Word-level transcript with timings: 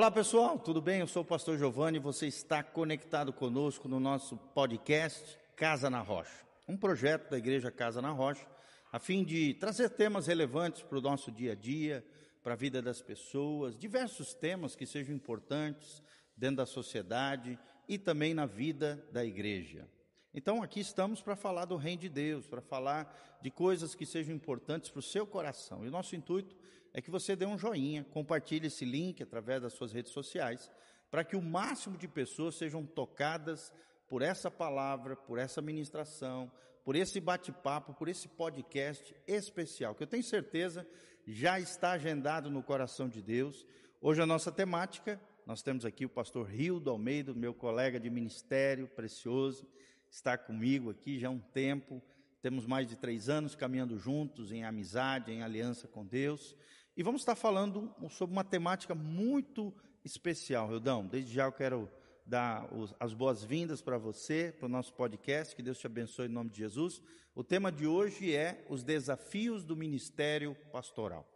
Olá 0.00 0.10
pessoal, 0.10 0.58
tudo 0.58 0.80
bem? 0.80 1.00
Eu 1.00 1.06
sou 1.06 1.20
o 1.20 1.26
pastor 1.26 1.58
Giovanni 1.58 1.98
e 1.98 2.00
você 2.00 2.26
está 2.26 2.62
conectado 2.62 3.34
conosco 3.34 3.86
no 3.86 4.00
nosso 4.00 4.34
podcast 4.34 5.36
Casa 5.54 5.90
na 5.90 6.00
Rocha, 6.00 6.42
um 6.66 6.74
projeto 6.74 7.28
da 7.28 7.36
Igreja 7.36 7.70
Casa 7.70 8.00
na 8.00 8.08
Rocha, 8.08 8.46
a 8.90 8.98
fim 8.98 9.22
de 9.22 9.52
trazer 9.52 9.90
temas 9.90 10.26
relevantes 10.26 10.80
para 10.80 10.96
o 10.96 11.02
nosso 11.02 11.30
dia 11.30 11.52
a 11.52 11.54
dia, 11.54 12.02
para 12.42 12.54
a 12.54 12.56
vida 12.56 12.80
das 12.80 13.02
pessoas, 13.02 13.76
diversos 13.76 14.32
temas 14.32 14.74
que 14.74 14.86
sejam 14.86 15.14
importantes 15.14 16.02
dentro 16.34 16.56
da 16.56 16.66
sociedade 16.66 17.58
e 17.86 17.98
também 17.98 18.32
na 18.32 18.46
vida 18.46 19.06
da 19.12 19.22
igreja. 19.22 19.86
Então 20.32 20.62
aqui 20.62 20.80
estamos 20.80 21.20
para 21.20 21.36
falar 21.36 21.66
do 21.66 21.76
reino 21.76 22.00
de 22.00 22.08
Deus, 22.08 22.46
para 22.46 22.62
falar 22.62 23.38
de 23.42 23.50
coisas 23.50 23.94
que 23.94 24.06
sejam 24.06 24.34
importantes 24.34 24.88
para 24.88 25.00
o 25.00 25.02
seu 25.02 25.26
coração. 25.26 25.84
E 25.84 25.88
o 25.88 25.90
nosso 25.90 26.16
intuito 26.16 26.56
é 26.92 27.00
que 27.00 27.10
você 27.10 27.36
dê 27.36 27.46
um 27.46 27.58
joinha, 27.58 28.04
compartilhe 28.04 28.66
esse 28.66 28.84
link 28.84 29.22
através 29.22 29.62
das 29.62 29.72
suas 29.72 29.92
redes 29.92 30.12
sociais, 30.12 30.70
para 31.10 31.24
que 31.24 31.36
o 31.36 31.42
máximo 31.42 31.96
de 31.96 32.08
pessoas 32.08 32.56
sejam 32.56 32.84
tocadas 32.84 33.72
por 34.08 34.22
essa 34.22 34.50
palavra, 34.50 35.14
por 35.16 35.38
essa 35.38 35.62
ministração, 35.62 36.50
por 36.84 36.96
esse 36.96 37.20
bate-papo, 37.20 37.94
por 37.94 38.08
esse 38.08 38.28
podcast 38.28 39.14
especial, 39.26 39.94
que 39.94 40.02
eu 40.02 40.06
tenho 40.06 40.24
certeza 40.24 40.86
já 41.26 41.60
está 41.60 41.92
agendado 41.92 42.50
no 42.50 42.62
coração 42.62 43.08
de 43.08 43.22
Deus. 43.22 43.66
Hoje 44.00 44.20
a 44.22 44.26
nossa 44.26 44.50
temática, 44.50 45.20
nós 45.46 45.62
temos 45.62 45.84
aqui 45.84 46.04
o 46.04 46.08
pastor 46.08 46.46
Rildo 46.46 46.90
Almeida, 46.90 47.32
meu 47.34 47.54
colega 47.54 48.00
de 48.00 48.10
ministério 48.10 48.88
precioso, 48.88 49.66
está 50.10 50.36
comigo 50.36 50.90
aqui 50.90 51.18
já 51.18 51.28
há 51.28 51.30
um 51.30 51.38
tempo, 51.38 52.02
temos 52.42 52.66
mais 52.66 52.88
de 52.88 52.96
três 52.96 53.28
anos 53.28 53.54
caminhando 53.54 53.98
juntos 53.98 54.50
em 54.50 54.64
amizade, 54.64 55.30
em 55.30 55.42
aliança 55.42 55.86
com 55.86 56.04
Deus. 56.04 56.56
E 56.96 57.02
vamos 57.02 57.22
estar 57.22 57.36
falando 57.36 57.94
sobre 58.10 58.32
uma 58.32 58.44
temática 58.44 58.94
muito 58.94 59.72
especial, 60.04 60.68
Rildão. 60.68 61.06
Desde 61.06 61.32
já 61.32 61.44
eu 61.44 61.52
quero 61.52 61.90
dar 62.26 62.68
as 62.98 63.14
boas-vindas 63.14 63.80
para 63.80 63.96
você, 63.96 64.54
para 64.58 64.66
o 64.66 64.68
nosso 64.68 64.92
podcast. 64.94 65.54
Que 65.54 65.62
Deus 65.62 65.78
te 65.78 65.86
abençoe 65.86 66.26
em 66.26 66.30
nome 66.30 66.50
de 66.50 66.58
Jesus. 66.58 67.00
O 67.34 67.44
tema 67.44 67.70
de 67.70 67.86
hoje 67.86 68.34
é 68.34 68.64
os 68.68 68.82
desafios 68.82 69.64
do 69.64 69.76
ministério 69.76 70.56
pastoral. 70.72 71.26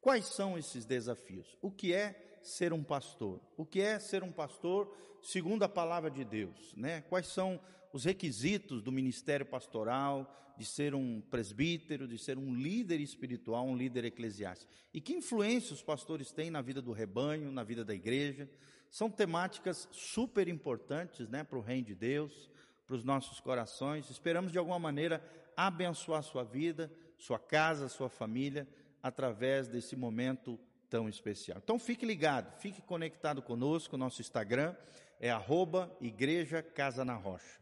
Quais 0.00 0.26
são 0.26 0.56
esses 0.56 0.84
desafios? 0.84 1.56
O 1.60 1.70
que 1.70 1.92
é 1.92 2.29
ser 2.42 2.72
um 2.72 2.82
pastor? 2.82 3.40
O 3.56 3.64
que 3.64 3.80
é 3.80 3.98
ser 3.98 4.22
um 4.22 4.32
pastor 4.32 4.94
segundo 5.22 5.62
a 5.62 5.68
palavra 5.68 6.10
de 6.10 6.24
Deus? 6.24 6.74
Né? 6.76 7.02
Quais 7.02 7.26
são 7.26 7.60
os 7.92 8.04
requisitos 8.04 8.82
do 8.82 8.92
ministério 8.92 9.44
pastoral, 9.44 10.36
de 10.56 10.64
ser 10.64 10.94
um 10.94 11.22
presbítero, 11.22 12.06
de 12.06 12.18
ser 12.18 12.36
um 12.36 12.54
líder 12.54 13.00
espiritual, 13.00 13.66
um 13.66 13.74
líder 13.74 14.04
eclesiástico. 14.04 14.70
E 14.92 15.00
que 15.00 15.14
influência 15.14 15.72
os 15.72 15.82
pastores 15.82 16.30
têm 16.30 16.50
na 16.50 16.60
vida 16.60 16.82
do 16.82 16.92
rebanho, 16.92 17.50
na 17.50 17.64
vida 17.64 17.84
da 17.84 17.94
igreja. 17.94 18.48
São 18.90 19.10
temáticas 19.10 19.88
super 19.90 20.48
importantes 20.48 21.28
né, 21.28 21.42
para 21.42 21.58
o 21.58 21.62
reino 21.62 21.86
de 21.86 21.94
Deus, 21.94 22.50
para 22.86 22.94
os 22.94 23.02
nossos 23.02 23.40
corações. 23.40 24.10
Esperamos 24.10 24.52
de 24.52 24.58
alguma 24.58 24.78
maneira 24.78 25.24
abençoar 25.56 26.22
sua 26.22 26.44
vida, 26.44 26.92
sua 27.16 27.38
casa, 27.38 27.88
sua 27.88 28.10
família, 28.10 28.68
através 29.02 29.66
desse 29.66 29.96
momento 29.96 30.60
tão 30.90 31.08
especial. 31.08 31.58
Então 31.62 31.78
fique 31.78 32.04
ligado, 32.04 32.52
fique 32.58 32.82
conectado 32.82 33.40
conosco, 33.40 33.96
nosso 33.96 34.20
Instagram 34.20 34.74
é 35.20 35.30
arroba 35.30 35.94
Igreja 36.00 36.62
Casa 36.62 37.04
na 37.04 37.14
Rocha. 37.14 37.60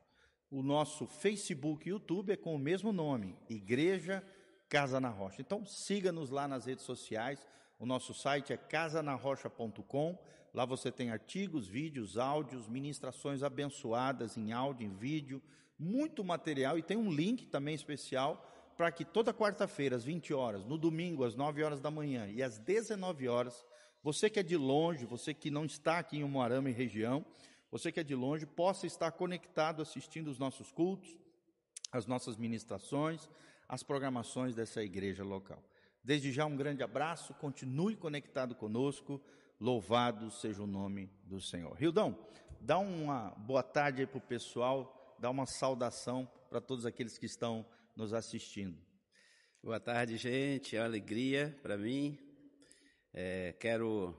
O 0.50 0.62
nosso 0.62 1.06
Facebook 1.06 1.86
e 1.86 1.90
YouTube 1.90 2.32
é 2.32 2.36
com 2.36 2.54
o 2.54 2.58
mesmo 2.58 2.90
nome, 2.90 3.36
Igreja 3.50 4.25
Casa 4.69 4.98
na 4.98 5.10
Rocha. 5.10 5.42
Então 5.42 5.66
siga-nos 5.66 6.30
lá 6.30 6.48
nas 6.48 6.64
redes 6.64 6.84
sociais. 6.84 7.46
O 7.78 7.84
nosso 7.84 8.14
site 8.14 8.52
é 8.52 8.56
casanarrocha.com. 8.56 10.19
Lá 10.54 10.64
você 10.64 10.90
tem 10.90 11.10
artigos, 11.10 11.69
vídeos, 11.69 12.16
áudios, 12.16 12.66
ministrações 12.66 13.42
abençoadas 13.42 14.36
em 14.38 14.52
áudio, 14.52 14.86
em 14.86 14.94
vídeo, 14.94 15.42
muito 15.78 16.25
material 16.25 16.78
e 16.78 16.82
tem 16.82 16.96
um 16.96 17.12
link 17.12 17.46
também 17.46 17.75
especial 17.75 18.50
para 18.78 18.92
que 18.92 19.04
toda 19.04 19.34
quarta-feira 19.34 19.96
às 19.96 20.04
20 20.04 20.32
horas, 20.32 20.64
no 20.64 20.78
domingo 20.78 21.25
às 21.25 21.34
9 21.34 21.64
horas 21.64 21.80
da 21.80 21.90
manhã 21.90 22.28
e 22.28 22.40
às 22.40 22.60
19 22.60 23.26
horas, 23.26 23.66
você 24.04 24.30
que 24.30 24.38
é 24.38 24.42
de 24.42 24.56
longe, 24.56 25.04
você 25.04 25.34
que 25.34 25.50
não 25.50 25.64
está 25.64 25.98
aqui 25.98 26.19
em 26.19 26.22
Umuarama 26.22 26.70
e 26.70 26.72
região, 26.72 27.26
você 27.72 27.90
que 27.90 27.98
é 27.98 28.04
de 28.04 28.14
longe, 28.14 28.46
possa 28.46 28.86
estar 28.86 29.10
conectado 29.10 29.82
assistindo 29.82 30.28
os 30.28 30.38
nossos 30.38 30.70
cultos, 30.70 31.19
as 31.90 32.06
nossas 32.06 32.36
ministrações, 32.36 33.28
as 33.69 33.82
programações 33.82 34.54
dessa 34.54 34.80
igreja 34.80 35.25
local. 35.25 35.60
Desde 36.04 36.30
já 36.30 36.46
um 36.46 36.56
grande 36.56 36.84
abraço, 36.84 37.34
continue 37.34 37.96
conectado 37.96 38.54
conosco, 38.54 39.20
louvado 39.60 40.30
seja 40.30 40.62
o 40.62 40.69
nome 40.69 41.10
do 41.25 41.40
Senhor. 41.40 41.75
Rildão, 41.75 42.16
dá 42.60 42.78
uma 42.78 43.30
boa 43.38 43.64
tarde 43.64 44.02
aí 44.02 44.06
para 44.06 44.19
o 44.19 44.20
pessoal, 44.20 45.16
dá 45.19 45.28
uma 45.28 45.46
saudação 45.46 46.30
para 46.48 46.60
todos 46.60 46.86
aqueles 46.86 47.19
que 47.19 47.26
estão 47.26 47.66
nos 47.98 48.14
assistindo. 48.14 48.78
Boa 49.60 49.80
tarde, 49.80 50.16
gente, 50.16 50.76
é 50.76 50.78
uma 50.78 50.86
alegria 50.86 51.58
para 51.60 51.76
mim. 51.76 52.16
É, 53.12 53.52
quero 53.58 54.14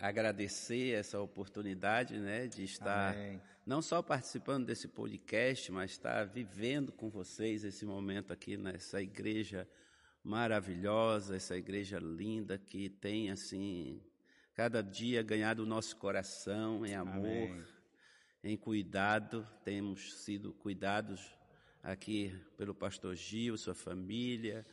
agradecer 0.00 0.94
essa 0.94 1.20
oportunidade, 1.20 2.18
né, 2.18 2.46
de 2.46 2.64
estar 2.64 3.12
Amém. 3.12 3.42
não 3.66 3.82
só 3.82 4.02
participando 4.02 4.64
desse 4.64 4.88
podcast, 4.88 5.70
mas 5.70 5.90
estar 5.90 6.24
vivendo 6.24 6.92
com 6.92 7.10
vocês 7.10 7.62
esse 7.62 7.84
momento 7.84 8.32
aqui 8.32 8.56
nessa 8.56 9.02
igreja 9.02 9.68
maravilhosa, 10.24 11.36
essa 11.36 11.58
igreja 11.58 11.98
linda 11.98 12.56
que 12.56 12.88
tem 12.88 13.30
assim 13.30 14.02
cada 14.54 14.82
dia 14.82 15.22
ganhado 15.22 15.62
o 15.62 15.66
nosso 15.66 15.94
coração 15.96 16.86
em 16.86 16.94
amor, 16.94 17.50
Amém. 17.50 17.64
em 18.42 18.56
cuidado. 18.56 19.46
Temos 19.62 20.24
sido 20.24 20.54
cuidados 20.54 21.36
aqui 21.86 22.34
pelo 22.56 22.74
pastor 22.74 23.14
Gil, 23.14 23.56
sua 23.56 23.74
família, 23.74 24.66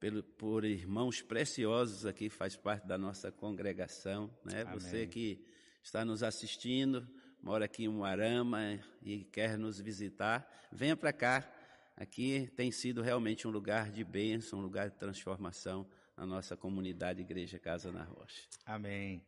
pelo, 0.00 0.22
por 0.22 0.64
irmãos 0.64 1.20
preciosos 1.20 2.06
aqui, 2.06 2.30
faz 2.30 2.56
parte 2.56 2.86
da 2.86 2.96
nossa 2.96 3.30
congregação. 3.30 4.30
Né? 4.42 4.64
Você 4.72 5.06
que 5.06 5.44
está 5.82 6.04
nos 6.04 6.22
assistindo, 6.22 7.06
mora 7.42 7.66
aqui 7.66 7.84
em 7.84 7.88
Moarama 7.88 8.80
e 9.02 9.24
quer 9.24 9.58
nos 9.58 9.78
visitar, 9.78 10.50
venha 10.72 10.96
para 10.96 11.12
cá. 11.12 11.46
Aqui 11.96 12.50
tem 12.56 12.72
sido 12.72 13.02
realmente 13.02 13.46
um 13.46 13.50
lugar 13.50 13.90
de 13.90 14.02
bênção, 14.02 14.58
um 14.58 14.62
lugar 14.62 14.88
de 14.88 14.96
transformação 14.96 15.86
na 16.16 16.24
nossa 16.24 16.56
comunidade 16.56 17.20
Igreja 17.20 17.58
Casa 17.58 17.92
na 17.92 18.04
Rocha. 18.04 18.48
Amém. 18.64 19.22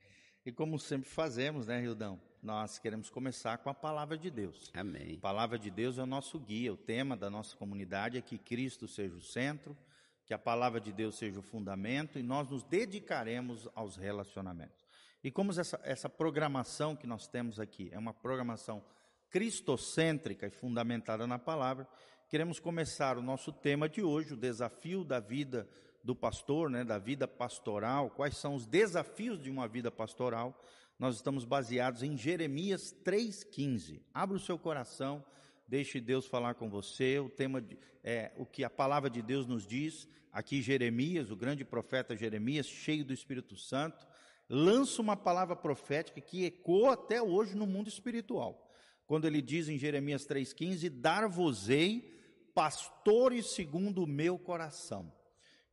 E 0.44 0.50
como 0.50 0.78
sempre 0.78 1.08
fazemos, 1.08 1.66
né, 1.66 1.80
Rildão? 1.80 2.18
Nós 2.46 2.78
queremos 2.78 3.10
começar 3.10 3.58
com 3.58 3.68
a 3.68 3.74
palavra 3.74 4.16
de 4.16 4.30
Deus. 4.30 4.70
Amém. 4.72 5.16
A 5.16 5.20
palavra 5.20 5.58
de 5.58 5.68
Deus 5.68 5.98
é 5.98 6.02
o 6.04 6.06
nosso 6.06 6.38
guia, 6.38 6.72
o 6.72 6.76
tema 6.76 7.16
da 7.16 7.28
nossa 7.28 7.56
comunidade 7.56 8.16
é 8.16 8.20
que 8.20 8.38
Cristo 8.38 8.86
seja 8.86 9.16
o 9.16 9.20
centro, 9.20 9.76
que 10.24 10.32
a 10.32 10.38
palavra 10.38 10.80
de 10.80 10.92
Deus 10.92 11.18
seja 11.18 11.40
o 11.40 11.42
fundamento 11.42 12.20
e 12.20 12.22
nós 12.22 12.48
nos 12.48 12.62
dedicaremos 12.62 13.68
aos 13.74 13.96
relacionamentos. 13.96 14.86
E 15.24 15.30
como 15.32 15.50
essa, 15.50 15.80
essa 15.82 16.08
programação 16.08 16.94
que 16.94 17.04
nós 17.04 17.26
temos 17.26 17.58
aqui 17.58 17.90
é 17.92 17.98
uma 17.98 18.14
programação 18.14 18.80
cristocêntrica 19.28 20.46
e 20.46 20.50
fundamentada 20.50 21.26
na 21.26 21.40
palavra, 21.40 21.84
queremos 22.28 22.60
começar 22.60 23.18
o 23.18 23.22
nosso 23.22 23.52
tema 23.52 23.88
de 23.88 24.04
hoje, 24.04 24.34
o 24.34 24.36
desafio 24.36 25.02
da 25.02 25.18
vida 25.18 25.68
do 26.04 26.14
pastor, 26.14 26.70
né, 26.70 26.84
da 26.84 26.96
vida 26.96 27.26
pastoral, 27.26 28.08
quais 28.10 28.36
são 28.36 28.54
os 28.54 28.68
desafios 28.68 29.42
de 29.42 29.50
uma 29.50 29.66
vida 29.66 29.90
pastoral. 29.90 30.56
Nós 30.98 31.16
estamos 31.16 31.44
baseados 31.44 32.02
em 32.02 32.16
Jeremias 32.16 32.96
3,15. 33.04 34.00
Abra 34.14 34.34
o 34.34 34.40
seu 34.40 34.58
coração, 34.58 35.22
deixe 35.68 36.00
Deus 36.00 36.26
falar 36.26 36.54
com 36.54 36.70
você. 36.70 37.18
O 37.18 37.28
tema 37.28 37.62
é 38.02 38.32
o 38.38 38.46
que 38.46 38.64
a 38.64 38.70
palavra 38.70 39.10
de 39.10 39.20
Deus 39.20 39.46
nos 39.46 39.66
diz. 39.66 40.08
Aqui 40.32 40.62
Jeremias, 40.62 41.30
o 41.30 41.36
grande 41.36 41.66
profeta 41.66 42.16
Jeremias, 42.16 42.66
cheio 42.66 43.04
do 43.04 43.12
Espírito 43.12 43.58
Santo, 43.58 44.06
lança 44.48 45.02
uma 45.02 45.18
palavra 45.18 45.54
profética 45.54 46.18
que 46.18 46.46
ecoa 46.46 46.94
até 46.94 47.20
hoje 47.20 47.54
no 47.54 47.66
mundo 47.66 47.88
espiritual. 47.88 48.66
Quando 49.06 49.26
ele 49.26 49.42
diz 49.42 49.68
em 49.68 49.76
Jeremias 49.76 50.26
3,15: 50.26 50.88
Dar-vos-ei 50.88 52.10
pastores 52.54 53.50
segundo 53.50 54.02
o 54.02 54.06
meu 54.06 54.38
coração, 54.38 55.12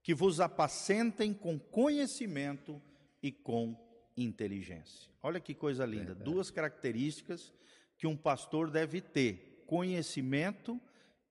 que 0.02 0.14
vos 0.14 0.42
apacentem 0.42 1.34
com 1.34 1.58
conhecimento 1.58 2.82
e 3.22 3.32
com 3.32 3.74
inteligência. 4.18 5.10
Olha 5.22 5.40
que 5.40 5.54
coisa 5.54 5.86
linda, 5.86 6.14
duas 6.14 6.52
características 6.52 7.54
que 7.98 8.08
um 8.08 8.18
pastor 8.18 8.70
deve 8.70 9.02
ter 9.02 9.64
conhecimento 9.66 10.80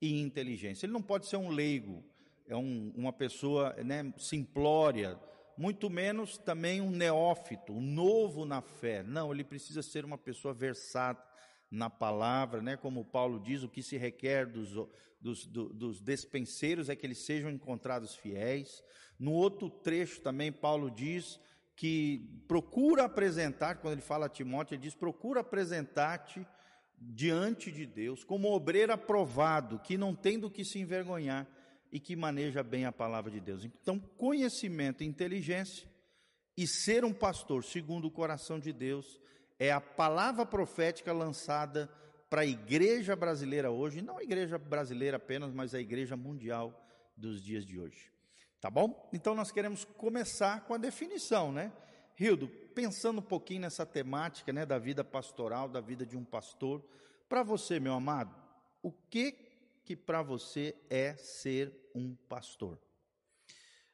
e 0.01 0.21
inteligência. 0.21 0.87
Ele 0.87 0.93
não 0.93 1.03
pode 1.03 1.27
ser 1.27 1.37
um 1.37 1.51
leigo, 1.51 2.03
é 2.47 2.57
um, 2.57 2.93
uma 2.97 3.13
pessoa 3.13 3.75
né, 3.85 4.13
simplória, 4.19 5.19
muito 5.57 5.89
menos 5.91 6.39
também 6.39 6.81
um 6.81 6.91
neófito, 6.91 7.73
um 7.73 7.81
novo 7.81 8.45
na 8.45 8.61
fé. 8.61 9.03
Não, 9.03 9.33
ele 9.33 9.45
precisa 9.45 9.83
ser 9.83 10.05
uma 10.05 10.19
pessoa 10.19 10.53
versada 10.53 11.23
na 11.71 11.89
palavra, 11.89 12.61
né? 12.61 12.77
como 12.77 13.05
Paulo 13.05 13.41
diz, 13.41 13.63
o 13.63 13.69
que 13.69 13.83
se 13.83 13.97
requer 13.97 14.47
dos, 14.47 14.75
dos, 15.21 15.47
dos 15.47 16.03
despenseiros 16.03 16.91
é 16.91 16.97
que 16.97 17.07
eles 17.07 17.19
sejam 17.19 17.51
encontrados 17.51 18.15
fiéis. 18.15 18.83
No 19.19 19.33
outro 19.33 19.71
trecho 19.71 20.21
também, 20.21 20.53
Paulo 20.53 20.91
diz 20.91 21.41
que 21.83 22.45
procura 22.47 23.07
apresentar, 23.07 23.75
quando 23.79 23.95
ele 23.95 24.03
fala 24.03 24.27
a 24.27 24.29
Timóteo, 24.29 24.77
ele 24.77 24.83
diz: 24.83 24.95
procura 24.95 25.41
apresentar-te 25.41 26.47
diante 26.97 27.73
de 27.73 27.85
Deus 27.85 28.23
como 28.23 28.53
obreiro 28.53 28.93
aprovado, 28.93 29.81
que 29.81 29.99
não 29.99 30.15
tem 30.15 30.39
do 30.39 30.49
que 30.49 30.65
se 30.65 30.79
envergonhar 30.79 31.45
e 31.91 31.99
que 31.99 32.15
maneja 32.15 32.63
bem 32.63 32.85
a 32.85 32.93
palavra 32.93 33.33
de 33.33 33.41
Deus. 33.41 33.65
Então, 33.65 33.99
conhecimento 33.99 35.03
e 35.03 35.07
inteligência 35.09 35.89
e 36.57 36.69
ser 36.69 37.05
um 37.05 37.13
pastor 37.13 37.65
segundo 37.65 38.05
o 38.05 38.13
coração 38.13 38.61
de 38.61 38.73
Deus 38.73 39.21
é 39.59 39.73
a 39.73 39.81
palavra 39.81 40.47
profética 40.47 41.13
lançada 41.13 41.91
para 42.31 42.43
a 42.43 42.47
igreja 42.47 43.17
brasileira 43.17 43.73
hoje, 43.73 44.01
não 44.01 44.19
a 44.19 44.23
igreja 44.23 44.57
brasileira 44.57 45.17
apenas, 45.17 45.53
mas 45.53 45.75
a 45.75 45.81
igreja 45.81 46.17
mundial 46.17 46.81
dos 47.17 47.43
dias 47.43 47.67
de 47.67 47.77
hoje. 47.81 48.13
Tá 48.63 48.71
bom? 48.71 49.11
Então 49.13 49.35
nós 49.35 49.51
queremos 49.51 49.85
começar 49.85 50.65
com 50.67 50.73
a 50.73 50.79
definição, 50.79 51.51
né? 51.51 51.73
Rildo, 52.15 52.47
pensando 52.47 53.19
um 53.19 53.25
pouquinho 53.25 53.63
nessa 53.63 53.85
temática, 53.85 54.53
né, 54.53 54.65
da 54.65 54.79
vida 54.79 55.03
pastoral, 55.03 55.69
da 55.69 55.81
vida 55.81 56.07
de 56.07 56.17
um 56.17 56.25
pastor, 56.25 56.81
para 57.29 57.43
você, 57.43 57.81
meu 57.81 57.93
amado, 57.93 58.33
o 58.81 58.93
que 58.93 59.33
que 59.85 59.97
para 59.97 60.23
você 60.23 60.77
é 60.89 61.17
ser 61.17 61.91
um 61.93 62.15
pastor? 62.15 62.79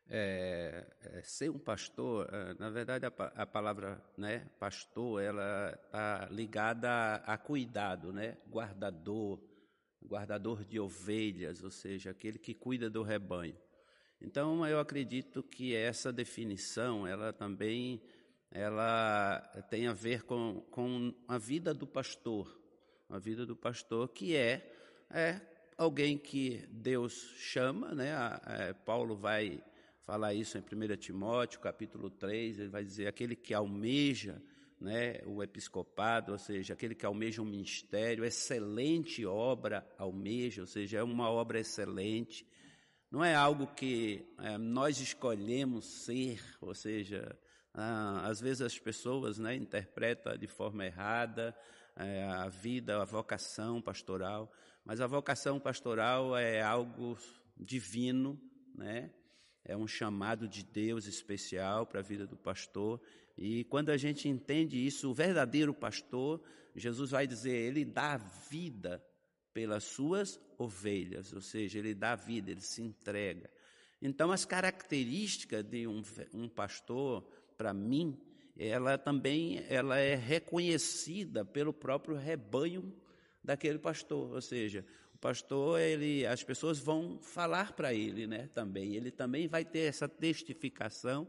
É, 0.06 0.86
é, 1.00 1.22
ser 1.22 1.48
um 1.48 1.58
pastor, 1.58 2.28
é, 2.30 2.52
na 2.58 2.68
verdade 2.68 3.06
a, 3.06 3.08
a, 3.08 3.46
palavra 3.46 4.04
né, 4.18 4.50
pastor, 4.60 5.22
ela 5.22 5.80
está 5.82 6.28
ligada 6.30 6.90
a, 6.90 7.32
a, 7.32 7.38
cuidado, 7.38 8.12
né? 8.12 8.36
guardador, 8.46 9.40
guardador 10.04 10.62
de 10.62 10.78
ovelhas, 10.78 11.64
ou 11.64 11.70
seja, 11.70 12.10
aquele 12.10 12.38
que 12.38 12.52
cuida 12.52 12.90
do 12.90 13.02
rebanho. 13.02 13.56
Então 14.20 14.66
eu 14.66 14.80
acredito 14.80 15.42
que 15.42 15.74
essa 15.74 16.12
definição, 16.12 17.06
ela 17.06 17.32
também 17.32 18.02
ela 18.50 19.40
tem 19.68 19.86
a 19.86 19.92
ver 19.92 20.22
com, 20.22 20.62
com 20.70 21.14
a 21.26 21.36
vida 21.36 21.74
do 21.74 21.86
pastor, 21.86 22.58
a 23.08 23.18
vida 23.18 23.44
do 23.44 23.54
pastor 23.54 24.08
que 24.08 24.34
é, 24.34 24.72
é 25.10 25.40
alguém 25.76 26.16
que 26.16 26.66
Deus 26.70 27.34
chama, 27.36 27.94
né? 27.94 28.12
A, 28.14 28.74
Paulo 28.84 29.16
vai 29.16 29.62
falar 30.02 30.34
isso 30.34 30.56
em 30.56 30.62
1 30.62 30.96
Timóteo, 30.96 31.60
capítulo 31.60 32.10
3, 32.10 32.58
ele 32.58 32.68
vai 32.68 32.82
dizer 32.82 33.06
aquele 33.06 33.36
que 33.36 33.52
almeja 33.52 34.42
né, 34.80 35.20
o 35.26 35.42
episcopado, 35.42 36.32
ou 36.32 36.38
seja, 36.38 36.72
aquele 36.72 36.94
que 36.94 37.04
almeja 37.04 37.42
um 37.42 37.44
ministério, 37.44 38.24
excelente 38.24 39.26
obra 39.26 39.86
almeja, 39.98 40.62
ou 40.62 40.66
seja, 40.66 40.98
é 40.98 41.02
uma 41.02 41.28
obra 41.30 41.60
excelente. 41.60 42.46
Não 43.10 43.24
é 43.24 43.34
algo 43.34 43.66
que 43.68 44.26
é, 44.38 44.58
nós 44.58 45.00
escolhemos 45.00 45.86
ser, 45.86 46.42
ou 46.60 46.74
seja, 46.74 47.38
ah, 47.72 48.26
às 48.26 48.40
vezes 48.40 48.60
as 48.60 48.78
pessoas 48.78 49.38
né, 49.38 49.54
interpretam 49.54 50.36
de 50.36 50.46
forma 50.46 50.84
errada 50.84 51.56
é, 51.96 52.24
a 52.24 52.48
vida, 52.48 53.00
a 53.00 53.04
vocação 53.04 53.80
pastoral, 53.80 54.52
mas 54.84 55.00
a 55.00 55.06
vocação 55.06 55.58
pastoral 55.58 56.36
é 56.36 56.60
algo 56.60 57.16
divino, 57.56 58.38
né? 58.74 59.10
é 59.64 59.76
um 59.76 59.86
chamado 59.86 60.48
de 60.48 60.62
Deus 60.62 61.06
especial 61.06 61.86
para 61.86 62.00
a 62.00 62.02
vida 62.02 62.26
do 62.26 62.36
pastor. 62.36 63.00
E 63.36 63.64
quando 63.64 63.90
a 63.90 63.96
gente 63.96 64.28
entende 64.28 64.84
isso, 64.84 65.10
o 65.10 65.14
verdadeiro 65.14 65.74
pastor, 65.74 66.42
Jesus 66.74 67.10
vai 67.10 67.26
dizer, 67.26 67.54
ele 67.54 67.84
dá 67.84 68.16
vida 68.50 69.04
pelas 69.58 69.82
suas 69.82 70.40
ovelhas, 70.56 71.32
ou 71.32 71.40
seja, 71.40 71.80
ele 71.80 71.92
dá 71.92 72.14
vida, 72.14 72.52
ele 72.52 72.60
se 72.60 72.80
entrega. 72.80 73.50
Então, 74.00 74.30
as 74.30 74.44
características 74.44 75.64
de 75.64 75.84
um, 75.84 76.00
um 76.32 76.48
pastor, 76.48 77.28
para 77.56 77.74
mim, 77.74 78.16
ela 78.56 78.96
também 78.96 79.64
ela 79.68 79.98
é 79.98 80.14
reconhecida 80.14 81.44
pelo 81.44 81.72
próprio 81.72 82.14
rebanho 82.14 82.94
daquele 83.42 83.80
pastor, 83.80 84.32
ou 84.32 84.40
seja, 84.40 84.86
o 85.12 85.18
pastor, 85.18 85.80
ele, 85.80 86.24
as 86.24 86.44
pessoas 86.44 86.78
vão 86.78 87.18
falar 87.20 87.72
para 87.72 87.92
ele, 87.92 88.28
né, 88.28 88.48
também. 88.54 88.94
Ele 88.94 89.10
também 89.10 89.48
vai 89.48 89.64
ter 89.64 89.88
essa 89.88 90.08
testificação 90.08 91.28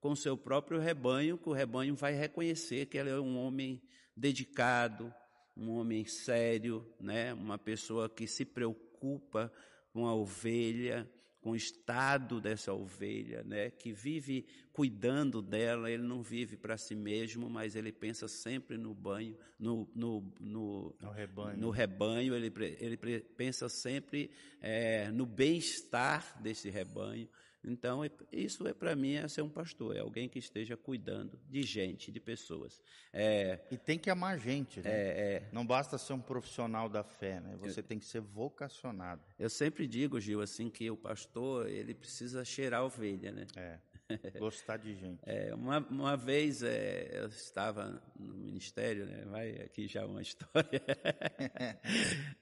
com 0.00 0.16
seu 0.16 0.36
próprio 0.36 0.80
rebanho, 0.80 1.38
que 1.38 1.48
o 1.48 1.52
rebanho 1.52 1.94
vai 1.94 2.12
reconhecer 2.12 2.86
que 2.86 2.98
ele 2.98 3.10
é 3.10 3.20
um 3.20 3.38
homem 3.38 3.80
dedicado, 4.16 5.14
um 5.58 5.70
homem 5.70 6.04
sério, 6.04 6.86
né, 7.00 7.34
uma 7.34 7.58
pessoa 7.58 8.08
que 8.08 8.26
se 8.26 8.44
preocupa 8.44 9.52
com 9.92 10.06
a 10.06 10.14
ovelha, 10.14 11.10
com 11.40 11.50
o 11.50 11.56
estado 11.56 12.40
dessa 12.40 12.72
ovelha, 12.72 13.42
né, 13.42 13.70
que 13.70 13.92
vive 13.92 14.46
cuidando 14.72 15.42
dela, 15.42 15.90
ele 15.90 16.02
não 16.02 16.22
vive 16.22 16.56
para 16.56 16.76
si 16.76 16.94
mesmo, 16.94 17.50
mas 17.50 17.74
ele 17.74 17.90
pensa 17.90 18.28
sempre 18.28 18.76
no 18.76 18.94
banho, 18.94 19.36
no, 19.58 19.88
no, 19.94 20.32
no, 20.38 20.96
no 21.00 21.10
rebanho, 21.10 21.58
no 21.58 21.70
rebanho. 21.70 22.34
Ele, 22.34 22.52
ele 22.78 22.96
pensa 23.36 23.68
sempre 23.68 24.30
é, 24.60 25.10
no 25.10 25.26
bem-estar 25.26 26.40
desse 26.40 26.70
rebanho, 26.70 27.28
então, 27.64 28.04
é, 28.04 28.10
isso 28.32 28.66
é 28.66 28.72
para 28.72 28.94
mim 28.94 29.14
é 29.14 29.26
ser 29.26 29.42
um 29.42 29.48
pastor, 29.48 29.96
é 29.96 30.00
alguém 30.00 30.28
que 30.28 30.38
esteja 30.38 30.76
cuidando 30.76 31.38
de 31.48 31.62
gente, 31.62 32.12
de 32.12 32.20
pessoas. 32.20 32.80
É, 33.12 33.60
e 33.70 33.76
tem 33.76 33.98
que 33.98 34.10
amar 34.10 34.38
gente, 34.38 34.80
né? 34.80 34.90
É, 34.90 35.34
é. 35.34 35.48
Não 35.52 35.66
basta 35.66 35.98
ser 35.98 36.12
um 36.12 36.20
profissional 36.20 36.88
da 36.88 37.02
fé, 37.02 37.40
né? 37.40 37.56
Você 37.60 37.80
eu, 37.80 37.84
tem 37.84 37.98
que 37.98 38.04
ser 38.04 38.20
vocacionado. 38.20 39.22
Eu 39.38 39.50
sempre 39.50 39.86
digo, 39.86 40.20
Gil, 40.20 40.40
assim, 40.40 40.70
que 40.70 40.90
o 40.90 40.96
pastor, 40.96 41.68
ele 41.68 41.94
precisa 41.94 42.44
cheirar 42.44 42.80
a 42.80 42.84
ovelha, 42.84 43.32
né? 43.32 43.46
É. 43.56 43.78
Gostar 44.38 44.78
de 44.78 44.94
gente. 44.94 45.20
É, 45.26 45.54
uma, 45.54 45.78
uma 45.78 46.16
vez 46.16 46.62
é, 46.62 47.10
eu 47.12 47.26
estava 47.26 48.02
no 48.18 48.34
ministério, 48.34 49.06
né? 49.06 49.24
vai 49.26 49.50
aqui 49.56 49.86
já 49.86 50.06
uma 50.06 50.20
história 50.22 50.82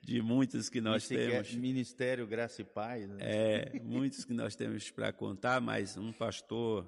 de 0.01 0.23
muitos 0.23 0.69
que 0.69 0.81
nós 0.81 1.05
Esse 1.05 1.17
temos. 1.17 1.53
É 1.53 1.57
ministério 1.57 2.27
Graça 2.27 2.63
e 2.63 2.65
Paz. 2.65 3.09
Né? 3.09 3.17
É, 3.21 3.81
muitos 3.81 4.25
que 4.25 4.33
nós 4.33 4.55
temos 4.55 4.91
para 4.91 5.13
contar, 5.13 5.61
mas 5.61 5.97
um 5.97 6.13
pastor, 6.13 6.87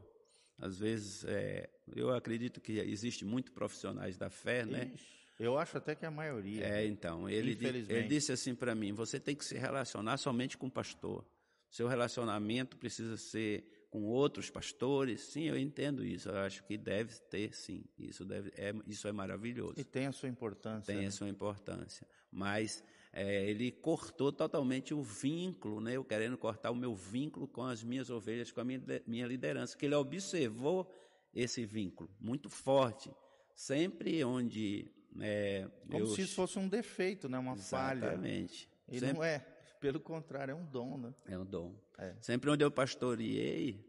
às 0.59 0.79
vezes, 0.79 1.25
é, 1.25 1.69
eu 1.97 2.11
acredito 2.15 2.61
que 2.61 2.79
existe 2.79 3.25
muito 3.25 3.53
profissionais 3.53 4.17
da 4.17 4.31
fé, 4.31 4.65
né? 4.65 4.93
Eu 5.41 5.57
acho 5.57 5.79
até 5.79 5.95
que 5.95 6.05
a 6.05 6.11
maioria. 6.11 6.65
É, 6.65 6.85
então, 6.85 7.29
ele, 7.29 7.57
ele 7.63 8.03
disse 8.09 8.33
assim 8.33 8.57
para 8.57 8.75
mim: 8.75 8.93
você 8.93 9.21
tem 9.21 9.37
que 9.37 9.45
se 9.45 9.57
relacionar 9.57 10.17
somente 10.17 10.59
com 10.59 10.67
o 10.67 10.71
pastor. 10.71 11.25
Seu 11.71 11.87
relacionamento 11.87 12.77
precisa 12.77 13.17
ser 13.17 13.78
com 13.91 14.05
outros 14.05 14.51
pastores. 14.51 15.21
Sim, 15.21 15.45
eu 15.45 15.59
entendo 15.59 16.05
isso. 16.05 16.29
Eu 16.29 16.39
acho 16.39 16.63
que 16.65 16.77
deve 16.77 17.15
ter, 17.31 17.55
sim. 17.55 17.85
Isso, 17.99 18.25
deve, 18.25 18.53
é, 18.57 18.75
isso 18.87 19.09
é 19.09 19.13
maravilhoso. 19.13 19.75
E 19.79 19.85
tem 19.85 20.07
a 20.07 20.13
sua 20.13 20.29
importância. 20.29 20.93
Tem 20.93 21.03
né? 21.03 21.09
a 21.09 21.11
sua 21.11 21.29
importância. 21.29 22.07
Mas 22.31 22.85
é, 23.13 23.49
ele 23.49 23.73
cortou 23.73 24.31
totalmente 24.33 24.93
o 24.93 25.03
vínculo, 25.03 25.81
né? 25.81 25.97
eu 25.97 26.05
querendo 26.05 26.37
cortar 26.37 26.71
o 26.71 26.77
meu 26.77 26.95
vínculo 26.95 27.49
com 27.49 27.65
as 27.65 27.83
minhas 27.83 28.11
ovelhas, 28.11 28.53
com 28.53 28.61
a 28.61 28.65
minha, 28.65 28.83
minha 29.07 29.27
liderança, 29.27 29.77
que 29.77 29.87
ele 29.87 29.95
observou 29.95 30.91
esse 31.35 31.65
vínculo 31.65 32.11
muito 32.21 32.49
forte. 32.49 33.11
Sempre 33.55 34.23
onde. 34.23 34.91
É, 35.21 35.69
Como 35.91 36.05
eu... 36.05 36.07
se 36.09 36.23
isso 36.23 36.35
fosse 36.35 36.59
um 36.59 36.69
defeito, 36.69 37.29
né? 37.29 37.39
uma 37.39 37.55
Exatamente. 37.55 38.01
falha. 38.01 38.07
Exatamente. 38.07 38.69
E 38.89 39.01
Sempre... 39.01 39.15
não 39.15 39.25
é. 39.25 39.45
Pelo 39.81 40.01
contrário, 40.01 40.53
é 40.53 40.55
um 40.55 40.65
dom, 40.65 40.99
né? 40.99 41.15
É 41.27 41.39
um 41.39 41.45
dom. 41.45 41.75
É. 41.99 42.15
Sempre 42.21 42.51
onde 42.51 42.65
eu 42.65 42.71
pastoreei, 42.71 43.85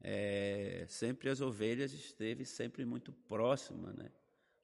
é, 0.00 0.86
sempre 0.88 1.28
as 1.28 1.40
ovelhas 1.40 1.92
esteve 1.92 2.44
sempre 2.44 2.84
muito 2.84 3.12
próxima, 3.12 3.92
né? 3.92 4.10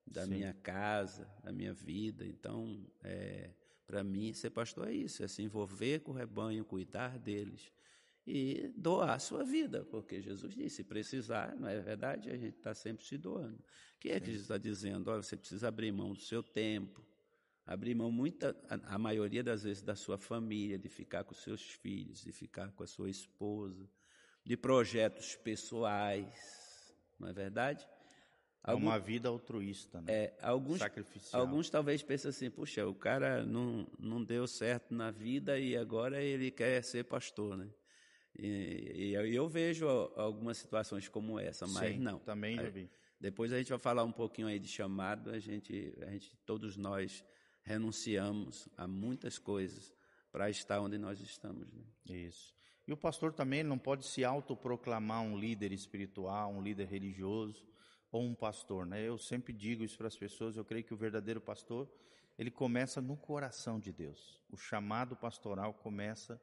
Da 0.07 0.25
Sim. 0.25 0.31
minha 0.31 0.55
casa, 0.55 1.29
da 1.43 1.51
minha 1.51 1.75
vida. 1.75 2.25
Então, 2.25 2.87
é, 3.03 3.51
para 3.87 4.05
mim, 4.05 4.33
ser 4.33 4.51
pastor 4.51 4.89
é 4.89 4.93
isso, 4.93 5.23
é 5.25 5.29
se 5.29 5.43
envolver 5.43 6.01
com 6.01 6.13
o 6.13 6.15
rebanho, 6.15 6.65
cuidar 6.65 7.19
deles 7.19 7.73
e 8.27 8.73
doar 8.77 9.11
a 9.11 9.19
sua 9.19 9.45
vida, 9.45 9.85
porque 9.85 10.23
Jesus 10.23 10.55
disse, 10.55 10.77
se 10.77 10.85
precisar, 10.85 11.55
não 11.57 11.69
é 11.69 11.79
verdade? 11.81 12.31
A 12.31 12.37
gente 12.37 12.57
está 12.57 12.75
sempre 12.75 13.05
se 13.05 13.19
doando. 13.19 13.59
O 13.59 14.01
que 14.01 14.11
é 14.11 14.19
que 14.19 14.27
Jesus 14.27 14.43
está 14.43 14.57
dizendo? 14.57 15.11
Olha, 15.11 15.23
você 15.23 15.37
precisa 15.37 15.69
abrir 15.69 15.93
mão 15.93 16.15
do 16.15 16.21
seu 16.21 16.43
tempo, 16.43 17.05
abrir 17.67 17.95
mão 17.95 18.11
muita, 18.11 18.57
a, 18.69 18.95
a, 18.95 18.99
maioria 18.99 19.43
das 19.43 19.63
vezes 19.63 19.83
da 19.83 19.97
sua 19.97 20.19
família, 20.19 20.79
de 20.79 20.89
ficar 20.89 21.25
com 21.25 21.35
seus 21.35 21.63
filhos, 21.63 22.23
de 22.23 22.33
ficar 22.33 22.71
com 22.73 22.83
a 22.83 22.87
sua 22.87 23.09
esposa, 23.09 23.89
de 24.45 24.57
projetos 24.57 25.35
pessoais, 25.37 26.95
não 27.19 27.29
é 27.29 27.33
verdade? 27.33 27.87
É 28.67 28.71
Algum, 28.71 28.87
uma 28.87 28.99
vida 28.99 29.29
altruísta, 29.29 30.01
né? 30.01 30.13
É, 30.13 30.39
alguns, 30.41 30.79
Sacrificial. 30.79 31.41
Alguns 31.41 31.69
talvez 31.69 32.03
pensem 32.03 32.31
assim, 32.31 32.51
puxa, 32.51 32.87
o 32.87 32.95
cara 32.95 33.45
não, 33.45 33.87
não 33.99 34.23
deu 34.23 34.47
certo 34.47 34.95
na 34.95 35.11
vida 35.11 35.59
e 35.59 35.77
agora 35.77 36.23
ele 36.23 36.51
quer 36.51 36.83
ser 36.83 37.05
pastor, 37.05 37.57
né? 37.57 37.69
E, 38.37 39.15
e 39.15 39.35
eu 39.35 39.49
vejo 39.49 39.87
algumas 40.17 40.59
situações 40.59 41.09
como 41.09 41.39
essa, 41.39 41.67
mas 41.67 41.95
Sim, 41.95 42.01
não. 42.01 42.19
Também 42.19 42.57
já 42.57 42.69
vi. 42.69 42.91
Depois 43.21 43.53
a 43.53 43.59
gente 43.59 43.69
vai 43.69 43.79
falar 43.79 44.03
um 44.03 44.13
pouquinho 44.13 44.49
aí 44.49 44.59
de 44.59 44.69
chamado, 44.69 45.31
a 45.31 45.39
gente, 45.39 45.95
a 46.03 46.11
gente 46.11 46.37
todos 46.45 46.77
nós 46.77 47.25
renunciamos 47.65 48.69
a 48.77 48.87
muitas 48.87 49.39
coisas 49.39 49.93
para 50.31 50.49
estar 50.49 50.81
onde 50.81 50.99
nós 50.99 51.21
estamos. 51.21 51.73
Né? 51.73 51.83
Isso. 52.07 52.55
E 52.87 52.93
o 52.93 52.97
pastor 52.97 53.33
também 53.33 53.63
não 53.63 53.79
pode 53.79 54.07
se 54.07 54.25
autoproclamar 54.25 55.23
um 55.23 55.39
líder 55.39 55.73
espiritual, 55.73 56.53
um 56.53 56.63
líder 56.63 56.87
religioso 56.87 57.67
ou 58.13 58.23
um 58.23 58.35
pastor, 58.35 58.87
né? 58.87 59.03
Eu 59.03 59.19
sempre 59.19 59.53
digo 59.53 59.83
isso 59.83 59.97
para 59.97 60.07
as 60.07 60.17
pessoas, 60.17 60.57
eu 60.57 60.65
creio 60.65 60.85
que 60.85 60.95
o 60.95 60.97
verdadeiro 60.97 61.41
pastor, 61.41 61.91
ele 62.39 62.51
começa 62.51 63.01
no 63.01 63.17
coração 63.17 63.81
de 63.81 63.91
Deus. 63.91 64.41
O 64.51 64.57
chamado 64.57 65.17
pastoral 65.17 65.73
começa 65.73 66.41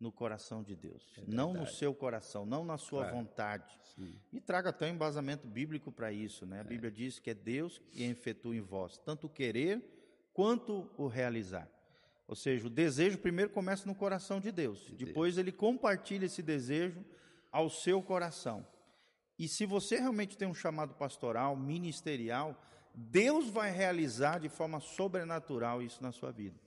no 0.00 0.10
coração 0.10 0.62
de 0.62 0.74
Deus, 0.74 1.14
é 1.16 1.22
não 1.26 1.54
no 1.54 1.66
seu 1.66 1.94
coração, 1.94 2.44
não 2.44 2.64
na 2.64 2.76
sua 2.76 3.04
claro. 3.04 3.16
vontade. 3.16 3.78
Sim. 3.94 4.20
E 4.32 4.40
traga 4.40 4.70
até 4.70 4.86
um 4.86 4.94
embasamento 4.94 5.46
bíblico 5.46 5.92
para 5.92 6.12
isso, 6.12 6.44
né? 6.44 6.58
A 6.58 6.60
é. 6.60 6.64
Bíblia 6.64 6.90
diz 6.90 7.20
que 7.20 7.30
é 7.30 7.34
Deus 7.34 7.78
que 7.78 8.02
efetua 8.02 8.56
em 8.56 8.60
vós 8.60 8.98
tanto 8.98 9.28
o 9.28 9.30
querer 9.30 9.93
quanto 10.34 10.90
o 10.98 11.06
realizar. 11.06 11.70
Ou 12.26 12.34
seja, 12.34 12.66
o 12.66 12.70
desejo 12.70 13.18
primeiro 13.18 13.50
começa 13.50 13.86
no 13.86 13.94
coração 13.94 14.40
de 14.40 14.50
Deus, 14.50 14.80
de 14.86 14.96
depois 14.96 15.36
Deus. 15.36 15.46
ele 15.46 15.52
compartilha 15.52 16.26
esse 16.26 16.42
desejo 16.42 17.02
ao 17.52 17.70
seu 17.70 18.02
coração. 18.02 18.66
E 19.38 19.48
se 19.48 19.64
você 19.64 19.96
realmente 19.96 20.36
tem 20.36 20.48
um 20.48 20.54
chamado 20.54 20.94
pastoral, 20.94 21.56
ministerial, 21.56 22.60
Deus 22.94 23.48
vai 23.48 23.70
realizar 23.70 24.38
de 24.38 24.48
forma 24.48 24.80
sobrenatural 24.80 25.82
isso 25.82 26.02
na 26.02 26.12
sua 26.12 26.30
vida. 26.30 26.58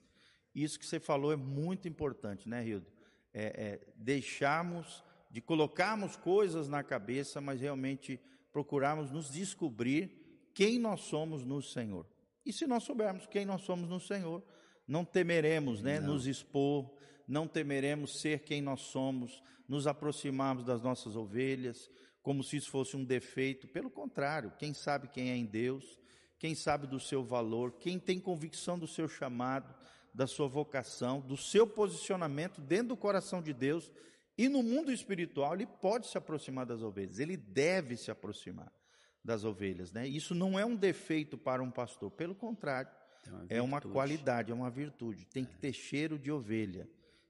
Isso 0.53 0.79
que 0.79 0.85
você 0.85 0.99
falou 0.99 1.31
é 1.31 1.35
muito 1.35 1.87
importante, 1.87 2.47
né, 2.47 2.65
Hildo? 2.65 2.87
É, 3.33 3.45
é, 3.45 3.93
deixarmos 3.95 5.03
de 5.29 5.41
colocarmos 5.41 6.15
coisas 6.15 6.67
na 6.67 6.83
cabeça, 6.83 7.39
mas 7.39 7.61
realmente 7.61 8.19
procurarmos 8.51 9.11
nos 9.11 9.29
descobrir 9.29 10.49
quem 10.53 10.79
nós 10.79 11.01
somos 11.01 11.45
no 11.45 11.61
Senhor. 11.61 12.05
E 12.47 12.53
se 12.53 12.65
nós 12.65 12.83
soubermos 12.83 13.27
quem 13.27 13.43
nós 13.43 13.63
somos 13.63 13.89
no 13.89 13.99
Senhor, 13.99 14.41
não 14.87 15.03
temeremos 15.03 15.81
né, 15.81 15.99
não. 15.99 16.13
nos 16.13 16.25
expor, 16.25 16.89
não 17.27 17.45
temeremos 17.45 18.21
ser 18.21 18.39
quem 18.39 18.61
nós 18.61 18.79
somos, 18.79 19.43
nos 19.67 19.85
aproximarmos 19.85 20.63
das 20.63 20.81
nossas 20.81 21.17
ovelhas, 21.17 21.91
como 22.21 22.41
se 22.41 22.55
isso 22.55 22.71
fosse 22.71 22.95
um 22.95 23.03
defeito. 23.03 23.67
Pelo 23.67 23.89
contrário, 23.89 24.53
quem 24.57 24.73
sabe 24.73 25.09
quem 25.09 25.29
é 25.29 25.35
em 25.35 25.45
Deus, 25.45 25.99
quem 26.39 26.55
sabe 26.55 26.87
do 26.87 27.01
seu 27.01 27.21
valor, 27.21 27.73
quem 27.73 27.99
tem 27.99 28.17
convicção 28.17 28.79
do 28.79 28.87
seu 28.87 29.09
chamado, 29.09 29.75
da 30.13 30.25
sua 30.25 30.47
vocação, 30.47 31.19
do 31.19 31.35
seu 31.35 31.67
posicionamento 31.67 32.61
dentro 32.61 32.87
do 32.87 32.97
coração 32.97 33.41
de 33.41 33.51
Deus 33.51 33.91
e 34.37 34.47
no 34.47 34.63
mundo 34.63 34.89
espiritual, 34.89 35.53
ele 35.53 35.65
pode 35.65 36.07
se 36.07 36.17
aproximar 36.17 36.65
das 36.65 36.81
ovelhas, 36.81 37.19
ele 37.19 37.35
deve 37.35 37.97
se 37.97 38.09
aproximar 38.09 38.71
das 39.27 39.43
ovelhas. 39.43 39.91
Né? 39.91 40.07
Isso 40.07 40.33
não 40.33 40.57
é 40.57 40.65
um 40.65 40.75
defeito 40.75 41.37
para 41.37 41.61
um 41.61 41.69
pastor, 41.69 42.09
pelo 42.09 42.33
contrário, 42.33 42.89
é 43.25 43.29
uma, 43.29 43.45
é 43.49 43.61
uma 43.61 43.81
qualidade, 43.81 44.53
é 44.53 44.55
uma 44.55 44.69
virtude. 44.69 45.25
Tem 45.25 45.43
que 45.43 45.57
ter 45.57 45.73
cheiro 45.73 46.17
de 46.17 46.31
ovelha, 46.31 46.87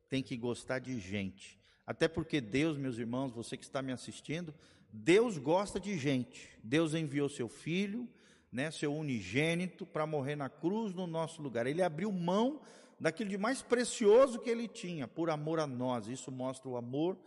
tem 0.07 0.21
que 0.21 0.37
gostar 0.37 0.77
de 0.77 0.99
gente. 0.99 1.59
Até 1.87 2.07
porque 2.07 2.39
Deus, 2.39 2.77
meus 2.77 2.99
irmãos, 2.99 3.31
você 3.31 3.57
que 3.57 3.63
está 3.63 3.81
me 3.81 3.91
assistindo, 3.91 4.53
Deus 4.93 5.39
gosta 5.39 5.79
de 5.79 5.97
gente. 5.97 6.47
Deus 6.63 6.93
enviou 6.93 7.27
seu 7.27 7.49
filho, 7.49 8.07
né, 8.51 8.69
seu 8.69 8.93
unigênito, 8.93 9.83
para 9.83 10.05
morrer 10.05 10.35
na 10.35 10.49
cruz 10.49 10.93
no 10.93 11.07
nosso 11.07 11.41
lugar. 11.41 11.65
Ele 11.65 11.81
abriu 11.81 12.11
mão 12.11 12.61
daquilo 12.99 13.31
de 13.31 13.39
mais 13.39 13.63
precioso 13.63 14.39
que 14.39 14.51
ele 14.51 14.67
tinha, 14.67 15.07
por 15.07 15.31
amor 15.31 15.59
a 15.59 15.65
nós. 15.65 16.07
Isso 16.07 16.31
mostra 16.31 16.69
o 16.69 16.77
amor 16.77 17.17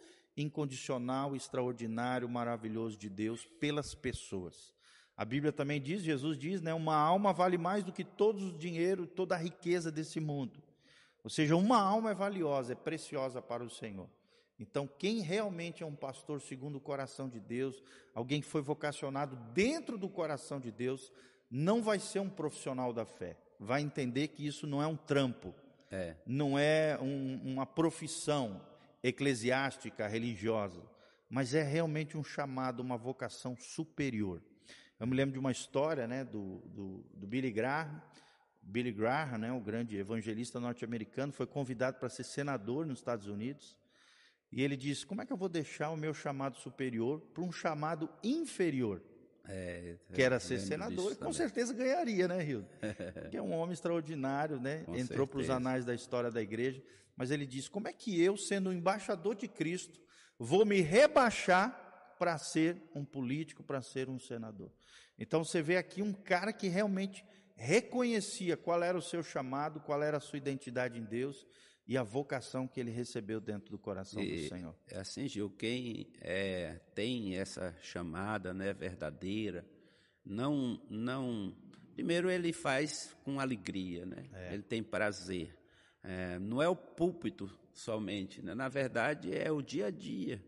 incondicional, 0.41 1.37
extraordinário, 1.37 2.29
maravilhoso 2.29 2.97
de 2.97 3.09
Deus 3.09 3.47
pelas 3.59 3.95
pessoas. 3.95 4.75
A 5.17 5.25
Bíblia 5.25 5.53
também 5.53 5.81
diz, 5.81 6.03
Jesus 6.03 6.39
diz, 6.39 6.63
né, 6.63 6.73
uma 6.73 6.97
alma 6.97 7.33
vale 7.33 7.59
mais 7.59 7.85
do 7.85 7.93
que 7.93 8.05
todo 8.05 8.47
o 8.47 8.59
dinheiro, 8.59 9.07
toda 9.07 9.35
a 9.35 9.39
riqueza 9.39 9.93
desse 9.93 10.19
mundo. 10.19 10.63
Ou 11.23 11.29
seja, 11.29 11.57
uma 11.57 11.79
alma 11.79 12.13
é 12.13 12.15
valiosa, 12.15 12.73
é 12.73 12.77
preciosa 12.77 13.43
para 13.43 13.63
o 13.63 13.69
Senhor. 13.69 14.09
Então, 14.59 14.89
quem 14.99 15.21
realmente 15.21 15.83
é 15.83 15.87
um 15.87 15.95
pastor 15.95 16.41
segundo 16.41 16.77
o 16.77 16.81
coração 16.81 17.29
de 17.29 17.41
Deus, 17.41 17.83
alguém 18.15 18.41
que 18.41 18.47
foi 18.47 18.63
vocacionado 18.63 19.37
dentro 19.53 19.99
do 19.99 20.09
coração 20.09 20.61
de 20.61 20.71
Deus, 20.71 21.13
não 21.51 21.83
vai 21.83 21.99
ser 21.99 22.21
um 22.21 22.29
profissional 22.29 22.93
da 22.93 23.05
fé. 23.05 23.37
Vai 23.59 23.83
entender 23.83 24.29
que 24.29 24.47
isso 24.47 24.67
não 24.67 24.83
é 24.83 24.87
um 24.87 24.97
trampo, 24.97 25.55
é. 25.91 26.17
não 26.27 26.59
é 26.59 26.99
um, 27.01 27.41
uma 27.45 27.67
profissão 27.67 28.61
eclesiástica, 29.03 30.07
religiosa, 30.07 30.83
mas 31.29 31.55
é 31.55 31.63
realmente 31.63 32.17
um 32.17 32.25
chamado, 32.25 32.81
uma 32.81 32.97
vocação 32.97 33.57
superior. 33.57 34.43
Eu 34.99 35.07
me 35.07 35.17
lembro 35.17 35.33
de 35.33 35.39
uma 35.39 35.53
história 35.53 36.07
né, 36.07 36.25
do, 36.25 36.59
do, 36.67 37.07
do 37.15 37.27
Billy 37.27 37.51
Graham. 37.51 38.03
Billy 38.63 38.93
Graham, 38.93 39.39
né, 39.39 39.53
o 39.53 39.61
grande 39.61 39.97
evangelista 39.97 40.61
norte-americano, 40.61 41.33
foi 41.33 41.47
convidado 41.47 41.99
para 41.99 42.11
ser 42.11 42.25
senador 42.25 42.85
nos 42.85 42.99
Estados 42.99 43.27
Unidos. 43.27 43.77
E 44.53 44.63
ele 44.63 44.77
disse: 44.77 45.07
Como 45.07 45.23
é 45.23 45.27
que 45.27 45.33
eu 45.33 45.37
vou 45.37 45.49
deixar 45.49 45.91
o 45.91 45.97
meu 45.97 46.13
chamado 46.13 46.59
superior 46.59 47.21
para 47.33 47.43
um 47.43 47.53
chamado 47.53 48.11
inferior? 48.23 49.03
É, 49.49 49.97
que 50.13 50.23
era 50.23 50.39
ser 50.39 50.61
senador, 50.61 51.13
e 51.13 51.17
com 51.17 51.33
certeza 51.33 51.75
ganharia, 51.75 52.29
né, 52.29 52.41
Rio? 52.43 52.67
que 53.31 53.37
é 53.37 53.43
um 53.43 53.53
homem 53.53 53.73
extraordinário, 53.73 54.61
né? 54.61 54.85
Com 54.85 54.97
Entrou 54.97 55.27
para 55.27 55.41
os 55.41 55.51
anais 55.51 55.85
da 55.85 55.95
história 55.95 56.31
da 56.31 56.41
igreja. 56.41 56.83
Mas 57.17 57.31
ele 57.31 57.45
disse: 57.45 57.69
Como 57.69 57.89
é 57.89 57.93
que 57.93 58.21
eu, 58.21 58.37
sendo 58.37 58.73
embaixador 58.73 59.35
de 59.35 59.49
Cristo, 59.49 60.01
vou 60.39 60.65
me 60.65 60.81
rebaixar 60.81 62.15
para 62.19 62.37
ser 62.39 62.77
um 62.95 63.05
político, 63.05 63.63
para 63.63 63.81
ser 63.81 64.09
um 64.09 64.19
senador. 64.19 64.71
Então 65.19 65.43
você 65.43 65.63
vê 65.63 65.77
aqui 65.77 66.03
um 66.03 66.13
cara 66.13 66.53
que 66.53 66.69
realmente 66.69 67.25
reconhecia 67.61 68.57
qual 68.57 68.83
era 68.83 68.97
o 68.97 69.03
seu 69.03 69.23
chamado, 69.23 69.81
qual 69.81 70.03
era 70.03 70.17
a 70.17 70.21
sua 70.21 70.39
identidade 70.39 70.99
em 70.99 71.05
Deus 71.05 71.47
e 71.87 71.97
a 71.97 72.03
vocação 72.03 72.67
que 72.67 72.81
ele 72.81 72.91
recebeu 72.91 73.39
dentro 73.39 73.71
do 73.71 73.79
coração 73.79 74.23
e, 74.23 74.43
do 74.43 74.49
Senhor. 74.49 74.75
É 74.89 74.99
assim, 74.99 75.29
Gil, 75.29 75.51
quem 75.51 76.11
é, 76.23 76.81
tem 76.95 77.37
essa 77.37 77.77
chamada 77.83 78.55
né, 78.55 78.73
verdadeira, 78.73 79.67
não, 80.25 80.81
não. 80.89 81.55
Primeiro, 81.93 82.31
ele 82.31 82.53
faz 82.53 83.15
com 83.25 83.39
alegria, 83.39 84.07
né? 84.07 84.25
É. 84.33 84.55
ele 84.55 84.63
tem 84.63 84.83
prazer. 84.83 85.55
É, 86.03 86.39
não 86.39 86.63
é 86.63 86.69
o 86.69 86.77
púlpito 86.77 87.51
somente, 87.75 88.41
né? 88.41 88.55
na 88.55 88.71
verdade, 88.71 89.37
é 89.37 89.53
o 89.53 89.61
dia 89.61 89.87
a 89.87 89.91
dia. 89.91 90.43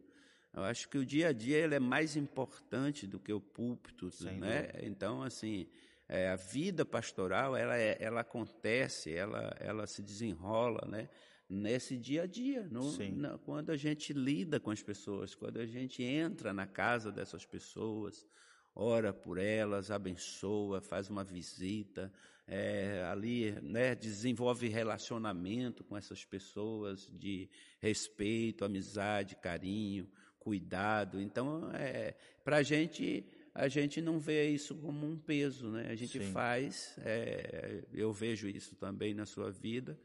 Eu 0.54 0.62
acho 0.62 0.88
que 0.88 0.96
o 0.96 1.04
dia 1.04 1.28
a 1.28 1.32
dia 1.32 1.58
ele 1.58 1.74
é 1.74 1.80
mais 1.80 2.16
importante 2.16 3.06
do 3.06 3.18
que 3.18 3.32
o 3.32 3.40
púlpito, 3.40 4.10
Sem 4.10 4.38
né? 4.38 4.62
Dúvida. 4.62 4.86
Então, 4.86 5.22
assim, 5.22 5.66
é, 6.12 6.28
a 6.28 6.36
vida 6.36 6.84
pastoral 6.84 7.56
ela, 7.56 7.78
é, 7.78 7.96
ela 7.98 8.20
acontece, 8.20 9.14
ela, 9.14 9.56
ela 9.58 9.86
se 9.86 10.02
desenrola, 10.02 10.86
né? 10.86 11.08
Nesse 11.48 11.96
dia 11.96 12.24
a 12.24 12.26
dia, 12.26 12.68
no, 12.70 12.92
na, 13.14 13.38
quando 13.38 13.70
a 13.70 13.78
gente 13.78 14.12
lida 14.12 14.60
com 14.60 14.70
as 14.70 14.82
pessoas, 14.82 15.34
quando 15.34 15.58
a 15.58 15.64
gente 15.64 16.02
entra 16.02 16.52
na 16.52 16.66
casa 16.66 17.10
dessas 17.10 17.46
pessoas, 17.46 18.26
ora 18.74 19.10
por 19.10 19.38
elas, 19.38 19.90
abençoa, 19.90 20.82
faz 20.82 21.08
uma 21.08 21.24
visita, 21.24 22.12
é, 22.46 23.06
ali 23.10 23.52
né, 23.62 23.94
desenvolve 23.94 24.68
relacionamento 24.68 25.82
com 25.82 25.96
essas 25.96 26.26
pessoas 26.26 27.08
de 27.10 27.48
respeito, 27.80 28.66
amizade, 28.66 29.36
carinho 29.36 30.06
cuidado. 30.42 31.20
Então, 31.20 31.70
é, 31.72 32.14
para 32.44 32.56
a 32.56 32.62
gente, 32.62 33.24
a 33.54 33.68
gente 33.68 34.00
não 34.00 34.18
vê 34.18 34.48
isso 34.48 34.74
como 34.74 35.06
um 35.06 35.16
peso, 35.16 35.68
né? 35.70 35.88
A 35.90 35.94
gente 35.94 36.18
Sim. 36.18 36.32
faz, 36.32 36.96
é, 37.04 37.84
eu 37.92 38.12
vejo 38.12 38.48
isso 38.48 38.74
também 38.76 39.14
na 39.14 39.26
sua 39.26 39.50
vida. 39.50 39.98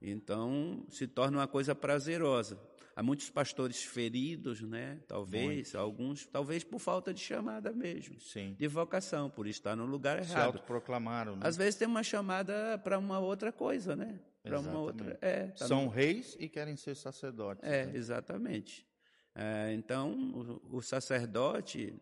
Então, 0.00 0.84
se 0.90 1.06
torna 1.06 1.38
uma 1.38 1.48
coisa 1.48 1.74
prazerosa. 1.74 2.60
Há 2.96 3.02
muitos 3.02 3.28
pastores 3.28 3.82
feridos, 3.82 4.60
né? 4.60 5.00
Talvez, 5.08 5.72
Muito. 5.72 5.78
alguns, 5.78 6.26
talvez 6.26 6.62
por 6.62 6.78
falta 6.78 7.12
de 7.12 7.20
chamada 7.20 7.72
mesmo. 7.72 8.20
Sim. 8.20 8.54
De 8.56 8.68
vocação, 8.68 9.28
por 9.28 9.48
estar 9.48 9.74
no 9.74 9.84
lugar 9.84 10.18
errado. 10.18 10.28
Se 10.28 10.36
autoproclamaram, 10.36 11.34
né? 11.34 11.42
Às 11.44 11.56
vezes 11.56 11.74
tem 11.74 11.88
uma 11.88 12.04
chamada 12.04 12.78
para 12.78 12.96
uma 12.96 13.18
outra 13.18 13.50
coisa, 13.50 13.96
né? 13.96 14.20
Para 14.42 14.60
uma 14.60 14.78
outra. 14.78 15.18
É, 15.20 15.46
tá 15.48 15.66
São 15.66 15.86
no... 15.86 15.90
reis 15.90 16.36
e 16.38 16.48
querem 16.48 16.76
ser 16.76 16.94
sacerdotes. 16.94 17.64
É, 17.64 17.86
né? 17.86 17.96
exatamente. 17.96 18.86
É, 19.34 19.72
então, 19.72 20.60
o, 20.70 20.80
sacerdote 20.80 21.92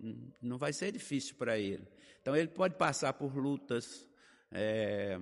não 0.41 0.59
vai 0.59 0.73
ser 0.73 0.93
difícil 0.93 1.35
para 1.37 1.59
ele. 1.59 1.89
Então, 2.21 2.37
ele 2.37 2.49
pode 2.49 2.75
passar 2.75 3.15
por 3.15 3.35
lutas. 3.37 4.07
É, 4.51 5.19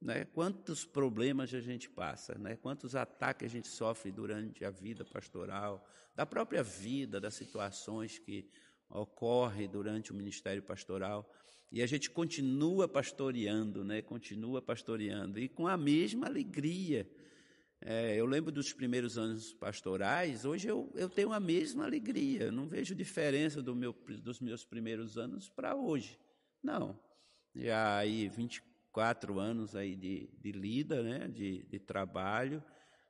né, 0.00 0.24
quantos 0.26 0.84
problemas 0.84 1.52
a 1.52 1.60
gente 1.60 1.90
passa, 1.90 2.34
né, 2.38 2.56
quantos 2.56 2.94
ataques 2.94 3.46
a 3.46 3.50
gente 3.50 3.68
sofre 3.68 4.10
durante 4.10 4.64
a 4.64 4.70
vida 4.70 5.04
pastoral, 5.04 5.86
da 6.14 6.24
própria 6.24 6.62
vida, 6.62 7.20
das 7.20 7.34
situações 7.34 8.18
que 8.18 8.48
ocorrem 8.88 9.68
durante 9.68 10.10
o 10.10 10.14
ministério 10.14 10.62
pastoral. 10.62 11.30
E 11.70 11.82
a 11.82 11.86
gente 11.86 12.10
continua 12.10 12.88
pastoreando, 12.88 13.84
né, 13.84 14.00
continua 14.00 14.62
pastoreando, 14.62 15.38
e 15.38 15.48
com 15.48 15.66
a 15.66 15.76
mesma 15.76 16.26
alegria 16.26 17.08
é, 17.82 18.14
eu 18.14 18.26
lembro 18.26 18.52
dos 18.52 18.72
primeiros 18.72 19.16
anos 19.16 19.54
pastorais, 19.54 20.44
hoje 20.44 20.68
eu, 20.68 20.92
eu 20.94 21.08
tenho 21.08 21.32
a 21.32 21.40
mesma 21.40 21.84
alegria, 21.84 22.52
não 22.52 22.68
vejo 22.68 22.94
diferença 22.94 23.62
do 23.62 23.74
meu, 23.74 23.94
dos 24.22 24.38
meus 24.38 24.64
primeiros 24.64 25.16
anos 25.16 25.48
para 25.48 25.74
hoje. 25.74 26.18
Não. 26.62 26.98
Já 27.54 27.96
aí 27.96 28.28
24 28.28 29.38
anos 29.38 29.74
aí 29.74 29.96
de, 29.96 30.28
de 30.38 30.52
lida, 30.52 31.02
né, 31.02 31.26
de, 31.28 31.64
de 31.64 31.78
trabalho, 31.78 32.62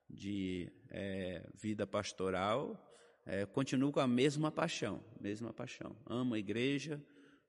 de 0.08 0.72
é, 0.88 1.48
vida 1.54 1.84
pastoral, 1.84 2.88
é, 3.26 3.44
continuo 3.46 3.90
com 3.90 4.00
a 4.00 4.06
mesma 4.06 4.52
paixão, 4.52 5.04
mesma 5.20 5.52
paixão. 5.52 5.96
Amo 6.06 6.34
a 6.34 6.38
igreja, 6.38 7.02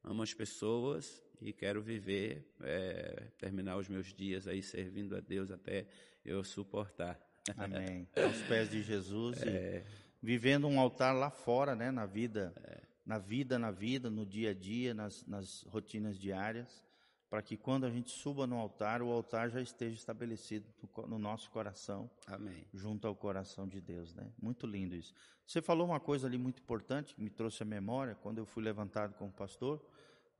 amo 0.03 0.23
as 0.23 0.33
pessoas 0.33 1.23
e 1.39 1.53
quero 1.53 1.81
viver, 1.81 2.51
é, 2.61 3.31
terminar 3.37 3.77
os 3.77 3.87
meus 3.87 4.11
dias 4.11 4.47
aí 4.47 4.61
servindo 4.61 5.15
a 5.15 5.19
Deus 5.19 5.51
até 5.51 5.87
eu 6.23 6.43
suportar. 6.43 7.19
Amém. 7.57 8.07
Aos 8.15 8.41
pés 8.43 8.69
de 8.69 8.81
Jesus 8.81 9.41
é. 9.43 9.83
e 9.83 10.25
vivendo 10.25 10.67
um 10.67 10.79
altar 10.79 11.13
lá 11.15 11.29
fora, 11.29 11.75
né, 11.75 11.89
na 11.91 12.05
vida, 12.05 12.53
é. 12.63 12.81
na 13.05 13.17
vida, 13.17 13.57
na 13.57 13.71
vida, 13.71 14.09
no 14.09 14.25
dia 14.25 14.51
a 14.51 14.53
dia, 14.53 14.93
nas, 14.93 15.25
nas 15.25 15.63
rotinas 15.63 16.17
diárias, 16.19 16.85
para 17.29 17.41
que 17.41 17.57
quando 17.57 17.85
a 17.85 17.89
gente 17.89 18.11
suba 18.11 18.45
no 18.45 18.57
altar, 18.57 19.01
o 19.01 19.09
altar 19.09 19.49
já 19.49 19.61
esteja 19.61 19.95
estabelecido 19.95 20.67
no, 20.81 21.07
no 21.07 21.17
nosso 21.17 21.49
coração, 21.49 22.11
Amém. 22.27 22.65
junto 22.73 23.07
ao 23.07 23.15
coração 23.15 23.67
de 23.67 23.79
Deus, 23.79 24.13
né? 24.13 24.31
Muito 24.39 24.67
lindo 24.67 24.95
isso. 24.95 25.13
Você 25.47 25.61
falou 25.61 25.87
uma 25.87 25.99
coisa 25.99 26.27
ali 26.27 26.37
muito 26.37 26.61
importante 26.61 27.15
que 27.15 27.21
me 27.21 27.29
trouxe 27.29 27.63
à 27.63 27.65
memória 27.65 28.15
quando 28.15 28.37
eu 28.37 28.45
fui 28.45 28.63
levantado 28.63 29.15
como 29.15 29.31
pastor 29.31 29.83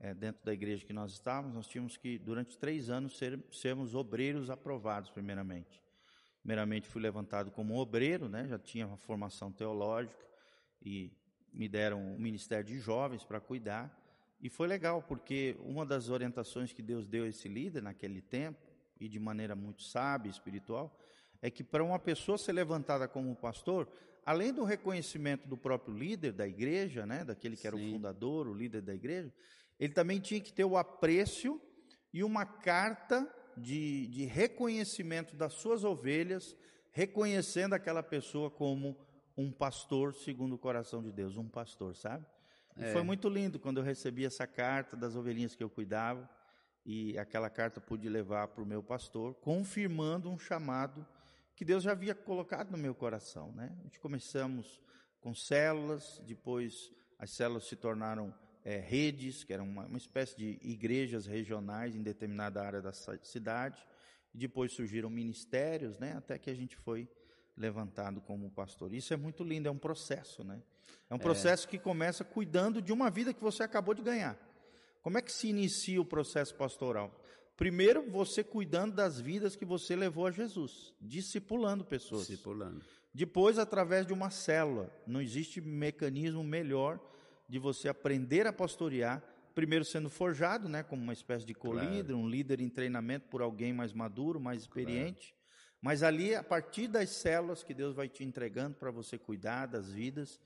é, 0.02 0.12
dentro 0.12 0.44
da 0.44 0.52
igreja 0.52 0.84
que 0.84 0.92
nós 0.92 1.12
estávamos, 1.12 1.54
nós 1.54 1.68
tínhamos 1.68 1.96
que, 1.96 2.18
durante 2.18 2.58
três 2.58 2.90
anos, 2.90 3.16
ser, 3.16 3.38
sermos 3.52 3.94
obreiros 3.94 4.50
aprovados, 4.50 5.10
primeiramente. 5.10 5.80
Primeiramente, 6.40 6.88
fui 6.88 7.00
levantado 7.00 7.52
como 7.52 7.78
obreiro, 7.78 8.28
né, 8.28 8.48
já 8.48 8.58
tinha 8.58 8.84
uma 8.84 8.96
formação 8.96 9.52
teológica, 9.52 10.26
e 10.84 11.12
me 11.52 11.68
deram 11.68 12.00
um 12.00 12.18
ministério 12.18 12.64
de 12.64 12.80
jovens 12.80 13.22
para 13.22 13.40
cuidar. 13.40 13.96
E 14.40 14.50
foi 14.50 14.66
legal, 14.66 15.04
porque 15.04 15.56
uma 15.60 15.86
das 15.86 16.08
orientações 16.08 16.72
que 16.72 16.82
Deus 16.82 17.06
deu 17.06 17.22
a 17.22 17.28
esse 17.28 17.46
líder 17.46 17.80
naquele 17.80 18.20
tempo, 18.20 18.58
e 18.98 19.08
de 19.08 19.20
maneira 19.20 19.54
muito 19.54 19.84
sábia 19.84 20.28
e 20.28 20.32
espiritual, 20.32 20.98
é 21.40 21.48
que 21.48 21.62
para 21.62 21.84
uma 21.84 21.98
pessoa 22.00 22.36
ser 22.36 22.52
levantada 22.52 23.06
como 23.06 23.36
pastor, 23.36 23.88
além 24.26 24.52
do 24.52 24.64
reconhecimento 24.64 25.46
do 25.46 25.56
próprio 25.56 25.96
líder 25.96 26.32
da 26.32 26.46
igreja, 26.46 27.06
né, 27.06 27.24
daquele 27.24 27.56
que 27.56 27.68
era 27.68 27.76
Sim. 27.76 27.88
o 27.88 27.92
fundador, 27.92 28.48
o 28.48 28.54
líder 28.54 28.82
da 28.82 28.92
igreja, 28.94 29.32
ele 29.82 29.92
também 29.92 30.20
tinha 30.20 30.40
que 30.40 30.52
ter 30.52 30.64
o 30.64 30.76
apreço 30.76 31.60
e 32.12 32.22
uma 32.22 32.46
carta 32.46 33.28
de, 33.56 34.06
de 34.06 34.24
reconhecimento 34.26 35.34
das 35.34 35.54
suas 35.54 35.82
ovelhas, 35.82 36.56
reconhecendo 36.92 37.72
aquela 37.72 38.00
pessoa 38.00 38.48
como 38.48 38.96
um 39.36 39.50
pastor 39.50 40.14
segundo 40.14 40.52
o 40.52 40.58
coração 40.58 41.02
de 41.02 41.10
Deus, 41.10 41.36
um 41.36 41.48
pastor, 41.48 41.96
sabe? 41.96 42.24
É. 42.76 42.92
Foi 42.92 43.02
muito 43.02 43.28
lindo 43.28 43.58
quando 43.58 43.78
eu 43.78 43.82
recebi 43.82 44.24
essa 44.24 44.46
carta 44.46 44.96
das 44.96 45.16
ovelhinhas 45.16 45.56
que 45.56 45.64
eu 45.64 45.68
cuidava 45.68 46.30
e 46.86 47.18
aquela 47.18 47.50
carta 47.50 47.80
pude 47.80 48.08
levar 48.08 48.46
para 48.46 48.62
o 48.62 48.66
meu 48.66 48.84
pastor, 48.84 49.34
confirmando 49.34 50.30
um 50.30 50.38
chamado 50.38 51.04
que 51.56 51.64
Deus 51.64 51.82
já 51.82 51.90
havia 51.90 52.14
colocado 52.14 52.70
no 52.70 52.78
meu 52.78 52.94
coração, 52.94 53.50
né? 53.50 53.76
A 53.80 53.82
gente 53.82 53.98
começamos 53.98 54.80
com 55.18 55.34
células, 55.34 56.22
depois 56.24 56.92
as 57.18 57.32
células 57.32 57.64
se 57.64 57.74
tornaram 57.74 58.32
é, 58.64 58.78
redes, 58.78 59.44
que 59.44 59.52
eram 59.52 59.64
uma, 59.64 59.86
uma 59.86 59.98
espécie 59.98 60.36
de 60.36 60.58
igrejas 60.62 61.26
regionais 61.26 61.94
em 61.94 62.02
determinada 62.02 62.62
área 62.62 62.80
da 62.80 62.92
cidade. 62.92 63.84
E 64.34 64.38
depois 64.38 64.72
surgiram 64.72 65.10
ministérios, 65.10 65.98
né, 65.98 66.14
até 66.16 66.38
que 66.38 66.48
a 66.48 66.54
gente 66.54 66.76
foi 66.76 67.08
levantado 67.56 68.20
como 68.20 68.50
pastor. 68.50 68.94
Isso 68.94 69.12
é 69.12 69.16
muito 69.16 69.44
lindo, 69.44 69.68
é 69.68 69.70
um 69.70 69.78
processo, 69.78 70.42
né? 70.42 70.62
É 71.10 71.14
um 71.14 71.18
é. 71.18 71.20
processo 71.20 71.66
é. 71.66 71.70
que 71.70 71.78
começa 71.78 72.24
cuidando 72.24 72.80
de 72.80 72.92
uma 72.92 73.10
vida 73.10 73.34
que 73.34 73.42
você 73.42 73.62
acabou 73.62 73.94
de 73.94 74.02
ganhar. 74.02 74.38
Como 75.02 75.18
é 75.18 75.22
que 75.22 75.32
se 75.32 75.48
inicia 75.48 76.00
o 76.00 76.04
processo 76.04 76.54
pastoral? 76.54 77.14
Primeiro, 77.56 78.10
você 78.10 78.42
cuidando 78.42 78.94
das 78.94 79.20
vidas 79.20 79.54
que 79.54 79.64
você 79.64 79.94
levou 79.94 80.26
a 80.26 80.30
Jesus, 80.30 80.94
discipulando 81.00 81.84
pessoas. 81.84 82.26
Discipulando. 82.26 82.82
Depois, 83.12 83.58
através 83.58 84.06
de 84.06 84.12
uma 84.12 84.30
célula. 84.30 84.90
Não 85.06 85.20
existe 85.20 85.60
mecanismo 85.60 86.42
melhor 86.42 86.98
de 87.48 87.58
você 87.58 87.88
aprender 87.88 88.46
a 88.46 88.52
pastorear, 88.52 89.22
primeiro 89.54 89.84
sendo 89.84 90.08
forjado, 90.08 90.68
né, 90.68 90.82
como 90.82 91.02
uma 91.02 91.12
espécie 91.12 91.44
de 91.44 91.54
co-líder, 91.54 92.04
claro. 92.04 92.18
um 92.18 92.28
líder 92.28 92.60
em 92.60 92.68
treinamento 92.68 93.28
por 93.28 93.42
alguém 93.42 93.72
mais 93.72 93.92
maduro, 93.92 94.40
mais 94.40 94.62
experiente. 94.62 95.28
Claro. 95.28 95.42
Mas 95.82 96.02
ali, 96.02 96.34
a 96.34 96.44
partir 96.44 96.86
das 96.86 97.10
células 97.10 97.62
que 97.62 97.74
Deus 97.74 97.94
vai 97.94 98.08
te 98.08 98.22
entregando 98.22 98.76
para 98.76 98.90
você 98.90 99.18
cuidar 99.18 99.66
das 99.66 99.90
vidas, 99.90 100.40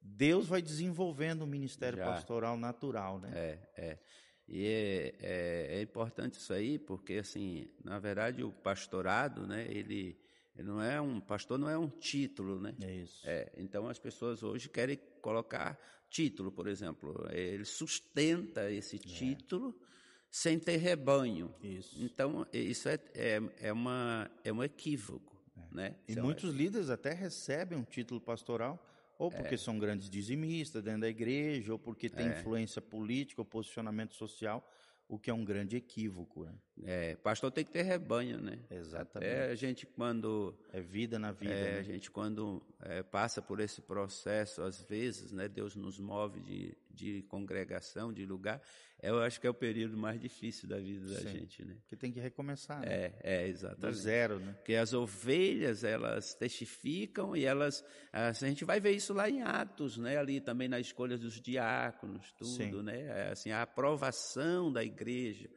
Deus 0.00 0.46
vai 0.46 0.60
desenvolvendo 0.60 1.42
um 1.42 1.46
ministério 1.46 1.98
Já. 1.98 2.04
pastoral 2.04 2.56
natural, 2.56 3.18
né? 3.18 3.30
É, 3.34 3.58
é. 3.76 3.98
E 4.46 4.66
é, 4.66 5.14
é, 5.20 5.78
é, 5.78 5.82
importante 5.82 6.34
isso 6.34 6.52
aí, 6.52 6.78
porque 6.78 7.14
assim, 7.14 7.68
na 7.82 7.98
verdade, 7.98 8.42
o 8.42 8.52
pastorado, 8.52 9.46
né, 9.46 9.66
ele, 9.70 10.18
ele 10.54 10.68
não 10.68 10.82
é 10.82 11.00
um 11.00 11.20
pastor, 11.20 11.58
não 11.58 11.70
é 11.70 11.78
um 11.78 11.88
título, 11.88 12.60
né? 12.60 12.74
É 12.82 12.92
isso. 12.92 13.22
É, 13.24 13.50
então 13.56 13.88
as 13.88 13.98
pessoas 13.98 14.42
hoje 14.42 14.68
querem 14.68 14.98
colocar 15.22 15.78
título, 16.12 16.52
por 16.52 16.68
exemplo. 16.68 17.26
Ele 17.32 17.64
sustenta 17.64 18.70
esse 18.70 18.96
é. 18.96 18.98
título 18.98 19.74
é. 19.80 19.84
sem 20.30 20.58
ter 20.58 20.76
rebanho. 20.76 21.52
Isso. 21.62 21.96
Então, 21.98 22.46
isso 22.52 22.88
é, 22.88 22.98
é, 23.14 23.40
é, 23.60 23.72
uma, 23.72 24.30
é 24.44 24.52
um 24.52 24.62
equívoco. 24.62 25.34
É. 25.56 25.74
Né? 25.74 25.96
E 26.06 26.12
então, 26.12 26.24
muitos 26.24 26.54
líderes 26.54 26.90
até 26.90 27.12
recebem 27.12 27.78
um 27.78 27.84
título 27.84 28.20
pastoral, 28.20 28.86
ou 29.18 29.30
porque 29.30 29.54
é. 29.54 29.58
são 29.58 29.78
grandes 29.78 30.10
dizimistas 30.10 30.82
dentro 30.82 31.00
da 31.00 31.08
igreja, 31.08 31.72
ou 31.72 31.78
porque 31.78 32.10
têm 32.10 32.28
influência 32.28 32.82
política 32.82 33.40
ou 33.40 33.44
posicionamento 33.44 34.14
social 34.14 34.68
o 35.12 35.18
que 35.18 35.28
é 35.28 35.34
um 35.34 35.44
grande 35.44 35.76
equívoco. 35.76 36.44
Né? 36.44 36.54
É, 36.84 37.16
pastor 37.16 37.52
tem 37.52 37.62
que 37.62 37.70
ter 37.70 37.82
rebanho, 37.82 38.40
né? 38.40 38.58
Exatamente. 38.70 39.30
É, 39.30 39.50
a 39.50 39.54
gente 39.54 39.84
quando 39.84 40.58
é 40.72 40.80
vida 40.80 41.18
na 41.18 41.30
vida. 41.30 41.52
É, 41.52 41.72
né? 41.74 41.78
A 41.80 41.82
gente 41.82 42.10
quando 42.10 42.62
é, 42.80 43.02
passa 43.02 43.42
por 43.42 43.60
esse 43.60 43.82
processo, 43.82 44.62
às 44.62 44.80
vezes, 44.80 45.30
né? 45.30 45.48
Deus 45.48 45.76
nos 45.76 45.98
move 45.98 46.40
de, 46.40 46.74
de 46.90 47.22
congregação, 47.24 48.10
de 48.10 48.24
lugar. 48.24 48.62
Eu 49.02 49.20
acho 49.20 49.40
que 49.40 49.46
é 49.48 49.50
o 49.50 49.54
período 49.54 49.96
mais 49.96 50.20
difícil 50.20 50.68
da 50.68 50.78
vida 50.78 51.12
da 51.12 51.20
Sim, 51.22 51.28
gente, 51.30 51.64
né? 51.64 51.76
Que 51.88 51.96
tem 51.96 52.12
que 52.12 52.20
recomeçar. 52.20 52.80
Né? 52.80 52.86
É, 52.86 53.18
é 53.22 53.48
exatamente. 53.48 53.96
Do 53.96 54.00
zero, 54.00 54.38
né? 54.38 54.52
Porque 54.52 54.76
as 54.76 54.92
ovelhas 54.92 55.82
elas 55.82 56.34
testificam 56.34 57.36
e 57.36 57.44
elas, 57.44 57.84
a 58.12 58.32
gente 58.32 58.64
vai 58.64 58.78
ver 58.78 58.92
isso 58.92 59.12
lá 59.12 59.28
em 59.28 59.42
Atos, 59.42 59.98
né? 59.98 60.18
Ali 60.18 60.40
também 60.40 60.68
na 60.68 60.78
escolha 60.78 61.18
dos 61.18 61.40
diáconos, 61.40 62.30
tudo, 62.32 62.48
Sim. 62.48 62.82
né? 62.82 63.30
Assim, 63.32 63.50
a 63.50 63.62
aprovação 63.62 64.72
da 64.72 64.84
igreja. 64.84 65.50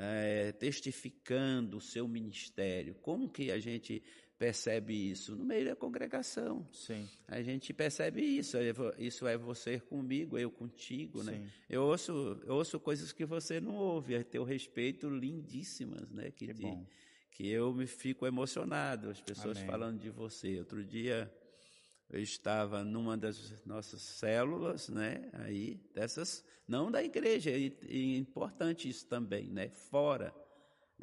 É, 0.00 0.52
testificando 0.52 1.78
o 1.78 1.80
seu 1.80 2.06
ministério. 2.06 2.94
Como 3.02 3.28
que 3.28 3.50
a 3.50 3.58
gente 3.58 4.00
percebe 4.38 4.94
isso? 4.94 5.34
No 5.34 5.44
meio 5.44 5.66
da 5.66 5.76
congregação. 5.76 6.66
Sim. 6.72 7.08
A 7.26 7.42
gente 7.42 7.72
percebe 7.72 8.22
isso. 8.22 8.56
Isso 8.96 9.26
é 9.26 9.36
você 9.36 9.80
comigo, 9.80 10.38
eu 10.38 10.50
contigo, 10.50 11.22
né? 11.22 11.32
Sim. 11.32 11.38
né? 11.40 11.50
Eu 11.68 11.82
ouço, 11.82 12.40
eu 12.46 12.54
ouço 12.54 12.78
coisas 12.78 13.12
que 13.12 13.24
você 13.24 13.60
não 13.60 13.74
ouve, 13.74 14.14
a 14.14 14.22
teu 14.22 14.44
respeito 14.44 15.10
lindíssimas, 15.10 16.10
né? 16.10 16.30
Que, 16.30 16.46
que, 16.46 16.54
de, 16.54 16.86
que 17.32 17.48
eu 17.48 17.74
me 17.74 17.86
fico 17.86 18.26
emocionado, 18.26 19.10
as 19.10 19.20
pessoas 19.20 19.58
Amém. 19.58 19.68
falando 19.68 20.00
de 20.00 20.08
você. 20.08 20.58
Outro 20.58 20.84
dia 20.84 21.30
eu 22.08 22.22
estava 22.22 22.84
numa 22.84 23.16
das 23.16 23.64
nossas 23.66 24.00
células, 24.00 24.88
né? 24.88 25.28
Aí, 25.32 25.80
dessas, 25.92 26.44
não 26.66 26.90
da 26.90 27.02
igreja, 27.02 27.50
e, 27.50 27.76
e 27.82 28.16
importante 28.16 28.88
isso 28.88 29.06
também, 29.06 29.50
né? 29.50 29.68
Fora 29.68 30.32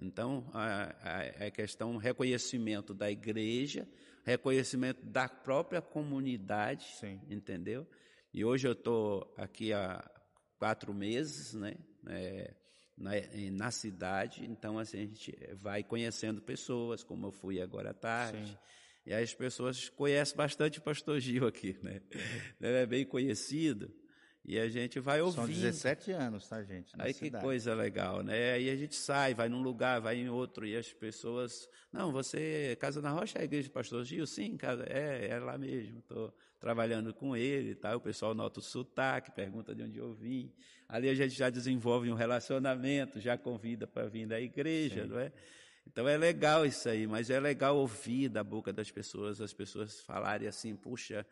então, 0.02 0.50
a 0.54 1.50
questão 1.52 1.96
reconhecimento 1.98 2.94
da 2.94 3.10
igreja, 3.10 3.88
reconhecimento 4.26 5.06
da 5.06 5.30
própria 5.30 5.82
comunidade, 5.82 6.86
Sim. 7.00 7.22
entendeu? 7.30 7.88
E 8.34 8.44
hoje 8.44 8.68
eu 8.68 8.74
estou 8.74 9.34
aqui 9.38 9.72
há 9.72 10.04
quatro 10.58 10.94
meses, 10.94 11.54
né? 11.54 11.76
É, 12.08 12.54
na, 12.98 13.12
na, 13.52 13.72
cidade, 13.72 14.46
então 14.46 14.80
assim, 14.80 14.98
a 14.98 15.02
gente 15.02 15.38
vai 15.56 15.84
conhecendo 15.84 16.42
pessoas, 16.42 17.04
como 17.04 17.28
eu 17.28 17.32
fui 17.32 17.62
agora 17.62 17.92
à 17.92 17.94
tarde. 17.94 18.52
Sim. 18.52 18.58
E 19.06 19.14
as 19.14 19.34
pessoas 19.34 19.90
conhecem 19.90 20.36
bastante 20.36 20.80
o 20.80 20.82
pastor 20.82 21.20
Gil 21.20 21.46
aqui, 21.46 21.78
né? 21.84 22.02
Ele 22.60 22.78
é 22.78 22.86
bem 22.86 23.06
conhecido. 23.06 23.94
E 24.48 24.60
a 24.60 24.70
gente 24.70 25.00
vai 25.00 25.22
ouvindo. 25.22 25.48
São 25.48 25.48
17 25.48 26.12
anos, 26.12 26.48
tá, 26.48 26.62
gente? 26.64 26.94
Aí 27.00 27.14
cidade. 27.14 27.42
que 27.42 27.42
coisa 27.42 27.74
legal, 27.74 28.22
né? 28.22 28.54
Aí 28.54 28.70
a 28.70 28.76
gente 28.76 28.94
sai, 28.96 29.34
vai 29.34 29.50
num 29.50 29.62
lugar, 29.62 30.00
vai 30.00 30.18
em 30.18 30.30
outro, 30.30 30.68
e 30.68 30.78
as 30.78 30.94
pessoas. 30.94 31.68
Não, 31.92 32.12
você, 32.12 32.78
Casa 32.80 33.02
na 33.02 33.10
Rocha 33.10 33.40
é 33.40 33.42
a 33.42 33.46
igreja 33.46 33.70
do 33.70 33.72
pastor 33.72 34.06
Gil? 34.06 34.28
Sim, 34.28 34.56
casa, 34.56 34.84
é, 34.88 35.30
é 35.30 35.40
lá 35.40 35.58
mesmo. 35.58 35.98
Estou 35.98 36.32
trabalhando 36.60 37.12
com 37.12 37.36
ele 37.36 37.72
e 37.72 37.76
tal. 37.76 37.98
O 37.98 38.02
pessoal 38.02 38.36
nota 38.36 38.60
o 38.60 38.64
sotaque, 38.64 39.32
pergunta 39.32 39.74
de 39.74 39.82
onde 39.82 39.98
eu 39.98 40.14
vim. 40.14 40.54
Ali 40.88 41.10
a 41.10 41.16
gente 41.16 41.34
já 41.34 41.50
desenvolve 41.50 42.12
um 42.12 42.16
relacionamento, 42.16 43.20
já 43.20 43.36
convida 43.36 43.88
para 43.88 44.08
vir 44.08 44.28
da 44.28 44.40
igreja, 44.40 45.04
Sim. 45.04 45.10
não 45.10 45.20
é? 45.20 45.32
Então 45.88 46.08
é 46.08 46.18
legal 46.18 46.66
isso 46.66 46.88
aí, 46.90 47.08
mas 47.08 47.30
é 47.30 47.40
legal 47.40 47.78
ouvir 47.78 48.30
da 48.30 48.44
boca 48.44 48.74
das 48.74 48.90
pessoas, 48.92 49.40
as 49.40 49.54
pessoas 49.54 50.02
falarem 50.02 50.48
assim, 50.48 50.76
puxa, 50.76 51.26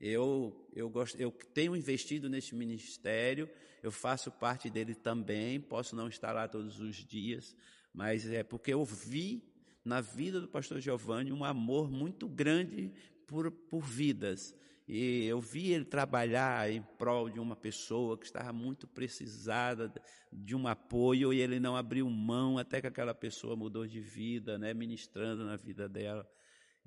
eu, 0.00 0.68
eu, 0.74 0.88
gosto, 0.88 1.20
eu 1.20 1.30
tenho 1.30 1.76
investido 1.76 2.28
nesse 2.28 2.54
ministério, 2.54 3.48
eu 3.82 3.90
faço 3.90 4.30
parte 4.30 4.70
dele 4.70 4.94
também, 4.94 5.60
posso 5.60 5.96
não 5.96 6.08
estar 6.08 6.32
lá 6.32 6.46
todos 6.46 6.80
os 6.80 6.96
dias, 6.96 7.54
mas 7.92 8.30
é 8.30 8.42
porque 8.42 8.72
eu 8.72 8.84
vi 8.84 9.42
na 9.84 10.00
vida 10.00 10.40
do 10.40 10.48
pastor 10.48 10.80
Giovanni 10.80 11.32
um 11.32 11.44
amor 11.44 11.90
muito 11.90 12.28
grande 12.28 12.92
por, 13.26 13.50
por 13.50 13.82
vidas. 13.82 14.54
E 14.86 15.26
eu 15.26 15.38
vi 15.38 15.72
ele 15.72 15.84
trabalhar 15.84 16.70
em 16.70 16.80
prol 16.80 17.28
de 17.28 17.38
uma 17.38 17.54
pessoa 17.54 18.16
que 18.16 18.24
estava 18.24 18.52
muito 18.54 18.86
precisada 18.86 19.92
de 20.32 20.56
um 20.56 20.66
apoio 20.66 21.30
e 21.32 21.40
ele 21.40 21.60
não 21.60 21.76
abriu 21.76 22.08
mão 22.08 22.56
até 22.56 22.80
que 22.80 22.86
aquela 22.86 23.14
pessoa 23.14 23.54
mudou 23.54 23.86
de 23.86 24.00
vida, 24.00 24.56
né, 24.56 24.72
ministrando 24.72 25.44
na 25.44 25.56
vida 25.56 25.86
dela. 25.86 26.26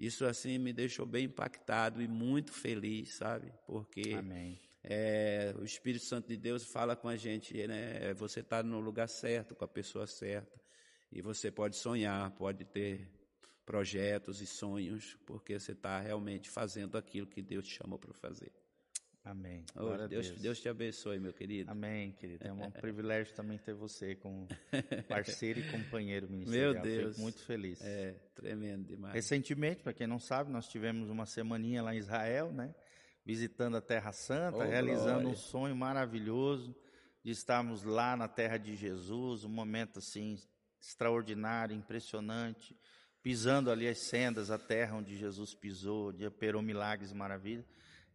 Isso 0.01 0.25
assim 0.25 0.57
me 0.57 0.73
deixou 0.73 1.05
bem 1.05 1.25
impactado 1.25 2.01
e 2.01 2.07
muito 2.07 2.51
feliz, 2.51 3.13
sabe? 3.13 3.53
Porque 3.67 4.15
é, 4.83 5.53
o 5.59 5.63
Espírito 5.63 6.03
Santo 6.03 6.27
de 6.27 6.35
Deus 6.35 6.65
fala 6.65 6.95
com 6.95 7.07
a 7.07 7.15
gente, 7.15 7.55
né? 7.67 8.11
Você 8.15 8.39
está 8.39 8.63
no 8.63 8.79
lugar 8.79 9.07
certo, 9.07 9.53
com 9.53 9.63
a 9.63 9.67
pessoa 9.67 10.07
certa. 10.07 10.59
E 11.11 11.21
você 11.21 11.51
pode 11.51 11.75
sonhar, 11.75 12.31
pode 12.31 12.65
ter 12.65 13.07
projetos 13.63 14.41
e 14.41 14.47
sonhos, 14.47 15.15
porque 15.23 15.59
você 15.59 15.73
está 15.73 15.99
realmente 15.99 16.49
fazendo 16.49 16.97
aquilo 16.97 17.27
que 17.27 17.43
Deus 17.43 17.67
te 17.67 17.75
chamou 17.75 17.99
para 17.99 18.11
fazer. 18.15 18.51
Amém. 19.23 19.63
Oh, 19.75 19.95
Deus, 20.07 20.09
Deus. 20.09 20.39
Deus 20.39 20.59
te 20.59 20.67
abençoe, 20.67 21.19
meu 21.19 21.31
querido. 21.31 21.69
Amém, 21.69 22.11
querido. 22.13 22.47
É 22.47 22.51
um 22.51 22.69
privilégio 22.71 23.35
também 23.35 23.57
ter 23.59 23.73
você 23.73 24.15
como 24.15 24.47
parceiro 25.07 25.59
e 25.59 25.71
companheiro 25.71 26.27
ministerial. 26.27 26.73
Meu 26.73 26.81
Deus. 26.81 27.09
Fico 27.09 27.21
muito 27.21 27.39
feliz. 27.43 27.79
É, 27.81 28.15
tremendo 28.33 28.85
demais. 28.85 29.13
Recentemente, 29.13 29.83
para 29.83 29.93
quem 29.93 30.07
não 30.07 30.19
sabe, 30.19 30.51
nós 30.51 30.67
tivemos 30.67 31.09
uma 31.09 31.27
semaninha 31.27 31.83
lá 31.83 31.93
em 31.93 31.99
Israel, 31.99 32.51
né? 32.51 32.73
Visitando 33.23 33.77
a 33.77 33.81
Terra 33.81 34.11
Santa, 34.11 34.57
oh, 34.57 34.61
realizando 34.61 35.21
glória. 35.21 35.27
um 35.29 35.35
sonho 35.35 35.75
maravilhoso 35.75 36.75
de 37.23 37.29
estarmos 37.29 37.83
lá 37.83 38.17
na 38.17 38.27
terra 38.27 38.57
de 38.57 38.75
Jesus, 38.75 39.43
um 39.43 39.49
momento 39.49 39.99
assim 39.99 40.39
extraordinário, 40.79 41.75
impressionante, 41.75 42.75
pisando 43.21 43.69
ali 43.69 43.87
as 43.87 43.99
sendas, 43.99 44.49
a 44.49 44.57
terra 44.57 44.95
onde 44.95 45.15
Jesus 45.15 45.53
pisou, 45.53 46.09
onde 46.09 46.25
operou 46.25 46.63
milagres 46.63 47.11
e 47.11 47.15
maravilhas. 47.15 47.65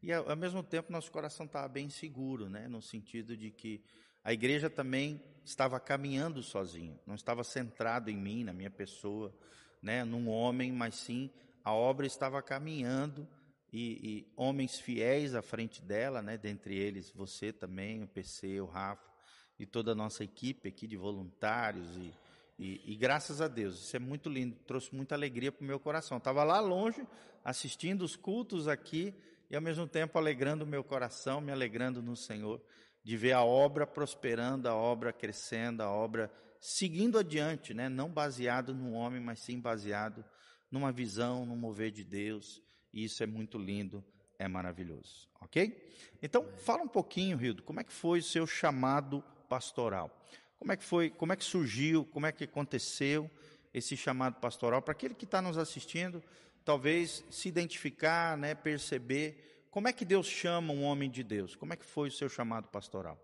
E 0.06 0.12
ao, 0.12 0.36
mesmo 0.36 0.62
tempo 0.62 0.92
nosso 0.92 1.10
coração 1.10 1.46
estava 1.46 1.66
bem 1.66 1.90
seguro, 1.90 2.48
né? 2.48 2.68
no 2.68 2.80
sentido 2.80 3.36
de 3.36 3.50
que 3.50 3.82
a 4.22 4.32
igreja 4.32 4.70
também 4.70 5.20
estava 5.44 5.80
caminhando 5.80 6.44
sozinha, 6.44 6.96
não 7.04 7.16
estava 7.16 7.42
centrado 7.42 8.08
em 8.08 8.16
mim, 8.16 8.44
na 8.44 8.52
minha 8.52 8.70
pessoa, 8.70 9.34
né? 9.82 10.04
num 10.04 10.28
homem, 10.28 10.70
mas 10.70 10.94
sim 10.94 11.28
a 11.64 11.74
obra 11.74 12.06
estava 12.06 12.40
caminhando 12.40 13.26
e, 13.72 13.80
e 14.00 14.32
homens 14.36 14.78
fiéis 14.78 15.34
à 15.34 15.42
frente 15.42 15.82
dela, 15.82 16.22
né? 16.22 16.38
dentre 16.38 16.76
eles 16.76 17.10
você 17.10 17.52
também, 17.52 18.04
o 18.04 18.06
PC, 18.06 18.60
o 18.60 18.66
Rafa 18.66 19.10
e 19.58 19.66
toda 19.66 19.90
a 19.90 19.96
nossa 19.96 20.22
equipe 20.22 20.68
aqui 20.68 20.86
de 20.86 20.96
voluntários 20.96 21.96
e 21.96 22.14
e, 22.58 22.80
e, 22.86 22.96
graças 22.96 23.42
a 23.42 23.48
Deus, 23.48 23.74
isso 23.74 23.94
é 23.94 23.98
muito 23.98 24.30
lindo, 24.30 24.56
trouxe 24.66 24.94
muita 24.94 25.14
alegria 25.14 25.52
para 25.52 25.62
o 25.62 25.66
meu 25.66 25.78
coração. 25.78 26.16
Estava 26.16 26.42
lá 26.42 26.58
longe, 26.58 27.06
assistindo 27.44 28.00
os 28.00 28.16
cultos 28.16 28.66
aqui 28.66 29.14
e 29.50 29.56
ao 29.56 29.62
mesmo 29.62 29.86
tempo 29.86 30.18
alegrando 30.18 30.64
o 30.64 30.66
meu 30.66 30.82
coração, 30.82 31.40
me 31.40 31.52
alegrando 31.52 32.02
no 32.02 32.16
Senhor, 32.16 32.60
de 33.02 33.16
ver 33.16 33.32
a 33.32 33.44
obra 33.44 33.86
prosperando, 33.86 34.68
a 34.68 34.74
obra 34.74 35.12
crescendo, 35.12 35.82
a 35.82 35.90
obra 35.90 36.32
seguindo 36.60 37.18
adiante, 37.18 37.72
né? 37.72 37.88
não 37.88 38.10
baseado 38.10 38.74
no 38.74 38.92
homem, 38.92 39.20
mas 39.20 39.40
sim 39.40 39.60
baseado 39.60 40.24
numa 40.70 40.90
visão, 40.90 41.46
no 41.46 41.54
mover 41.54 41.92
de 41.92 42.02
Deus. 42.02 42.60
E 42.92 43.04
isso 43.04 43.22
é 43.22 43.26
muito 43.26 43.58
lindo, 43.58 44.04
é 44.38 44.48
maravilhoso, 44.48 45.28
ok? 45.40 45.92
Então, 46.20 46.48
fala 46.58 46.82
um 46.82 46.88
pouquinho, 46.88 47.36
Rildo, 47.36 47.62
como 47.62 47.78
é 47.78 47.84
que 47.84 47.92
foi 47.92 48.18
o 48.18 48.22
seu 48.22 48.46
chamado 48.46 49.22
pastoral? 49.48 50.10
Como 50.58 50.72
é 50.72 50.76
que 50.76 50.84
foi, 50.84 51.10
como 51.10 51.32
é 51.32 51.36
que 51.36 51.44
surgiu, 51.44 52.04
como 52.06 52.26
é 52.26 52.32
que 52.32 52.44
aconteceu 52.44 53.30
esse 53.72 53.96
chamado 53.96 54.40
pastoral? 54.40 54.82
Para 54.82 54.92
aquele 54.92 55.14
que 55.14 55.24
está 55.24 55.40
nos 55.40 55.58
assistindo, 55.58 56.22
talvez 56.66 57.24
se 57.30 57.48
identificar, 57.48 58.36
né, 58.36 58.52
perceber 58.52 59.68
como 59.70 59.86
é 59.86 59.92
que 59.92 60.04
Deus 60.04 60.26
chama 60.26 60.72
um 60.72 60.82
homem 60.82 61.08
de 61.08 61.22
Deus. 61.22 61.54
Como 61.54 61.72
é 61.72 61.76
que 61.76 61.84
foi 61.84 62.08
o 62.08 62.12
seu 62.12 62.28
chamado 62.28 62.66
pastoral? 62.68 63.22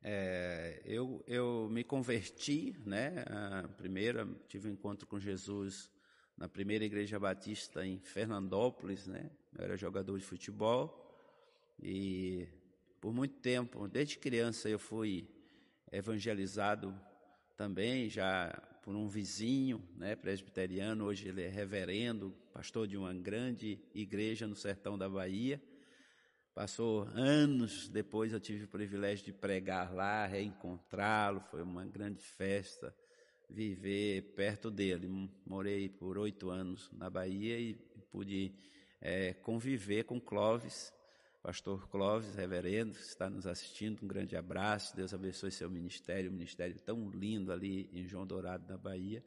É, 0.00 0.80
eu, 0.84 1.24
eu 1.26 1.68
me 1.68 1.82
converti, 1.82 2.76
né? 2.86 3.24
Primeiro 3.76 4.38
tive 4.46 4.68
um 4.68 4.72
encontro 4.72 5.04
com 5.04 5.18
Jesus 5.18 5.90
na 6.36 6.48
primeira 6.48 6.84
igreja 6.84 7.18
batista 7.18 7.84
em 7.84 7.98
Fernandópolis, 7.98 9.06
né? 9.08 9.30
Eu 9.58 9.64
era 9.64 9.76
jogador 9.76 10.16
de 10.16 10.24
futebol 10.24 11.12
e 11.82 12.46
por 13.00 13.12
muito 13.12 13.34
tempo, 13.40 13.88
desde 13.88 14.16
criança 14.16 14.68
eu 14.68 14.78
fui 14.78 15.28
evangelizado 15.90 16.94
também 17.56 18.08
já 18.08 18.52
por 18.84 18.94
um 18.94 19.08
vizinho, 19.08 19.82
né, 19.96 20.14
presbiteriano, 20.14 21.06
hoje 21.06 21.26
ele 21.26 21.42
é 21.42 21.48
reverendo, 21.48 22.34
pastor 22.52 22.86
de 22.86 22.98
uma 22.98 23.14
grande 23.14 23.80
igreja 23.94 24.46
no 24.46 24.54
sertão 24.54 24.98
da 24.98 25.08
Bahia. 25.08 25.60
Passou 26.54 27.08
anos 27.14 27.88
depois, 27.88 28.34
eu 28.34 28.38
tive 28.38 28.64
o 28.64 28.68
privilégio 28.68 29.24
de 29.24 29.32
pregar 29.32 29.94
lá, 29.94 30.26
reencontrá-lo, 30.26 31.40
foi 31.50 31.62
uma 31.62 31.86
grande 31.86 32.22
festa 32.22 32.94
viver 33.48 34.34
perto 34.36 34.70
dele. 34.70 35.08
Morei 35.46 35.88
por 35.88 36.18
oito 36.18 36.50
anos 36.50 36.90
na 36.92 37.08
Bahia 37.08 37.58
e 37.58 37.74
pude 38.12 38.54
é, 39.00 39.32
conviver 39.32 40.04
com 40.04 40.20
Clóvis, 40.20 40.92
Pastor 41.44 41.86
Clóvis, 41.90 42.34
reverendo, 42.34 42.92
está 42.92 43.28
nos 43.28 43.46
assistindo, 43.46 44.02
um 44.02 44.08
grande 44.08 44.34
abraço, 44.34 44.96
Deus 44.96 45.12
abençoe 45.12 45.50
seu 45.50 45.68
ministério, 45.68 46.30
um 46.30 46.32
ministério 46.32 46.80
tão 46.80 47.10
lindo 47.10 47.52
ali 47.52 47.90
em 47.92 48.06
João 48.06 48.26
Dourado, 48.26 48.66
na 48.66 48.78
Bahia. 48.78 49.22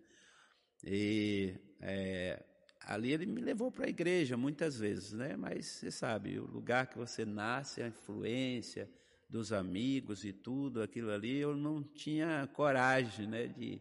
E 0.83 1.53
é, 1.79 2.43
ali 2.81 3.11
ele 3.11 3.27
me 3.27 3.39
levou 3.39 3.71
para 3.71 3.85
a 3.85 3.89
igreja 3.89 4.35
muitas 4.35 4.79
vezes, 4.79 5.13
né? 5.13 5.35
Mas 5.37 5.67
você 5.67 5.91
sabe, 5.91 6.39
o 6.39 6.47
lugar 6.47 6.87
que 6.87 6.97
você 6.97 7.23
nasce, 7.23 7.83
a 7.83 7.87
influência 7.87 8.89
dos 9.29 9.53
amigos 9.53 10.25
e 10.25 10.33
tudo, 10.33 10.81
aquilo 10.81 11.11
ali, 11.11 11.37
eu 11.37 11.55
não 11.55 11.83
tinha 11.83 12.47
coragem, 12.47 13.27
né, 13.27 13.45
de 13.45 13.79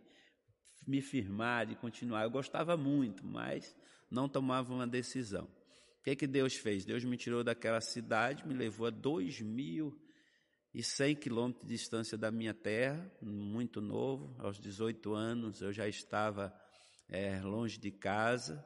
me 0.86 1.00
firmar, 1.00 1.64
de 1.64 1.74
continuar. 1.74 2.24
Eu 2.24 2.30
gostava 2.30 2.76
muito, 2.76 3.26
mas 3.26 3.74
não 4.10 4.28
tomava 4.28 4.74
uma 4.74 4.86
decisão 4.86 5.48
que, 6.06 6.14
que 6.14 6.26
Deus 6.28 6.54
fez? 6.54 6.84
Deus 6.84 7.02
me 7.02 7.16
tirou 7.16 7.42
daquela 7.42 7.80
cidade, 7.80 8.46
me 8.46 8.54
levou 8.54 8.86
a 8.86 8.90
dois 8.90 9.40
mil 9.40 10.00
e 10.72 10.80
cem 10.80 11.16
quilômetros 11.16 11.66
de 11.66 11.74
distância 11.74 12.16
da 12.16 12.30
minha 12.30 12.54
terra, 12.54 13.10
muito 13.20 13.80
novo, 13.80 14.36
aos 14.38 14.60
18 14.60 15.12
anos 15.14 15.60
eu 15.62 15.72
já 15.72 15.88
estava 15.88 16.54
é, 17.08 17.40
longe 17.40 17.76
de 17.76 17.90
casa 17.90 18.64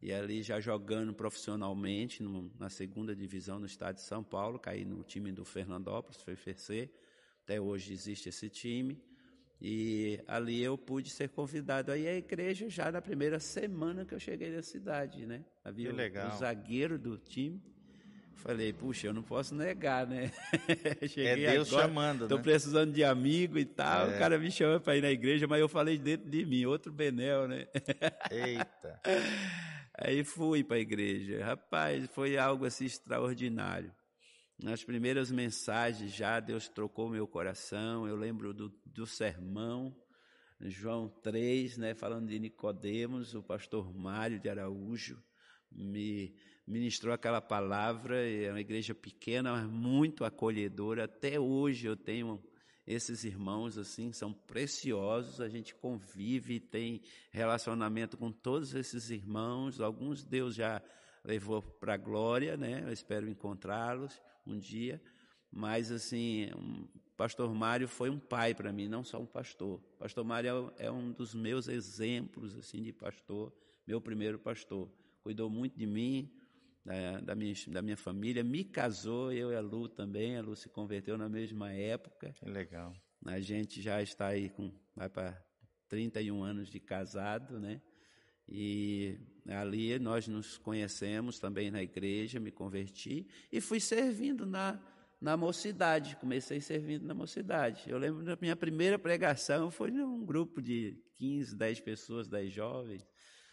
e 0.00 0.12
ali 0.12 0.44
já 0.44 0.60
jogando 0.60 1.12
profissionalmente 1.12 2.22
no, 2.22 2.54
na 2.56 2.70
segunda 2.70 3.16
divisão 3.16 3.58
no 3.58 3.66
estado 3.66 3.96
de 3.96 4.02
São 4.02 4.22
Paulo, 4.22 4.56
caí 4.56 4.84
no 4.84 5.02
time 5.02 5.32
do 5.32 5.44
Fernandópolis, 5.44 6.22
foi 6.22 6.36
FEC, 6.36 6.88
até 7.42 7.60
hoje 7.60 7.92
existe 7.92 8.28
esse 8.28 8.48
time. 8.48 9.02
E 9.60 10.20
ali 10.26 10.62
eu 10.62 10.76
pude 10.76 11.08
ser 11.08 11.30
convidado 11.30 11.90
aí 11.90 12.06
à 12.06 12.14
igreja 12.14 12.68
já 12.68 12.92
na 12.92 13.00
primeira 13.00 13.40
semana 13.40 14.04
que 14.04 14.14
eu 14.14 14.20
cheguei 14.20 14.50
na 14.50 14.62
cidade, 14.62 15.24
né? 15.24 15.44
Havia 15.64 15.90
que 15.90 15.96
legal. 15.96 16.30
O, 16.30 16.34
o 16.34 16.38
zagueiro 16.38 16.98
do 16.98 17.16
time. 17.16 17.60
Falei, 18.34 18.72
puxa, 18.72 19.06
eu 19.06 19.14
não 19.14 19.22
posso 19.22 19.54
negar, 19.54 20.06
né? 20.06 20.30
cheguei 21.08 21.46
é 21.46 21.52
Deus 21.52 21.68
agora, 21.68 21.88
chamando, 21.88 22.28
Tô 22.28 22.36
né? 22.36 22.42
precisando 22.42 22.92
de 22.92 23.02
amigo 23.02 23.58
e 23.58 23.64
tal. 23.64 24.10
É. 24.10 24.14
O 24.14 24.18
cara 24.18 24.38
me 24.38 24.50
chama 24.50 24.78
para 24.78 24.96
ir 24.96 25.00
na 25.00 25.10
igreja, 25.10 25.46
mas 25.46 25.58
eu 25.58 25.68
falei 25.68 25.98
dentro 25.98 26.28
de 26.28 26.44
mim, 26.44 26.64
outro 26.66 26.92
Benel, 26.92 27.48
né? 27.48 27.66
Eita. 28.30 29.00
Aí 29.98 30.22
fui 30.22 30.62
para 30.62 30.76
a 30.76 30.80
igreja. 30.80 31.42
Rapaz, 31.42 32.06
foi 32.12 32.36
algo 32.36 32.66
assim 32.66 32.84
extraordinário. 32.84 33.90
Nas 34.58 34.82
primeiras 34.82 35.30
mensagens 35.30 36.12
já 36.12 36.40
Deus 36.40 36.66
trocou 36.66 37.10
meu 37.10 37.26
coração. 37.26 38.08
Eu 38.08 38.16
lembro 38.16 38.54
do, 38.54 38.72
do 38.86 39.06
sermão, 39.06 39.94
João 40.58 41.08
3, 41.08 41.76
né, 41.76 41.94
falando 41.94 42.28
de 42.28 42.38
Nicodemos, 42.38 43.34
o 43.34 43.42
pastor 43.42 43.94
Mário 43.94 44.40
de 44.40 44.48
Araújo 44.48 45.22
me 45.70 46.34
ministrou 46.66 47.12
aquela 47.12 47.42
palavra. 47.42 48.26
É 48.26 48.50
uma 48.50 48.60
igreja 48.60 48.94
pequena, 48.94 49.52
mas 49.52 49.66
muito 49.66 50.24
acolhedora. 50.24 51.04
Até 51.04 51.38
hoje 51.38 51.86
eu 51.86 51.96
tenho 51.96 52.42
esses 52.86 53.24
irmãos 53.24 53.76
assim 53.76 54.10
são 54.12 54.32
preciosos. 54.32 55.40
A 55.40 55.48
gente 55.50 55.74
convive, 55.74 56.60
tem 56.60 57.02
relacionamento 57.30 58.16
com 58.16 58.32
todos 58.32 58.74
esses 58.74 59.10
irmãos. 59.10 59.80
Alguns 59.80 60.24
Deus 60.24 60.54
já 60.54 60.80
levou 61.26 61.60
para 61.60 61.94
a 61.94 61.96
glória, 61.96 62.56
né? 62.56 62.82
Eu 62.86 62.92
espero 62.92 63.28
encontrá-los 63.28 64.22
um 64.46 64.56
dia, 64.56 65.02
mas 65.50 65.90
assim, 65.90 66.48
um, 66.56 66.86
pastor 67.16 67.52
Mário 67.52 67.88
foi 67.88 68.08
um 68.08 68.18
pai 68.18 68.54
para 68.54 68.72
mim, 68.72 68.86
não 68.86 69.02
só 69.02 69.20
um 69.20 69.26
pastor. 69.26 69.80
Pastor 69.98 70.24
Mário 70.24 70.72
é, 70.78 70.86
é 70.86 70.90
um 70.90 71.10
dos 71.10 71.34
meus 71.34 71.66
exemplos 71.66 72.54
assim 72.56 72.80
de 72.80 72.92
pastor, 72.92 73.52
meu 73.84 74.00
primeiro 74.00 74.38
pastor. 74.38 74.88
Cuidou 75.20 75.50
muito 75.50 75.76
de 75.76 75.86
mim, 75.86 76.32
da, 76.84 77.20
da, 77.20 77.34
minha, 77.34 77.52
da 77.66 77.82
minha 77.82 77.96
família, 77.96 78.44
me 78.44 78.62
casou, 78.62 79.32
eu 79.32 79.50
e 79.50 79.56
a 79.56 79.60
Lu 79.60 79.88
também, 79.88 80.36
a 80.36 80.42
Lu 80.42 80.54
se 80.54 80.68
converteu 80.68 81.18
na 81.18 81.28
mesma 81.28 81.72
época. 81.72 82.32
Que 82.32 82.48
legal. 82.48 82.94
A 83.24 83.40
gente 83.40 83.82
já 83.82 84.00
está 84.00 84.28
aí 84.28 84.48
com, 84.48 84.72
vai 84.94 85.08
para 85.08 85.44
31 85.88 86.44
anos 86.44 86.68
de 86.68 86.78
casado, 86.78 87.58
né? 87.58 87.82
E 88.48 89.18
ali 89.48 89.98
nós 89.98 90.28
nos 90.28 90.58
conhecemos 90.58 91.38
também 91.38 91.70
na 91.70 91.82
igreja, 91.82 92.38
me 92.38 92.50
converti 92.50 93.26
e 93.52 93.60
fui 93.60 93.80
servindo 93.80 94.46
na, 94.46 94.80
na 95.20 95.36
mocidade. 95.36 96.16
Comecei 96.16 96.60
servindo 96.60 97.04
na 97.04 97.14
mocidade. 97.14 97.84
Eu 97.88 97.98
lembro 97.98 98.24
da 98.24 98.36
minha 98.40 98.56
primeira 98.56 98.98
pregação 98.98 99.70
foi 99.70 99.90
num 99.90 100.24
grupo 100.24 100.62
de 100.62 100.96
15, 101.16 101.56
10 101.56 101.80
pessoas, 101.80 102.28
10 102.28 102.52
jovens. 102.52 103.06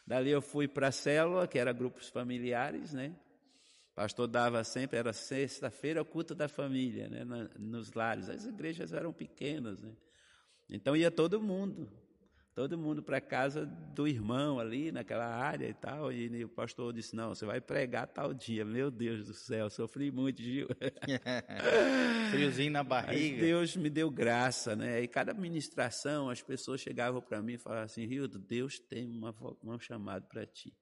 Dali 0.06 0.29
eu 0.29 0.41
fui 0.41 0.67
para 0.67 0.89
a 0.89 0.91
célula, 0.91 1.47
que 1.47 1.58
era 1.58 1.71
grupos 1.71 2.10
familiares, 2.10 2.93
né? 2.93 3.15
O 3.91 3.95
pastor 3.95 4.27
dava 4.27 4.63
sempre, 4.63 4.97
era 4.97 5.13
sexta-feira, 5.13 6.01
o 6.01 6.06
culto 6.06 6.34
da 6.34 6.47
família, 6.47 7.08
né? 7.08 7.23
nos 7.58 7.93
lares. 7.93 8.27
As 8.27 8.43
igrejas 8.45 8.91
eram 8.91 9.13
pequenas, 9.13 9.82
né? 9.82 9.95
Então 10.69 10.95
ia 10.95 11.12
todo 11.12 11.41
mundo 11.41 11.89
todo 12.56 12.78
mundo 12.78 13.02
para 13.02 13.20
casa 13.20 13.66
do 13.66 14.08
irmão 14.08 14.60
ali, 14.60 14.92
naquela 14.92 15.26
área 15.26 15.68
e 15.68 15.74
tal. 15.74 16.12
E 16.12 16.44
o 16.44 16.50
pastor 16.50 16.94
disse: 16.94 17.16
Não, 17.16 17.30
você 17.34 17.46
vai 17.46 17.60
pregar 17.60 18.08
tal 18.08 18.34
dia. 18.34 18.63
Meu 18.63 18.92
Deus 18.92 19.28
do 19.28 19.34
céu, 19.34 19.70
sofri 19.70 20.12
muito, 20.12 20.42
Gil. 20.42 20.68
Friozinho 22.32 22.72
na 22.72 22.84
barriga. 22.84 23.38
Mas 23.38 23.46
Deus 23.46 23.76
me 23.76 23.89
deu 23.89 24.10
graça, 24.10 24.76
né? 24.76 25.02
E 25.02 25.08
cada 25.08 25.34
ministração, 25.34 26.30
as 26.30 26.42
pessoas 26.42 26.82
chegavam 26.82 27.22
para 27.22 27.42
mim 27.42 27.54
e 27.54 27.58
falavam 27.58 27.86
assim: 27.86 28.06
Rio, 28.06 28.28
Deus 28.28 28.80
tem 28.80 29.10
uma, 29.10 29.36
um 29.63 29.80
chamado 29.80 30.28
para 30.28 30.46
ti. 30.46 30.74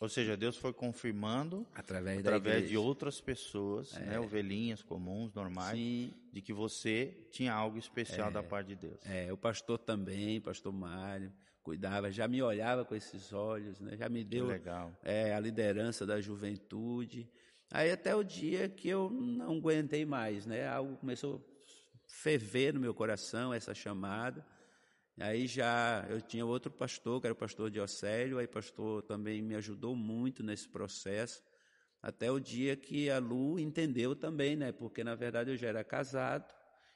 Ou 0.00 0.08
seja, 0.08 0.34
Deus 0.34 0.56
foi 0.56 0.72
confirmando 0.72 1.66
através, 1.74 2.20
através 2.20 2.66
de 2.66 2.74
outras 2.74 3.20
pessoas, 3.20 3.94
é. 3.98 4.00
né, 4.00 4.18
ovelhinhas 4.18 4.82
comuns, 4.82 5.34
normais, 5.34 5.76
Sim. 5.76 6.14
de 6.32 6.40
que 6.40 6.54
você 6.54 7.28
tinha 7.30 7.52
algo 7.52 7.76
especial 7.76 8.30
é. 8.30 8.32
da 8.32 8.42
parte 8.42 8.68
de 8.68 8.76
Deus. 8.76 8.98
É, 9.04 9.30
o 9.30 9.36
pastor 9.36 9.78
também, 9.78 10.40
pastor 10.40 10.72
Mário, 10.72 11.30
cuidava, 11.62 12.10
já 12.10 12.26
me 12.26 12.42
olhava 12.42 12.82
com 12.82 12.94
esses 12.94 13.30
olhos, 13.34 13.78
né, 13.78 13.94
já 13.94 14.08
me 14.08 14.24
deu 14.24 14.48
é, 15.02 15.34
a 15.34 15.38
liderança 15.38 16.06
da 16.06 16.18
juventude. 16.18 17.30
Aí 17.70 17.90
até 17.90 18.16
o 18.16 18.24
dia 18.24 18.70
que 18.70 18.88
eu 18.88 19.10
não 19.10 19.58
aguentei 19.58 20.06
mais, 20.06 20.46
né, 20.46 20.66
algo 20.66 20.96
começou 20.96 21.36
a 21.36 21.70
ferver 22.06 22.72
no 22.72 22.80
meu 22.80 22.94
coração, 22.94 23.52
essa 23.52 23.74
chamada. 23.74 24.42
Aí 25.20 25.46
já 25.46 26.06
eu 26.08 26.20
tinha 26.22 26.46
outro 26.46 26.72
pastor, 26.72 27.20
que 27.20 27.26
era 27.26 27.34
o 27.34 27.36
pastor 27.36 27.70
Diocélio, 27.70 28.38
aí 28.38 28.46
o 28.46 28.48
pastor 28.48 29.02
também 29.02 29.42
me 29.42 29.54
ajudou 29.54 29.94
muito 29.94 30.42
nesse 30.42 30.66
processo, 30.66 31.42
até 32.02 32.30
o 32.32 32.40
dia 32.40 32.74
que 32.74 33.10
a 33.10 33.18
Lu 33.18 33.58
entendeu 33.58 34.16
também, 34.16 34.56
né? 34.56 34.72
Porque 34.72 35.04
na 35.04 35.14
verdade 35.14 35.50
eu 35.50 35.56
já 35.58 35.68
era 35.68 35.84
casado 35.84 36.54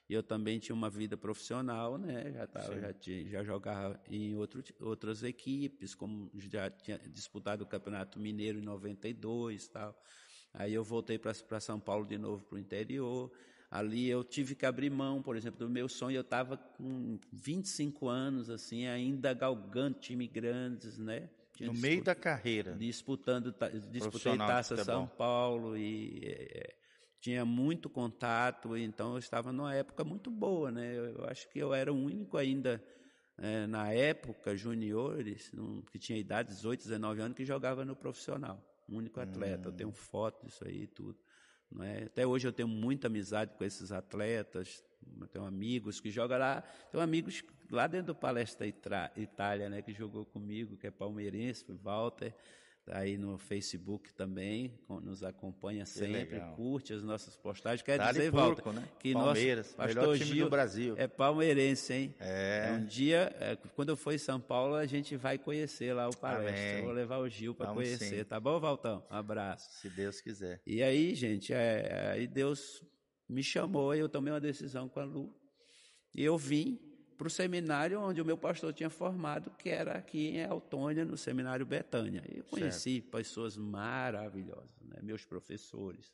e 0.08 0.14
eu 0.14 0.22
também 0.22 0.58
tinha 0.58 0.74
uma 0.74 0.88
vida 0.88 1.18
profissional, 1.18 1.98
né? 1.98 2.32
Já 2.32 2.46
tava, 2.46 2.80
já, 2.80 2.92
tinha, 2.94 3.28
já 3.28 3.44
jogava 3.44 4.00
em 4.08 4.34
outro, 4.36 4.64
outras 4.80 5.22
equipes, 5.22 5.94
como 5.94 6.30
já 6.34 6.70
tinha 6.70 6.98
disputado 6.98 7.62
o 7.62 7.66
Campeonato 7.66 8.18
Mineiro 8.18 8.58
em 8.58 8.62
92, 8.62 9.68
tal. 9.68 9.94
Aí 10.54 10.72
eu 10.72 10.82
voltei 10.82 11.18
para 11.18 11.60
São 11.60 11.78
Paulo 11.78 12.06
de 12.06 12.16
novo 12.16 12.42
para 12.46 12.56
o 12.56 12.58
interior. 12.58 13.30
Ali 13.74 14.08
eu 14.08 14.22
tive 14.22 14.54
que 14.54 14.64
abrir 14.64 14.88
mão, 14.88 15.20
por 15.20 15.36
exemplo, 15.36 15.58
do 15.58 15.68
meu 15.68 15.88
sonho. 15.88 16.14
Eu 16.14 16.20
estava 16.20 16.56
com 16.56 17.18
25 17.32 18.06
anos, 18.06 18.48
assim, 18.48 18.86
ainda 18.86 19.34
galgando 19.34 19.98
time 19.98 20.28
grandes, 20.28 20.96
né? 20.96 21.28
Tinha 21.56 21.72
no 21.72 21.80
meio 21.80 22.00
da 22.00 22.14
carreira. 22.14 22.76
Disputando, 22.76 23.52
disputei 23.90 24.38
Taça 24.38 24.76
São 24.84 25.08
Paulo 25.08 25.76
e 25.76 26.20
é, 26.22 26.74
tinha 27.20 27.44
muito 27.44 27.90
contato, 27.90 28.76
então 28.76 29.14
eu 29.14 29.18
estava 29.18 29.52
numa 29.52 29.74
época 29.74 30.04
muito 30.04 30.30
boa, 30.30 30.70
né? 30.70 30.94
Eu 30.94 31.24
acho 31.24 31.50
que 31.50 31.58
eu 31.58 31.74
era 31.74 31.92
o 31.92 31.96
único 31.96 32.36
ainda, 32.36 32.80
é, 33.36 33.66
na 33.66 33.92
época, 33.92 34.56
juniores, 34.56 35.50
que 35.90 35.98
tinha 35.98 36.16
idade 36.16 36.50
18, 36.50 36.84
19 36.84 37.20
anos, 37.22 37.36
que 37.36 37.44
jogava 37.44 37.84
no 37.84 37.96
profissional. 37.96 38.64
Único 38.88 39.18
atleta. 39.18 39.68
Hum. 39.68 39.72
Eu 39.72 39.76
tenho 39.76 39.92
foto 39.92 40.46
disso 40.46 40.64
aí 40.64 40.82
e 40.82 40.86
tudo. 40.86 41.18
É? 41.82 42.04
Até 42.04 42.26
hoje 42.26 42.46
eu 42.46 42.52
tenho 42.52 42.68
muita 42.68 43.08
amizade 43.08 43.52
com 43.56 43.64
esses 43.64 43.90
atletas, 43.90 44.84
tenho 45.32 45.44
amigos 45.44 46.00
que 46.00 46.10
jogam 46.10 46.38
lá, 46.38 46.62
tenho 46.90 47.02
amigos 47.02 47.42
lá 47.70 47.86
dentro 47.86 48.08
do 48.08 48.14
Palestra 48.14 48.66
Itália, 48.66 49.68
né, 49.68 49.82
que 49.82 49.92
jogou 49.92 50.24
comigo, 50.24 50.76
que 50.76 50.86
é 50.86 50.90
palmeirense, 50.90 51.64
Walter, 51.82 52.34
aí 52.88 53.16
no 53.16 53.38
Facebook 53.38 54.12
também, 54.12 54.78
nos 55.02 55.22
acompanha 55.22 55.86
sempre, 55.86 56.40
curte 56.54 56.92
as 56.92 57.02
nossas 57.02 57.36
postagens. 57.36 57.82
Quer 57.82 57.98
Dali 57.98 58.18
dizer, 58.18 58.30
porco, 58.30 58.62
Walter, 58.64 58.80
né? 58.80 58.88
que 58.98 59.12
Palmeiras, 59.12 59.66
nosso 59.66 59.76
pastor 59.76 60.16
Gil 60.16 60.50
Brasil. 60.50 60.94
é 60.98 61.06
palmeirense, 61.06 61.92
hein? 61.92 62.14
É. 62.20 62.76
Um 62.76 62.84
dia, 62.84 63.34
é, 63.40 63.56
quando 63.74 63.90
eu 63.90 63.96
for 63.96 64.12
em 64.12 64.18
São 64.18 64.40
Paulo, 64.40 64.74
a 64.74 64.86
gente 64.86 65.16
vai 65.16 65.38
conhecer 65.38 65.94
lá 65.94 66.08
o 66.08 66.16
palestra. 66.16 66.82
Vou 66.82 66.92
levar 66.92 67.18
o 67.18 67.28
Gil 67.28 67.54
para 67.54 67.72
conhecer, 67.72 68.18
sim. 68.18 68.24
tá 68.24 68.38
bom, 68.38 68.60
Valtão? 68.60 69.04
Um 69.10 69.14
abraço. 69.14 69.80
Se 69.80 69.88
Deus 69.88 70.20
quiser. 70.20 70.60
E 70.66 70.82
aí, 70.82 71.14
gente, 71.14 71.52
é, 71.52 72.10
aí 72.12 72.26
Deus 72.26 72.82
me 73.28 73.42
chamou, 73.42 73.94
e 73.94 73.98
eu 73.98 74.08
tomei 74.08 74.32
uma 74.32 74.40
decisão 74.40 74.88
com 74.88 75.00
a 75.00 75.04
Lu. 75.04 75.34
E 76.14 76.22
eu 76.22 76.36
vim 76.38 76.78
para 77.16 77.26
o 77.26 77.30
seminário 77.30 78.00
onde 78.00 78.20
o 78.20 78.24
meu 78.24 78.36
pastor 78.36 78.72
tinha 78.72 78.90
formado, 78.90 79.50
que 79.58 79.68
era 79.68 79.92
aqui 79.92 80.28
em 80.28 80.44
Altônia, 80.44 81.04
no 81.04 81.16
Seminário 81.16 81.64
Betânia. 81.64 82.22
Eu 82.28 82.44
conheci 82.44 82.94
certo. 82.94 83.10
pessoas 83.10 83.56
maravilhosas, 83.56 84.80
né? 84.82 84.98
meus 85.02 85.24
professores. 85.24 86.12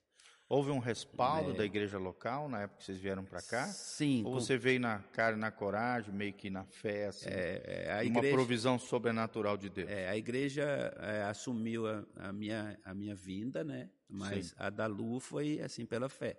Houve 0.49 0.73
um 0.73 0.81
respaldo 0.81 1.53
é. 1.53 1.55
da 1.55 1.65
igreja 1.65 1.97
local 1.97 2.49
na 2.49 2.63
época 2.63 2.79
que 2.79 2.85
vocês 2.85 2.99
vieram 2.99 3.25
para 3.25 3.41
cá? 3.41 3.69
Sim. 3.69 4.25
Ou 4.25 4.33
com... 4.33 4.41
você 4.41 4.59
veio 4.59 4.81
na 4.81 4.99
cara 4.99 5.37
e 5.37 5.39
na 5.39 5.53
coragem, 5.53 6.13
meio 6.13 6.33
que 6.33 6.51
na 6.51 6.65
fé, 6.65 7.07
assim? 7.07 7.29
É, 7.29 7.87
é, 7.87 7.95
uma 7.95 8.05
igreja, 8.05 8.35
provisão 8.35 8.77
sobrenatural 8.77 9.57
de 9.57 9.71
Deus. 9.71 9.89
É, 9.89 10.09
a 10.09 10.17
igreja 10.17 10.65
é, 10.99 11.23
assumiu 11.23 11.87
a, 11.87 12.05
a, 12.17 12.33
minha, 12.33 12.77
a 12.85 12.93
minha 12.93 13.15
vinda, 13.15 13.63
né? 13.63 13.91
Mas 14.09 14.47
Sim. 14.47 14.55
a 14.59 14.71
da 14.71 14.89
Lu 14.89 15.21
foi 15.21 15.61
assim 15.61 15.87
pela 15.87 16.09
fé. 16.09 16.37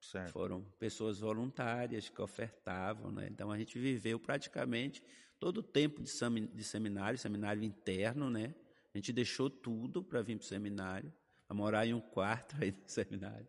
Certo. 0.00 0.32
Foram 0.32 0.62
pessoas 0.78 1.18
voluntárias 1.18 2.08
que 2.08 2.22
ofertavam, 2.22 3.10
né? 3.10 3.28
Então 3.30 3.50
a 3.50 3.58
gente 3.58 3.78
viveu 3.78 4.18
praticamente 4.18 5.02
todo 5.38 5.58
o 5.58 5.62
tempo 5.62 6.02
de, 6.02 6.10
de 6.54 6.64
seminário, 6.64 7.18
seminário 7.18 7.62
interno, 7.62 8.30
né? 8.30 8.54
A 8.94 8.98
gente 8.98 9.12
deixou 9.12 9.50
tudo 9.50 10.02
para 10.02 10.22
vir 10.22 10.36
para 10.36 10.44
o 10.44 10.46
seminário, 10.46 11.12
para 11.46 11.56
morar 11.56 11.86
em 11.86 11.94
um 11.94 12.00
quarto 12.00 12.56
aí 12.60 12.70
no 12.70 12.78
seminário. 12.86 13.46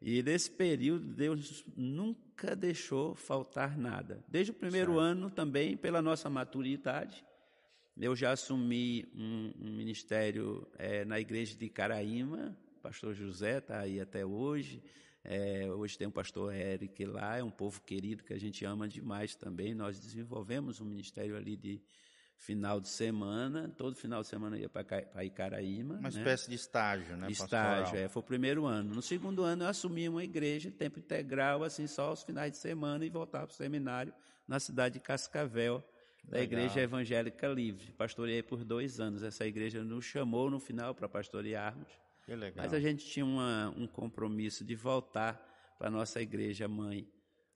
E 0.00 0.22
nesse 0.22 0.50
período, 0.50 1.06
Deus 1.14 1.64
nunca 1.76 2.56
deixou 2.56 3.14
faltar 3.14 3.78
nada. 3.78 4.24
Desde 4.26 4.50
o 4.50 4.54
primeiro 4.54 4.94
certo. 4.94 5.00
ano 5.00 5.30
também, 5.30 5.76
pela 5.76 6.02
nossa 6.02 6.28
maturidade, 6.28 7.24
eu 7.96 8.16
já 8.16 8.32
assumi 8.32 9.06
um, 9.14 9.52
um 9.60 9.70
ministério 9.70 10.66
é, 10.76 11.04
na 11.04 11.20
igreja 11.20 11.54
de 11.54 11.68
Caraíma, 11.68 12.56
pastor 12.82 13.14
José 13.14 13.58
está 13.58 13.78
aí 13.78 14.00
até 14.00 14.26
hoje. 14.26 14.82
É, 15.24 15.68
hoje 15.70 15.96
tem 15.96 16.06
o 16.06 16.12
pastor 16.12 16.52
Eric 16.54 17.04
lá, 17.04 17.36
é 17.36 17.44
um 17.44 17.50
povo 17.50 17.80
querido 17.80 18.24
que 18.24 18.32
a 18.32 18.38
gente 18.38 18.64
ama 18.64 18.88
demais 18.88 19.34
também. 19.34 19.74
Nós 19.74 19.98
desenvolvemos 19.98 20.80
um 20.80 20.84
ministério 20.84 21.36
ali 21.36 21.56
de 21.56 21.80
final 22.36 22.80
de 22.80 22.88
semana, 22.88 23.68
todo 23.68 23.94
final 23.94 24.20
de 24.20 24.26
semana 24.26 24.58
ia 24.58 24.68
para 24.68 25.24
Icaraíma. 25.24 25.94
Uma 25.94 26.02
né? 26.02 26.08
espécie 26.08 26.48
de 26.48 26.56
estágio, 26.56 27.16
né? 27.16 27.30
Estágio, 27.30 27.96
é, 27.96 28.08
foi 28.08 28.20
o 28.20 28.24
primeiro 28.24 28.66
ano. 28.66 28.96
No 28.96 29.02
segundo 29.02 29.44
ano 29.44 29.62
eu 29.62 29.68
assumi 29.68 30.08
uma 30.08 30.24
igreja 30.24 30.68
tempo 30.70 30.98
integral, 30.98 31.62
assim, 31.62 31.86
só 31.86 32.08
aos 32.08 32.24
finais 32.24 32.50
de 32.50 32.58
semana 32.58 33.04
e 33.04 33.08
voltava 33.08 33.46
para 33.46 33.54
o 33.54 33.56
seminário 33.56 34.12
na 34.46 34.58
cidade 34.58 34.94
de 34.94 35.00
Cascavel, 35.00 35.84
da 36.24 36.38
Legal. 36.38 36.60
Igreja 36.60 36.80
Evangélica 36.80 37.46
Livre. 37.46 37.92
Pastoreei 37.92 38.42
por 38.42 38.64
dois 38.64 38.98
anos. 38.98 39.22
Essa 39.22 39.46
igreja 39.46 39.84
nos 39.84 40.04
chamou 40.04 40.50
no 40.50 40.58
final 40.58 40.94
para 40.96 41.08
pastorearmos. 41.08 42.01
Mas 42.56 42.72
a 42.72 42.80
gente 42.80 43.04
tinha 43.04 43.24
uma, 43.24 43.70
um 43.76 43.86
compromisso 43.86 44.64
de 44.64 44.74
voltar 44.74 45.74
para 45.78 45.88
a 45.88 45.90
nossa 45.90 46.20
igreja 46.20 46.68
mãe, 46.68 47.08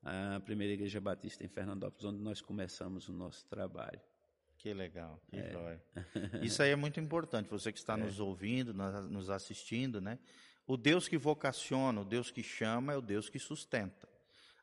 a 0.03 0.41
primeira 0.41 0.73
igreja 0.73 1.01
batista 1.01 1.45
em 1.45 1.49
Fernandópolis, 1.49 2.05
onde 2.05 2.21
nós 2.21 2.41
começamos 2.41 3.09
o 3.09 3.13
nosso 3.13 3.47
trabalho. 3.47 4.01
Que 4.59 4.73
legal, 4.73 5.21
que 5.29 5.37
é. 5.37 5.51
joia. 5.51 5.83
Isso 6.43 6.63
aí 6.63 6.71
é 6.71 6.77
muito 6.77 6.99
importante, 6.99 7.49
você 7.49 7.71
que 7.71 7.79
está 7.79 7.95
é. 7.95 7.97
nos 7.97 8.19
ouvindo, 8.19 8.75
nos 8.75 9.31
assistindo, 9.31 10.01
né? 10.01 10.19
O 10.67 10.77
Deus 10.77 11.07
que 11.07 11.17
vocaciona, 11.17 12.01
o 12.01 12.05
Deus 12.05 12.31
que 12.31 12.43
chama, 12.43 12.93
é 12.93 12.97
o 12.97 13.01
Deus 13.01 13.29
que 13.29 13.39
sustenta. 13.39 14.09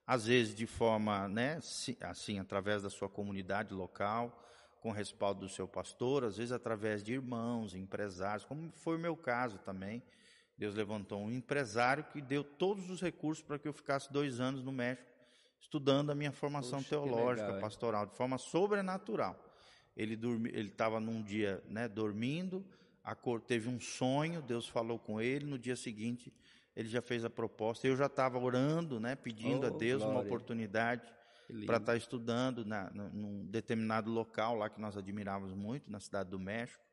Às 0.06 0.26
vezes 0.26 0.54
de 0.54 0.68
forma, 0.68 1.30
né, 1.30 1.60
assim, 2.01 2.38
através 2.38 2.84
da 2.84 2.89
sua 2.89 3.08
comunidade 3.08 3.74
local, 3.74 4.43
com 4.84 4.92
respaldo 4.92 5.40
do 5.40 5.50
seu 5.50 5.66
pastor, 5.66 6.26
às 6.26 6.36
vezes 6.36 6.52
através 6.52 7.02
de 7.02 7.14
irmãos, 7.14 7.74
empresários, 7.74 8.44
como 8.44 8.70
foi 8.74 8.98
o 8.98 9.00
meu 9.00 9.16
caso 9.16 9.58
também. 9.60 10.04
Deus 10.58 10.76
levantou 10.76 11.22
um 11.22 11.32
empresário 11.32 12.04
que 12.04 12.22
deu 12.22 12.44
todos 12.44 12.90
os 12.90 13.02
recursos 13.02 13.42
para 13.42 13.58
que 13.58 13.66
eu 13.66 13.72
ficasse 13.72 14.12
dois 14.12 14.42
anos 14.42 14.62
no 14.62 14.74
México, 14.74 15.10
estudando 15.58 16.12
a 16.12 16.16
minha 16.16 16.34
formação 16.34 16.80
Puxa, 16.80 16.90
teológica, 16.90 17.48
legal, 17.48 17.62
pastoral, 17.62 18.06
de 18.06 18.18
forma 18.18 18.38
sobrenatural. 18.38 19.42
Ele 19.96 20.20
ele 20.52 20.68
estava 20.68 21.00
num 21.00 21.24
dia, 21.24 21.64
né, 21.70 21.88
dormindo, 21.88 22.66
teve 23.48 23.70
um 23.70 23.80
sonho, 23.80 24.42
Deus 24.42 24.68
falou 24.68 25.00
com 25.00 25.22
ele, 25.22 25.46
no 25.46 25.58
dia 25.58 25.78
seguinte 25.78 26.34
ele 26.76 26.90
já 26.90 27.02
fez 27.02 27.24
a 27.24 27.30
proposta. 27.30 27.88
Eu 27.88 27.96
já 27.96 28.08
estava 28.08 28.38
orando, 28.38 29.00
né, 29.00 29.16
pedindo 29.16 29.64
oh, 29.64 29.68
a 29.68 29.70
Deus 29.70 30.02
glória. 30.02 30.20
uma 30.20 30.26
oportunidade 30.26 31.04
para 31.66 31.78
estar 31.78 31.80
tá 31.80 31.96
estudando 31.96 32.66
na, 32.66 32.89
num 32.91 33.46
determinado 33.46 34.10
local 34.12 34.56
lá 34.56 34.70
que 34.70 34.80
nós 34.80 34.98
admirávamos 34.98 35.54
muito, 35.54 35.91
na 35.91 36.00
cidade 36.00 36.30
do 36.30 36.39
México. 36.39 36.84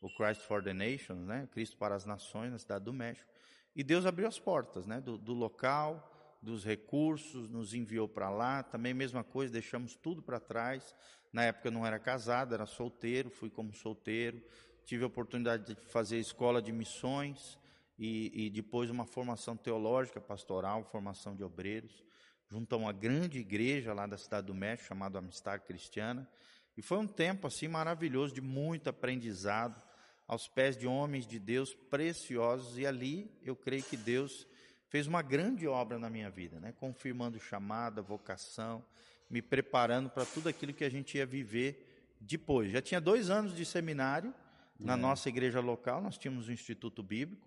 o 0.00 0.08
Christ 0.14 0.42
for 0.42 0.62
the 0.62 0.72
Nations, 0.72 1.26
né? 1.26 1.48
Cristo 1.52 1.76
para 1.76 1.94
as 1.94 2.04
Nações, 2.04 2.52
na 2.52 2.58
cidade 2.58 2.84
do 2.84 2.92
México. 2.92 3.30
E 3.74 3.82
Deus 3.82 4.06
abriu 4.06 4.26
as 4.26 4.38
portas, 4.38 4.86
né? 4.86 5.00
Do, 5.00 5.18
do 5.18 5.32
local, 5.32 6.38
dos 6.40 6.64
recursos, 6.64 7.48
nos 7.48 7.74
enviou 7.74 8.08
para 8.08 8.30
lá. 8.30 8.62
Também 8.62 8.94
mesma 8.94 9.24
coisa, 9.24 9.52
deixamos 9.52 9.96
tudo 9.96 10.22
para 10.22 10.38
trás. 10.38 10.94
Na 11.32 11.44
época 11.44 11.68
eu 11.68 11.72
não 11.72 11.84
era 11.84 11.98
casado, 11.98 12.54
era 12.54 12.66
solteiro, 12.66 13.30
fui 13.30 13.50
como 13.50 13.74
solteiro. 13.74 14.42
Tive 14.84 15.04
a 15.04 15.08
oportunidade 15.08 15.74
de 15.74 15.80
fazer 15.88 16.18
escola 16.18 16.62
de 16.62 16.72
missões 16.72 17.58
e, 17.98 18.46
e 18.46 18.50
depois 18.50 18.90
uma 18.90 19.04
formação 19.04 19.56
teológica, 19.56 20.20
pastoral, 20.20 20.84
formação 20.84 21.34
de 21.34 21.42
obreiros, 21.42 22.04
junto 22.48 22.74
a 22.74 22.78
uma 22.78 22.92
grande 22.92 23.38
igreja 23.38 23.92
lá 23.92 24.06
da 24.06 24.16
cidade 24.16 24.46
do 24.46 24.54
México, 24.54 24.88
chamada 24.88 25.18
Amistade 25.18 25.64
Cristiana. 25.64 26.28
E 26.76 26.82
foi 26.82 26.98
um 26.98 27.06
tempo 27.06 27.46
assim 27.46 27.68
maravilhoso, 27.68 28.34
de 28.34 28.40
muito 28.40 28.88
aprendizado, 28.88 29.80
aos 30.28 30.48
pés 30.48 30.76
de 30.76 30.86
homens 30.86 31.26
de 31.26 31.38
Deus 31.38 31.74
preciosos, 31.74 32.78
e 32.78 32.86
ali 32.86 33.30
eu 33.42 33.54
creio 33.54 33.82
que 33.82 33.96
Deus 33.96 34.46
fez 34.88 35.06
uma 35.06 35.22
grande 35.22 35.66
obra 35.66 35.98
na 35.98 36.10
minha 36.10 36.30
vida, 36.30 36.58
né? 36.58 36.72
confirmando 36.72 37.38
chamada, 37.38 38.02
vocação, 38.02 38.84
me 39.30 39.40
preparando 39.40 40.10
para 40.10 40.24
tudo 40.24 40.48
aquilo 40.48 40.72
que 40.72 40.84
a 40.84 40.90
gente 40.90 41.16
ia 41.16 41.26
viver 41.26 42.14
depois. 42.20 42.72
Já 42.72 42.82
tinha 42.82 43.00
dois 43.00 43.30
anos 43.30 43.54
de 43.54 43.64
seminário 43.64 44.34
na 44.78 44.94
é. 44.94 44.96
nossa 44.96 45.28
igreja 45.28 45.60
local, 45.60 46.02
nós 46.02 46.18
tínhamos 46.18 46.48
um 46.48 46.52
Instituto 46.52 47.02
Bíblico, 47.02 47.46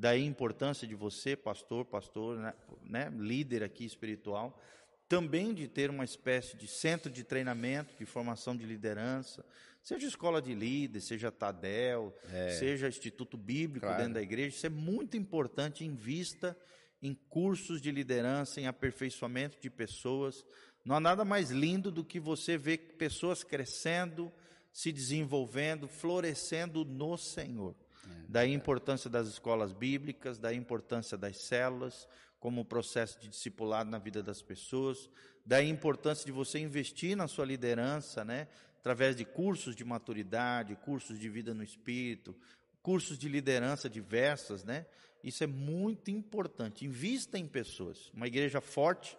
daí 0.00 0.22
a 0.22 0.26
importância 0.26 0.88
de 0.88 0.94
você, 0.94 1.36
pastor, 1.36 1.84
pastor, 1.84 2.38
né, 2.38 2.54
né, 2.82 3.12
líder 3.18 3.62
aqui 3.62 3.84
espiritual, 3.84 4.58
também 5.06 5.52
de 5.52 5.68
ter 5.68 5.90
uma 5.90 6.04
espécie 6.04 6.56
de 6.56 6.66
centro 6.66 7.12
de 7.12 7.22
treinamento, 7.22 7.94
de 7.98 8.06
formação 8.06 8.56
de 8.56 8.64
liderança, 8.64 9.44
seja 9.82 10.06
escola 10.06 10.40
de 10.40 10.54
líderes, 10.54 11.04
seja 11.04 11.30
Tadel, 11.30 12.16
é. 12.32 12.48
seja 12.58 12.88
Instituto 12.88 13.36
Bíblico 13.36 13.84
claro. 13.84 13.98
dentro 13.98 14.14
da 14.14 14.22
igreja, 14.22 14.56
isso 14.56 14.66
é 14.66 14.70
muito 14.70 15.18
importante 15.18 15.84
em 15.84 15.94
vista 15.94 16.56
em 17.02 17.12
cursos 17.28 17.78
de 17.80 17.90
liderança, 17.90 18.58
em 18.58 18.66
aperfeiçoamento 18.66 19.58
de 19.60 19.68
pessoas. 19.68 20.44
Não 20.82 20.96
há 20.96 21.00
nada 21.00 21.26
mais 21.26 21.50
lindo 21.50 21.90
do 21.90 22.04
que 22.04 22.18
você 22.18 22.56
ver 22.56 22.96
pessoas 22.96 23.44
crescendo, 23.44 24.32
se 24.72 24.90
desenvolvendo, 24.90 25.86
florescendo 25.88 26.86
no 26.86 27.18
Senhor. 27.18 27.74
É, 28.10 28.24
daí 28.28 28.50
a 28.50 28.54
importância 28.54 29.08
das 29.08 29.28
escolas 29.28 29.72
bíblicas, 29.72 30.38
da 30.38 30.52
importância 30.52 31.16
das 31.16 31.36
células, 31.38 32.08
como 32.38 32.64
processo 32.64 33.20
de 33.20 33.28
discipulado 33.28 33.90
na 33.90 33.98
vida 33.98 34.22
das 34.22 34.40
pessoas, 34.40 35.10
da 35.44 35.62
importância 35.62 36.24
de 36.24 36.32
você 36.32 36.58
investir 36.58 37.16
na 37.16 37.28
sua 37.28 37.44
liderança, 37.44 38.24
né? 38.24 38.48
Através 38.78 39.14
de 39.14 39.26
cursos 39.26 39.76
de 39.76 39.84
maturidade, 39.84 40.74
cursos 40.76 41.18
de 41.18 41.28
vida 41.28 41.52
no 41.52 41.62
espírito, 41.62 42.34
cursos 42.82 43.18
de 43.18 43.28
liderança 43.28 43.90
diversas, 43.90 44.64
né? 44.64 44.86
Isso 45.22 45.44
é 45.44 45.46
muito 45.46 46.10
importante. 46.10 46.86
Invista 46.86 47.38
em 47.38 47.46
pessoas. 47.46 48.10
Uma 48.14 48.26
igreja 48.26 48.60
forte 48.60 49.18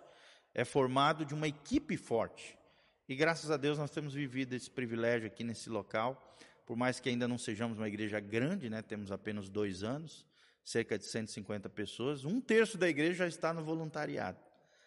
é 0.53 0.65
formado 0.65 1.23
de 1.23 1.33
uma 1.33 1.47
equipe 1.47 1.95
forte. 1.95 2.57
E 3.07 3.15
graças 3.15 3.51
a 3.51 3.57
Deus 3.57 3.77
nós 3.77 3.91
temos 3.91 4.13
vivido 4.13 4.53
esse 4.53 4.69
privilégio 4.69 5.27
aqui 5.27 5.43
nesse 5.43 5.69
local. 5.69 6.35
Por 6.71 6.77
mais 6.77 7.01
que 7.01 7.09
ainda 7.09 7.27
não 7.27 7.37
sejamos 7.37 7.77
uma 7.77 7.87
igreja 7.89 8.17
grande, 8.21 8.69
né? 8.69 8.81
Temos 8.81 9.11
apenas 9.11 9.49
dois 9.49 9.83
anos, 9.83 10.25
cerca 10.63 10.97
de 10.97 11.03
150 11.03 11.67
pessoas. 11.67 12.23
Um 12.23 12.39
terço 12.39 12.77
da 12.77 12.87
igreja 12.87 13.25
já 13.25 13.27
está 13.27 13.53
no 13.53 13.61
voluntariado. 13.61 14.39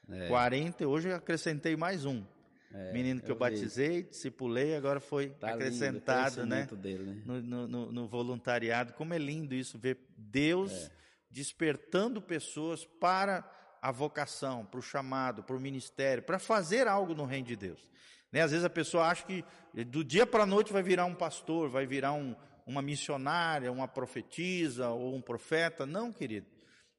É. 0.08 0.26
40, 0.28 0.88
hoje 0.88 1.10
eu 1.10 1.14
acrescentei 1.14 1.76
mais 1.76 2.06
um. 2.06 2.24
É, 2.72 2.90
Menino 2.90 3.20
que 3.20 3.30
eu, 3.30 3.34
eu 3.34 3.38
batizei, 3.38 4.04
discipulei, 4.04 4.74
agora 4.74 4.98
foi 4.98 5.28
tá 5.28 5.50
acrescentado 5.50 6.40
lindo, 6.40 6.46
né? 6.46 6.66
Dele, 6.72 7.04
né? 7.04 7.22
No, 7.26 7.68
no, 7.68 7.92
no, 7.92 8.08
voluntariado. 8.08 8.94
Como 8.94 9.12
é 9.12 9.18
lindo 9.18 9.54
isso, 9.54 9.78
ver 9.78 9.98
Deus 10.16 10.72
é. 10.72 10.90
despertando 11.30 12.22
pessoas 12.22 12.86
para 12.86 13.44
a 13.82 13.92
vocação, 13.92 14.64
para 14.64 14.80
o 14.80 14.82
chamado, 14.82 15.42
para 15.42 15.54
o 15.54 15.60
ministério, 15.60 16.22
para 16.22 16.38
fazer 16.38 16.88
algo 16.88 17.14
no 17.14 17.26
reino 17.26 17.48
de 17.48 17.56
Deus. 17.56 17.92
Né? 18.34 18.42
Às 18.42 18.50
vezes 18.50 18.64
a 18.64 18.70
pessoa 18.70 19.06
acha 19.06 19.24
que 19.24 19.44
do 19.84 20.02
dia 20.02 20.26
para 20.26 20.42
a 20.42 20.46
noite 20.46 20.72
vai 20.72 20.82
virar 20.82 21.04
um 21.04 21.14
pastor, 21.14 21.70
vai 21.70 21.86
virar 21.86 22.14
um, 22.14 22.34
uma 22.66 22.82
missionária, 22.82 23.70
uma 23.70 23.86
profetisa 23.86 24.88
ou 24.88 25.14
um 25.14 25.22
profeta. 25.22 25.86
Não, 25.86 26.12
querido. 26.12 26.48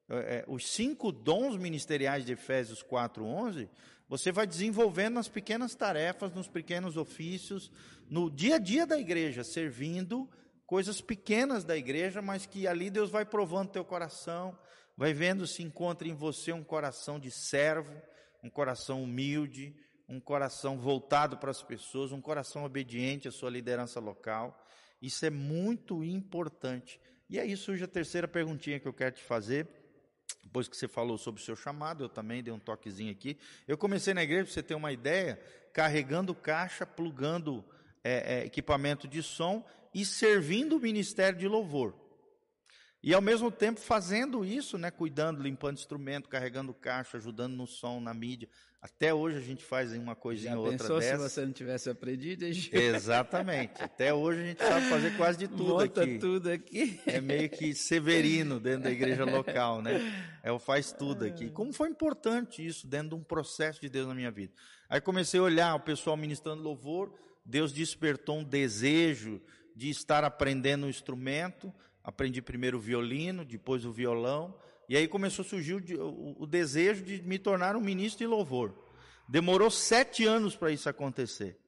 É, 0.08 0.16
é 0.16 0.46
os 0.48 0.66
cinco 0.66 1.12
dons 1.12 1.58
ministeriais 1.58 2.26
de 2.26 2.32
Efésios 2.32 2.82
4:11, 2.82 3.68
você 4.08 4.32
vai 4.32 4.48
desenvolvendo 4.48 5.16
nas 5.16 5.28
pequenas 5.28 5.76
tarefas, 5.76 6.32
nos 6.32 6.48
pequenos 6.48 6.96
ofícios, 6.96 7.70
no 8.10 8.32
dia 8.32 8.56
a 8.56 8.60
dia 8.60 8.88
da 8.88 8.98
igreja, 8.98 9.44
servindo 9.44 10.30
coisas 10.66 11.02
pequenas 11.02 11.66
da 11.66 11.76
igreja, 11.76 12.22
mas 12.22 12.46
que 12.46 12.66
ali 12.66 12.90
Deus 12.90 13.10
vai 13.10 13.26
provando 13.26 13.72
teu 13.72 13.84
coração, 13.84 14.58
vai 14.96 15.14
vendo 15.14 15.46
se 15.46 15.62
encontra 15.62 16.08
em 16.08 16.14
você 16.14 16.54
um 16.54 16.64
coração 16.64 17.20
de 17.20 17.30
servo, 17.30 17.94
um 18.42 18.50
coração 18.50 19.04
humilde, 19.04 19.76
um 20.08 20.20
coração 20.20 20.78
voltado 20.78 21.38
para 21.38 21.52
as 21.52 21.64
pessoas, 21.64 22.12
um 22.12 22.22
coração 22.22 22.64
obediente 22.64 23.28
à 23.28 23.32
sua 23.32 23.50
liderança 23.50 24.00
local. 24.00 24.66
Isso 25.02 25.26
é 25.26 25.30
muito 25.30 26.04
importante. 26.04 27.00
E 27.30 27.40
aí 27.40 27.56
surge 27.58 27.84
a 27.84 27.88
terceira 27.88 28.28
perguntinha 28.28 28.80
que 28.80 28.88
eu 28.88 28.94
quero 28.94 29.16
te 29.16 29.24
fazer. 29.24 29.68
Depois 30.44 30.68
que 30.68 30.78
você 30.78 30.88
falou 30.88 31.18
sobre 31.18 31.42
o 31.42 31.44
seu 31.44 31.56
chamado, 31.56 32.04
eu 32.04 32.10
também 32.10 32.44
dei 32.44 32.54
um 32.54 32.60
toquezinho 32.60 33.12
aqui. 33.12 33.38
Eu 33.68 33.78
comecei 33.78 34.14
na 34.14 34.24
igreja, 34.24 34.46
para 34.46 34.54
você 34.54 34.64
ter 34.64 34.76
uma 34.76 34.92
ideia, 34.92 35.40
carregando 35.74 36.34
caixa, 36.34 36.86
plugando 36.86 37.66
é, 38.04 38.36
é, 38.36 38.46
equipamento 38.46 39.08
de 39.08 39.22
som 39.24 39.66
e 39.94 40.06
servindo 40.06 40.78
o 40.78 40.80
ministério 40.80 41.38
de 41.38 41.48
louvor. 41.48 41.96
E 43.02 43.14
ao 43.14 43.22
mesmo 43.22 43.52
tempo 43.52 43.80
fazendo 43.80 44.44
isso, 44.44 44.78
né, 44.78 44.90
cuidando, 44.90 45.42
limpando 45.42 45.78
instrumento, 45.78 46.28
carregando 46.28 46.74
caixa, 46.74 47.18
ajudando 47.18 47.54
no 47.54 47.68
som, 47.68 48.00
na 48.00 48.14
mídia. 48.14 48.50
Até 48.86 49.12
hoje 49.12 49.38
a 49.38 49.42
gente 49.42 49.64
faz 49.64 49.92
uma 49.94 50.16
coisinha 50.16 50.56
ou 50.56 50.68
outra 50.68 50.88
dessa. 51.00 51.18
se 51.18 51.18
você 51.18 51.44
não 51.44 51.52
tivesse 51.52 51.90
aprendido? 51.90 52.46
Gente... 52.54 52.76
Exatamente. 52.76 53.82
Até 53.82 54.14
hoje 54.14 54.42
a 54.42 54.46
gente 54.46 54.64
sabe 54.64 54.86
fazer 54.86 55.18
quase 55.18 55.40
de 55.40 55.48
tudo 55.48 55.70
Monta 55.70 56.04
aqui. 56.04 56.20
tudo 56.20 56.52
aqui. 56.52 57.00
É 57.08 57.20
meio 57.20 57.50
que 57.50 57.74
severino 57.74 58.60
dentro 58.60 58.84
da 58.84 58.92
igreja 58.92 59.26
local, 59.26 59.82
né? 59.82 60.00
É 60.44 60.52
o 60.52 60.60
faz 60.60 60.92
tudo 60.92 61.26
aqui. 61.26 61.50
Como 61.50 61.74
foi 61.74 61.90
importante 61.90 62.64
isso 62.64 62.86
dentro 62.86 63.10
de 63.10 63.16
um 63.16 63.24
processo 63.24 63.82
de 63.82 63.90
Deus 63.90 64.08
na 64.08 64.14
minha 64.14 64.30
vida. 64.30 64.54
Aí 64.88 65.02
comecei 65.02 65.40
a 65.40 65.44
olhar 65.44 65.74
o 65.74 65.80
pessoal 65.80 66.16
ministrando 66.16 66.62
louvor, 66.62 67.12
Deus 67.44 67.74
despertou 67.74 68.38
um 68.38 68.44
desejo 68.44 69.42
de 69.76 69.90
estar 69.90 70.24
aprendendo 70.24 70.86
o 70.86 70.90
instrumento, 70.90 71.74
aprendi 72.04 72.40
primeiro 72.40 72.78
o 72.78 72.80
violino, 72.80 73.44
depois 73.44 73.84
o 73.84 73.92
violão, 73.92 74.56
e 74.88 74.96
aí 74.96 75.08
começou 75.08 75.44
a 75.44 75.48
surgir 75.48 75.74
o, 75.74 76.36
o 76.40 76.46
desejo 76.46 77.04
de 77.04 77.22
me 77.22 77.40
tornar 77.40 77.76
um 77.76 77.82
ministro 77.82 78.20
de 78.20 78.28
louvor. 78.28 78.74
Demorou 79.28 79.72
sete 79.72 80.26
anos 80.26 80.56
para 80.56 80.72
isso 80.72 80.88
acontecer, 80.88 81.60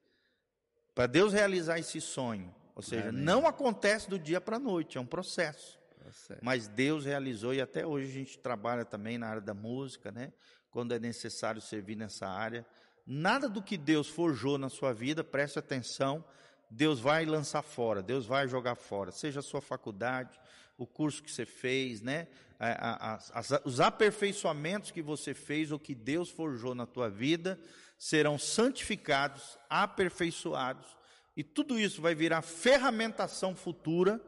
para 0.93 1.07
Deus 1.07 1.33
realizar 1.33 1.79
esse 1.79 1.99
sonho. 1.99 2.53
Ou 2.75 2.83
seja, 2.83 3.09
Amém. 3.09 3.23
não 3.23 3.47
acontece 3.47 4.07
do 4.07 4.19
dia 4.19 4.39
para 4.39 4.57
a 4.57 4.59
noite, 4.59 4.99
é 4.99 5.01
um 5.01 5.05
processo. 5.05 5.79
processo. 5.99 6.39
Mas 6.43 6.67
Deus 6.67 7.05
realizou 7.05 7.51
e 7.51 7.59
até 7.59 7.83
hoje 7.83 8.07
a 8.07 8.13
gente 8.13 8.37
trabalha 8.37 8.85
também 8.85 9.17
na 9.17 9.27
área 9.27 9.41
da 9.41 9.55
música, 9.55 10.11
né? 10.11 10.31
Quando 10.69 10.93
é 10.93 10.99
necessário 10.99 11.59
servir 11.59 11.95
nessa 11.95 12.27
área. 12.27 12.63
Nada 13.03 13.49
do 13.49 13.63
que 13.63 13.77
Deus 13.77 14.07
forjou 14.07 14.59
na 14.59 14.69
sua 14.69 14.93
vida, 14.93 15.23
preste 15.23 15.57
atenção, 15.57 16.23
Deus 16.69 16.99
vai 16.99 17.25
lançar 17.25 17.61
fora, 17.63 18.03
Deus 18.03 18.25
vai 18.25 18.47
jogar 18.47 18.75
fora, 18.75 19.11
seja 19.11 19.39
a 19.39 19.43
sua 19.43 19.61
faculdade, 19.61 20.39
o 20.77 20.85
curso 20.85 21.23
que 21.23 21.31
você 21.31 21.45
fez, 21.45 22.01
né? 22.01 22.27
As, 22.59 23.31
as, 23.33 23.65
os 23.65 23.79
aperfeiçoamentos 23.79 24.91
que 24.91 25.01
você 25.01 25.33
fez 25.33 25.71
ou 25.71 25.79
que 25.79 25.93
Deus 25.93 26.29
forjou 26.29 26.73
na 26.73 26.85
tua 26.85 27.09
vida 27.09 27.59
serão 27.97 28.37
santificados, 28.37 29.57
aperfeiçoados, 29.69 30.85
e 31.35 31.43
tudo 31.43 31.79
isso 31.79 32.01
vai 32.01 32.15
virar 32.15 32.41
ferramentação 32.41 33.55
futura 33.55 34.21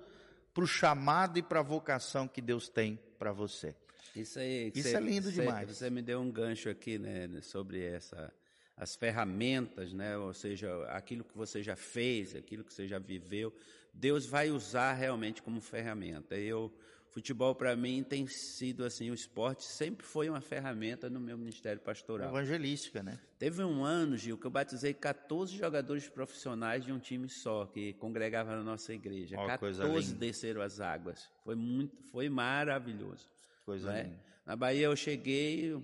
para 0.53 0.63
o 0.63 0.67
chamado 0.67 1.39
e 1.39 1.41
para 1.41 1.59
a 1.59 1.63
vocação 1.63 2.27
que 2.27 2.41
Deus 2.41 2.69
tem 2.69 2.99
para 3.17 3.31
você. 3.31 3.75
Isso 4.15 4.39
aí, 4.39 4.71
isso 4.75 4.95
é 4.95 4.99
lindo 4.99 5.31
você, 5.31 5.41
demais. 5.41 5.67
Você 5.69 5.89
me 5.89 6.01
deu 6.01 6.19
um 6.19 6.31
gancho 6.31 6.69
aqui, 6.69 6.97
né, 6.97 7.29
sobre 7.41 7.83
essa 7.83 8.31
as 8.79 8.95
ferramentas, 8.95 9.91
né? 9.91 10.17
ou 10.17 10.33
seja, 10.33 10.83
aquilo 10.85 11.23
que 11.25 11.37
você 11.37 11.61
já 11.61 11.75
fez, 11.75 12.33
aquilo 12.33 12.63
que 12.63 12.73
você 12.73 12.87
já 12.87 12.97
viveu, 12.97 13.53
Deus 13.93 14.25
vai 14.25 14.49
usar 14.49 14.93
realmente 14.93 15.41
como 15.41 15.59
ferramenta. 15.59 16.35
Eu, 16.35 16.73
futebol 17.09 17.53
para 17.53 17.75
mim 17.75 18.01
tem 18.03 18.25
sido 18.25 18.85
assim, 18.85 19.11
o 19.11 19.13
esporte 19.13 19.65
sempre 19.65 20.05
foi 20.05 20.29
uma 20.29 20.39
ferramenta 20.39 21.09
no 21.09 21.19
meu 21.19 21.37
ministério 21.37 21.81
pastoral. 21.81 22.29
Evangelística, 22.29 23.03
né? 23.03 23.19
Teve 23.37 23.61
um 23.63 23.83
ano, 23.83 24.15
Gil, 24.15 24.37
que 24.37 24.47
eu 24.47 24.51
batizei 24.51 24.93
14 24.93 25.57
jogadores 25.57 26.07
profissionais 26.07 26.85
de 26.85 26.93
um 26.93 26.99
time 26.99 27.27
só 27.27 27.65
que 27.65 27.91
congregava 27.93 28.55
na 28.55 28.63
nossa 28.63 28.93
igreja. 28.93 29.35
Oh, 29.37 29.45
14 29.45 30.15
desceram 30.15 30.61
as 30.61 30.79
águas. 30.79 31.29
Foi 31.43 31.55
muito, 31.55 31.97
foi 32.11 32.29
maravilhoso. 32.29 33.29
Coisa 33.65 33.91
né? 33.91 34.03
linda. 34.03 34.29
Na 34.45 34.55
Bahia 34.55 34.85
eu 34.85 34.95
cheguei, 34.95 35.77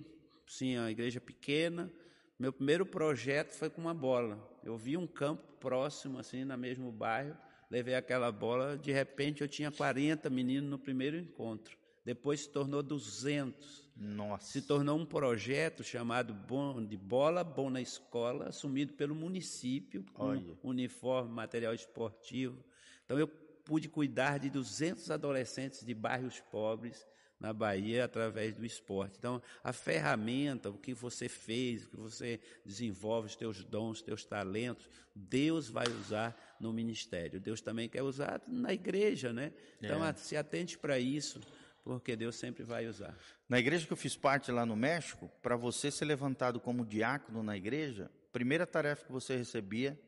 sim, 0.46 0.78
a 0.78 0.90
igreja 0.90 1.20
pequena, 1.20 1.92
meu 2.38 2.52
primeiro 2.52 2.84
projeto 2.84 3.52
foi 3.52 3.70
com 3.70 3.80
uma 3.80 3.94
bola. 3.94 4.38
Eu 4.62 4.76
vi 4.76 4.96
um 4.96 5.06
campo 5.06 5.42
próximo, 5.58 6.18
assim, 6.18 6.44
no 6.44 6.56
mesmo 6.56 6.92
bairro, 6.92 7.36
levei 7.70 7.94
aquela 7.94 8.30
bola, 8.30 8.76
de 8.76 8.92
repente 8.92 9.40
eu 9.40 9.48
tinha 9.48 9.70
40 9.70 10.28
meninos 10.28 10.68
no 10.68 10.78
primeiro 10.78 11.16
encontro. 11.16 11.76
Depois 12.04 12.40
se 12.40 12.48
tornou 12.50 12.82
200. 12.82 13.90
Nossa. 13.96 14.52
Se 14.52 14.62
tornou 14.62 14.98
um 14.98 15.06
projeto 15.06 15.82
chamado 15.82 16.32
Bom, 16.32 16.84
de 16.84 16.96
Bola 16.96 17.42
Bom 17.42 17.70
na 17.70 17.80
Escola, 17.80 18.48
assumido 18.48 18.92
pelo 18.92 19.14
município, 19.14 20.04
com 20.12 20.26
Olha. 20.26 20.58
uniforme, 20.62 21.32
material 21.32 21.74
esportivo. 21.74 22.62
Então 23.04 23.18
eu 23.18 23.26
pude 23.26 23.88
cuidar 23.88 24.38
de 24.38 24.50
200 24.50 25.10
adolescentes 25.10 25.84
de 25.84 25.94
bairros 25.94 26.38
pobres 26.40 27.04
na 27.38 27.52
Bahia 27.52 28.04
através 28.04 28.54
do 28.54 28.64
esporte. 28.64 29.16
Então, 29.18 29.42
a 29.62 29.72
ferramenta, 29.72 30.70
o 30.70 30.78
que 30.78 30.94
você 30.94 31.28
fez, 31.28 31.84
o 31.84 31.90
que 31.90 31.96
você 31.96 32.40
desenvolve, 32.64 33.26
os 33.26 33.36
teus 33.36 33.62
dons, 33.64 33.98
os 33.98 34.02
teus 34.02 34.24
talentos, 34.24 34.88
Deus 35.14 35.68
vai 35.68 35.86
usar 35.88 36.56
no 36.60 36.72
ministério. 36.72 37.40
Deus 37.40 37.60
também 37.60 37.88
quer 37.88 38.02
usar 38.02 38.40
na 38.46 38.72
igreja, 38.72 39.32
né? 39.32 39.52
Então, 39.80 40.04
é. 40.04 40.12
se 40.14 40.36
atente 40.36 40.78
para 40.78 40.98
isso, 40.98 41.40
porque 41.84 42.16
Deus 42.16 42.36
sempre 42.36 42.64
vai 42.64 42.86
usar. 42.86 43.16
Na 43.48 43.58
igreja 43.58 43.86
que 43.86 43.92
eu 43.92 43.96
fiz 43.96 44.16
parte 44.16 44.50
lá 44.50 44.66
no 44.66 44.76
México, 44.76 45.30
para 45.42 45.56
você 45.56 45.90
ser 45.90 46.04
levantado 46.04 46.58
como 46.58 46.84
diácono 46.84 47.42
na 47.42 47.56
igreja, 47.56 48.10
primeira 48.32 48.66
tarefa 48.66 49.04
que 49.04 49.12
você 49.12 49.36
recebia 49.36 49.98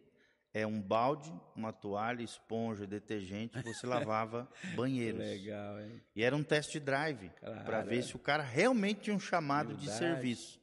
é 0.52 0.66
um 0.66 0.80
balde, 0.80 1.32
uma 1.54 1.72
toalha, 1.72 2.22
esponja, 2.22 2.86
detergente, 2.86 3.60
você 3.62 3.86
lavava 3.86 4.48
banheiros. 4.74 5.20
Legal, 5.20 5.80
hein? 5.80 6.02
E 6.14 6.22
era 6.22 6.34
um 6.34 6.42
test 6.42 6.78
drive 6.78 7.30
claro, 7.40 7.64
para 7.64 7.82
ver 7.82 7.98
é. 7.98 8.02
se 8.02 8.16
o 8.16 8.18
cara 8.18 8.42
realmente 8.42 9.02
tinha 9.02 9.16
um 9.16 9.20
chamado 9.20 9.68
Verdade. 9.68 9.86
de 9.86 9.96
serviço. 9.96 10.58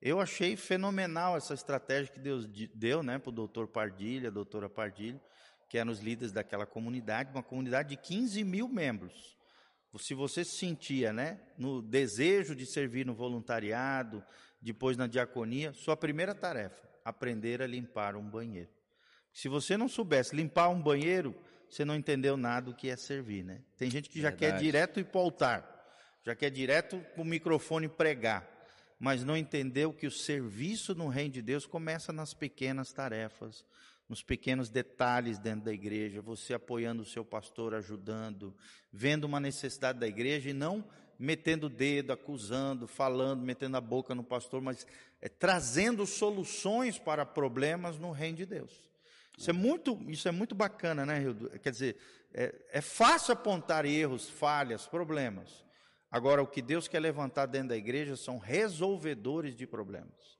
Eu 0.00 0.20
achei 0.20 0.54
fenomenal 0.54 1.36
essa 1.36 1.54
estratégia 1.54 2.12
que 2.12 2.20
Deus 2.20 2.46
deu, 2.74 3.02
né, 3.02 3.18
para 3.18 3.30
o 3.30 3.32
doutor 3.32 3.66
Pardilha, 3.68 4.28
a 4.28 4.32
doutora 4.32 4.68
Pardilha, 4.68 5.20
que 5.68 5.78
eram 5.78 5.90
os 5.90 6.00
líderes 6.00 6.30
daquela 6.30 6.66
comunidade, 6.66 7.30
uma 7.32 7.42
comunidade 7.42 7.88
de 7.90 7.96
15 7.96 8.44
mil 8.44 8.68
membros. 8.68 9.34
Se 9.98 10.12
você 10.12 10.44
se 10.44 10.58
sentia, 10.58 11.12
né, 11.12 11.40
no 11.56 11.80
desejo 11.80 12.54
de 12.54 12.66
servir 12.66 13.06
no 13.06 13.14
voluntariado, 13.14 14.22
depois 14.60 14.96
na 14.96 15.06
diaconia, 15.06 15.72
sua 15.72 15.96
primeira 15.96 16.34
tarefa, 16.34 16.86
aprender 17.04 17.62
a 17.62 17.66
limpar 17.66 18.16
um 18.16 18.28
banheiro. 18.28 18.73
Se 19.34 19.48
você 19.48 19.76
não 19.76 19.88
soubesse 19.88 20.34
limpar 20.34 20.68
um 20.68 20.80
banheiro, 20.80 21.34
você 21.68 21.84
não 21.84 21.96
entendeu 21.96 22.36
nada 22.36 22.70
do 22.70 22.74
que 22.74 22.88
é 22.88 22.96
servir, 22.96 23.44
né? 23.44 23.60
Tem 23.76 23.90
gente 23.90 24.08
que 24.08 24.20
já 24.20 24.30
Verdade. 24.30 24.52
quer 24.52 24.62
direto 24.62 25.00
ir 25.00 25.04
para 25.06 25.20
o 25.20 25.24
altar, 25.24 25.84
já 26.24 26.36
quer 26.36 26.50
direto 26.50 26.98
para 27.14 27.20
o 27.20 27.24
microfone 27.24 27.88
pregar, 27.88 28.48
mas 28.96 29.24
não 29.24 29.36
entendeu 29.36 29.92
que 29.92 30.06
o 30.06 30.10
serviço 30.10 30.94
no 30.94 31.08
reino 31.08 31.34
de 31.34 31.42
Deus 31.42 31.66
começa 31.66 32.12
nas 32.12 32.32
pequenas 32.32 32.92
tarefas, 32.92 33.64
nos 34.08 34.22
pequenos 34.22 34.70
detalhes 34.70 35.40
dentro 35.40 35.64
da 35.64 35.72
igreja, 35.72 36.22
você 36.22 36.54
apoiando 36.54 37.02
o 37.02 37.06
seu 37.06 37.24
pastor, 37.24 37.74
ajudando, 37.74 38.54
vendo 38.92 39.24
uma 39.24 39.40
necessidade 39.40 39.98
da 39.98 40.06
igreja 40.06 40.50
e 40.50 40.52
não 40.52 40.84
metendo 41.18 41.66
o 41.66 41.70
dedo, 41.70 42.12
acusando, 42.12 42.86
falando, 42.86 43.42
metendo 43.42 43.76
a 43.76 43.80
boca 43.80 44.14
no 44.14 44.22
pastor, 44.22 44.60
mas 44.60 44.86
é, 45.20 45.28
trazendo 45.28 46.06
soluções 46.06 46.98
para 46.98 47.26
problemas 47.26 47.98
no 47.98 48.12
reino 48.12 48.36
de 48.36 48.46
Deus. 48.46 48.93
Isso 49.36 49.50
é 49.50 49.52
muito, 49.52 49.98
isso 50.08 50.28
é 50.28 50.30
muito 50.30 50.54
bacana, 50.54 51.04
né, 51.04 51.18
Rildo? 51.18 51.50
Quer 51.58 51.70
dizer, 51.70 51.96
é, 52.32 52.54
é 52.70 52.80
fácil 52.80 53.32
apontar 53.32 53.84
erros, 53.84 54.28
falhas, 54.28 54.86
problemas. 54.86 55.64
Agora, 56.10 56.42
o 56.42 56.46
que 56.46 56.62
Deus 56.62 56.86
quer 56.86 57.00
levantar 57.00 57.46
dentro 57.46 57.70
da 57.70 57.76
igreja 57.76 58.16
são 58.16 58.38
resolvedores 58.38 59.56
de 59.56 59.66
problemas. 59.66 60.38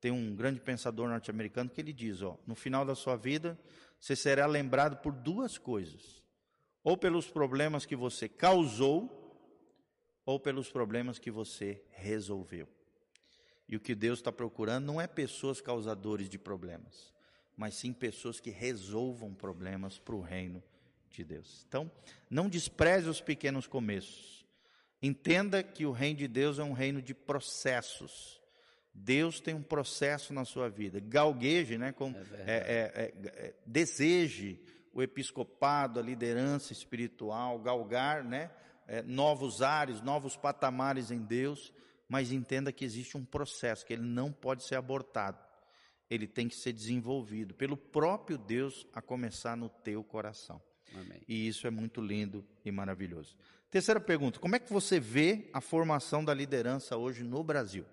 Tem 0.00 0.10
um 0.10 0.34
grande 0.36 0.60
pensador 0.60 1.08
norte-americano 1.08 1.70
que 1.70 1.80
ele 1.80 1.92
diz: 1.92 2.20
ó, 2.20 2.38
no 2.46 2.54
final 2.54 2.84
da 2.84 2.94
sua 2.94 3.16
vida, 3.16 3.58
você 3.98 4.14
será 4.14 4.46
lembrado 4.46 4.98
por 4.98 5.12
duas 5.12 5.56
coisas: 5.56 6.22
ou 6.84 6.96
pelos 6.96 7.28
problemas 7.30 7.86
que 7.86 7.96
você 7.96 8.28
causou, 8.28 9.14
ou 10.26 10.38
pelos 10.38 10.70
problemas 10.70 11.18
que 11.18 11.30
você 11.30 11.82
resolveu. 11.90 12.68
E 13.66 13.74
o 13.74 13.80
que 13.80 13.94
Deus 13.94 14.18
está 14.18 14.30
procurando 14.30 14.84
não 14.84 15.00
é 15.00 15.06
pessoas 15.06 15.60
causadores 15.60 16.28
de 16.28 16.38
problemas 16.38 17.17
mas 17.58 17.74
sim 17.74 17.92
pessoas 17.92 18.38
que 18.38 18.50
resolvam 18.50 19.34
problemas 19.34 19.98
para 19.98 20.14
o 20.14 20.20
reino 20.20 20.62
de 21.10 21.24
Deus. 21.24 21.66
Então, 21.66 21.90
não 22.30 22.48
despreze 22.48 23.08
os 23.08 23.20
pequenos 23.20 23.66
começos. 23.66 24.46
Entenda 25.02 25.60
que 25.60 25.84
o 25.84 25.90
reino 25.90 26.20
de 26.20 26.28
Deus 26.28 26.60
é 26.60 26.62
um 26.62 26.72
reino 26.72 27.02
de 27.02 27.12
processos. 27.12 28.40
Deus 28.94 29.40
tem 29.40 29.54
um 29.54 29.62
processo 29.62 30.32
na 30.32 30.44
sua 30.44 30.68
vida. 30.68 31.00
Galgueje, 31.00 31.76
né? 31.76 31.90
Com, 31.90 32.14
é 32.14 32.22
é, 32.46 32.92
é, 32.94 33.12
é, 33.26 33.54
deseje 33.66 34.60
o 34.92 35.02
episcopado, 35.02 35.98
a 35.98 36.02
liderança 36.02 36.72
espiritual, 36.72 37.58
galgar, 37.58 38.22
né? 38.22 38.52
É, 38.86 39.02
novos 39.02 39.62
ares, 39.62 40.00
novos 40.00 40.36
patamares 40.36 41.10
em 41.10 41.18
Deus, 41.18 41.72
mas 42.08 42.30
entenda 42.30 42.72
que 42.72 42.84
existe 42.84 43.16
um 43.16 43.24
processo 43.24 43.84
que 43.84 43.92
ele 43.92 44.02
não 44.02 44.30
pode 44.30 44.62
ser 44.62 44.76
abortado 44.76 45.47
ele 46.10 46.26
tem 46.26 46.48
que 46.48 46.56
ser 46.56 46.72
desenvolvido 46.72 47.54
pelo 47.54 47.76
próprio 47.76 48.38
Deus, 48.38 48.86
a 48.92 49.02
começar 49.02 49.56
no 49.56 49.68
teu 49.68 50.02
coração. 50.02 50.60
Amém. 50.94 51.20
E 51.28 51.46
isso 51.46 51.66
é 51.66 51.70
muito 51.70 52.00
lindo 52.00 52.44
e 52.64 52.70
maravilhoso. 52.70 53.36
Terceira 53.70 54.00
pergunta: 54.00 54.40
como 54.40 54.56
é 54.56 54.58
que 54.58 54.72
você 54.72 54.98
vê 54.98 55.50
a 55.52 55.60
formação 55.60 56.24
da 56.24 56.32
liderança 56.32 56.96
hoje 56.96 57.22
no 57.22 57.44
Brasil? 57.44 57.84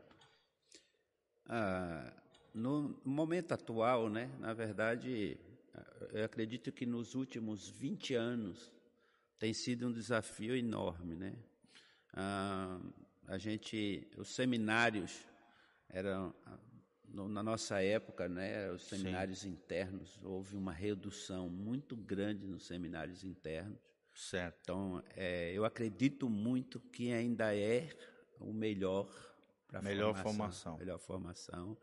Ah, 1.48 2.14
no 2.54 3.00
momento 3.04 3.52
atual, 3.52 4.10
né, 4.10 4.32
na 4.40 4.54
verdade, 4.54 5.38
eu 6.14 6.24
acredito 6.24 6.72
que 6.72 6.86
nos 6.86 7.14
últimos 7.16 7.70
20 7.70 8.16
anos 8.16 8.72
tem 9.38 9.54
sido 9.54 9.88
um 9.88 9.92
desafio 9.92 10.56
enorme. 10.56 11.16
Né? 11.16 11.36
Ah, 12.14 12.80
a 13.28 13.38
gente, 13.38 14.08
os 14.18 14.30
seminários 14.30 15.20
eram 15.90 16.34
no, 17.16 17.30
na 17.30 17.42
nossa 17.42 17.82
época, 17.82 18.28
né, 18.28 18.70
os 18.72 18.84
seminários 18.84 19.40
Sim. 19.40 19.52
internos, 19.52 20.20
houve 20.22 20.58
uma 20.58 20.74
redução 20.74 21.50
muito 21.50 21.96
grande 21.96 22.46
nos 22.46 22.68
seminários 22.68 23.24
internos. 23.24 23.80
Certo. 24.14 24.58
Então, 24.62 25.04
é, 25.16 25.52
eu 25.54 25.64
acredito 25.64 26.30
muito 26.30 26.80
que 26.80 27.14
ainda 27.14 27.56
é 27.56 27.90
o 28.40 28.54
melhor 28.54 29.10
para 29.68 29.82
melhor 29.82 30.14
formação, 30.14 30.34
formação. 30.34 30.78
Melhor 30.78 31.00
formação. 31.00 31.78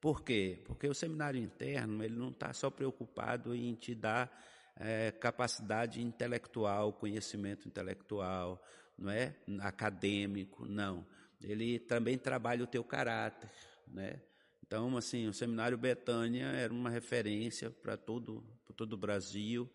Por 0.00 0.22
quê? 0.22 0.60
Porque 0.66 0.88
o 0.88 0.94
seminário 0.94 1.40
interno 1.40 2.02
ele 2.02 2.16
não 2.16 2.30
está 2.30 2.52
só 2.52 2.68
preocupado 2.68 3.54
em 3.54 3.74
te 3.74 3.94
dar 3.94 4.30
é, 4.76 5.12
capacidade 5.12 6.02
intelectual, 6.02 6.92
conhecimento 6.92 7.68
intelectual, 7.68 8.60
não 8.98 9.10
é 9.10 9.36
acadêmico, 9.60 10.66
não. 10.66 11.06
Ele 11.40 11.78
também 11.78 12.18
trabalha 12.18 12.64
o 12.64 12.66
teu 12.66 12.82
caráter, 12.82 13.50
né? 13.86 14.20
Então, 14.64 14.96
assim, 14.96 15.26
o 15.26 15.32
Seminário 15.32 15.76
Betânia 15.76 16.46
era 16.46 16.72
uma 16.72 16.88
referência 16.88 17.70
para 17.70 17.96
todo, 17.96 18.42
todo 18.76 18.94
o 18.94 18.96
Brasil, 18.96 19.70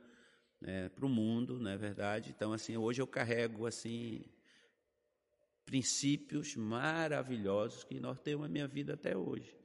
né, 0.59 0.89
para 0.89 1.05
o 1.05 1.09
mundo, 1.09 1.59
não 1.59 1.69
é 1.69 1.77
verdade? 1.77 2.33
Então, 2.35 2.53
assim, 2.53 2.75
hoje 2.77 3.01
eu 3.01 3.07
carrego, 3.07 3.67
assim, 3.67 4.25
princípios 5.65 6.55
maravilhosos 6.55 7.83
que 7.83 7.99
norteiam 7.99 8.43
a 8.43 8.47
minha 8.47 8.67
vida 8.67 8.93
até 8.93 9.15
hoje. 9.15 9.55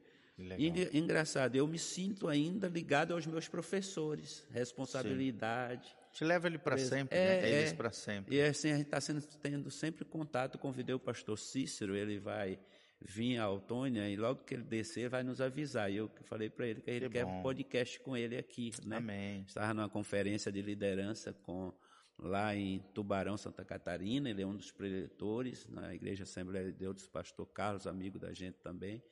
E, 0.57 0.97
engraçado, 0.97 1.55
eu 1.55 1.67
me 1.67 1.77
sinto 1.77 2.27
ainda 2.27 2.67
ligado 2.67 3.13
aos 3.13 3.25
meus 3.25 3.47
professores, 3.47 4.45
responsabilidade. 4.51 5.87
Sim. 5.87 5.95
Te 6.13 6.25
leva 6.25 6.47
ele 6.47 6.57
para 6.57 6.77
sempre, 6.77 7.17
é, 7.17 7.41
né? 7.41 7.49
Eles 7.49 7.71
é. 7.71 7.75
para 7.75 7.91
sempre. 7.91 8.35
E 8.35 8.41
assim, 8.41 8.71
a 8.71 8.77
gente 8.77 8.93
está 8.93 8.99
tendo 9.41 9.69
sempre 9.71 10.05
contato. 10.05 10.57
Convidei 10.59 10.93
o 10.93 10.99
pastor 10.99 11.37
Cícero, 11.37 11.95
ele 11.95 12.19
vai 12.19 12.59
vir 13.05 13.37
a 13.37 13.43
Autônia 13.43 14.09
e 14.09 14.15
logo 14.15 14.43
que 14.43 14.53
ele 14.53 14.63
descer 14.63 15.09
vai 15.09 15.23
nos 15.23 15.41
avisar. 15.41 15.91
E 15.91 15.97
eu 15.97 16.09
falei 16.23 16.49
para 16.49 16.67
ele 16.67 16.81
que 16.81 16.89
ele 16.89 17.07
que 17.07 17.13
quer 17.13 17.25
um 17.25 17.41
podcast 17.41 17.99
com 17.99 18.15
ele 18.15 18.37
aqui, 18.37 18.71
né? 18.85 18.97
Amém. 18.97 19.43
Estava 19.47 19.73
numa 19.73 19.89
conferência 19.89 20.51
de 20.51 20.61
liderança 20.61 21.33
com 21.33 21.73
lá 22.17 22.55
em 22.55 22.79
Tubarão, 22.93 23.35
Santa 23.35 23.65
Catarina, 23.65 24.29
ele 24.29 24.41
é 24.41 24.47
um 24.47 24.55
dos 24.55 24.71
preletores 24.71 25.67
na 25.67 25.93
Igreja 25.93 26.23
Assembleia 26.23 26.71
de 26.71 26.71
Deus, 26.71 27.05
pastor 27.07 27.45
Carlos, 27.47 27.85
amigo 27.85 28.17
da 28.17 28.31
gente 28.31 28.59
também. 28.59 29.03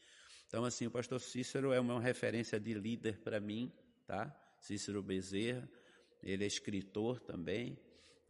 Então 0.48 0.64
assim, 0.64 0.88
o 0.88 0.92
pastor 0.92 1.20
Cícero 1.20 1.74
é 1.74 1.80
uma 1.80 2.00
referência 2.00 2.60
de 2.60 2.74
líder 2.74 3.18
para 3.20 3.40
mim, 3.40 3.72
tá? 4.06 4.34
Cícero 4.60 5.02
Bezerra, 5.02 5.68
ele 6.24 6.44
é 6.44 6.48
escritor 6.48 7.20
também, 7.20 7.78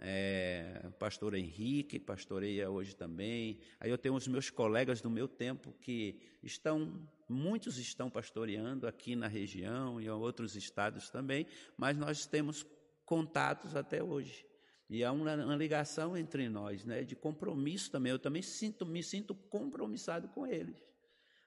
é, 0.04 0.90
pastor 0.98 1.36
Henrique, 1.36 2.00
pastoreia 2.00 2.70
hoje 2.70 2.96
também. 2.96 3.60
Aí 3.80 3.92
eu 3.92 3.98
tenho 3.98 4.16
os 4.16 4.28
meus 4.28 4.50
colegas 4.50 5.00
do 5.00 5.12
meu 5.12 5.28
tempo 5.28 5.72
que 5.80 6.20
estão, 6.42 7.08
muitos 7.30 7.78
estão 7.78 8.10
pastoreando 8.10 8.88
aqui 8.88 9.16
na 9.16 9.28
região 9.28 10.02
e 10.02 10.06
em 10.06 10.10
outros 10.10 10.56
estados 10.56 11.12
também, 11.12 11.46
mas 11.78 11.96
nós 11.96 12.26
temos 12.26 12.66
contatos 13.06 13.76
até 13.76 14.04
hoje. 14.04 14.44
E 14.90 15.04
há 15.04 15.12
uma, 15.12 15.36
uma, 15.36 15.56
ligação 15.56 16.18
entre 16.18 16.50
nós, 16.50 16.84
né, 16.84 17.04
de 17.04 17.16
compromisso 17.16 17.92
também. 17.92 18.12
Eu 18.12 18.20
também 18.20 18.42
sinto, 18.42 18.86
me 18.86 19.04
sinto 19.04 19.36
compromissado 19.36 20.28
com 20.30 20.46
eles, 20.48 20.84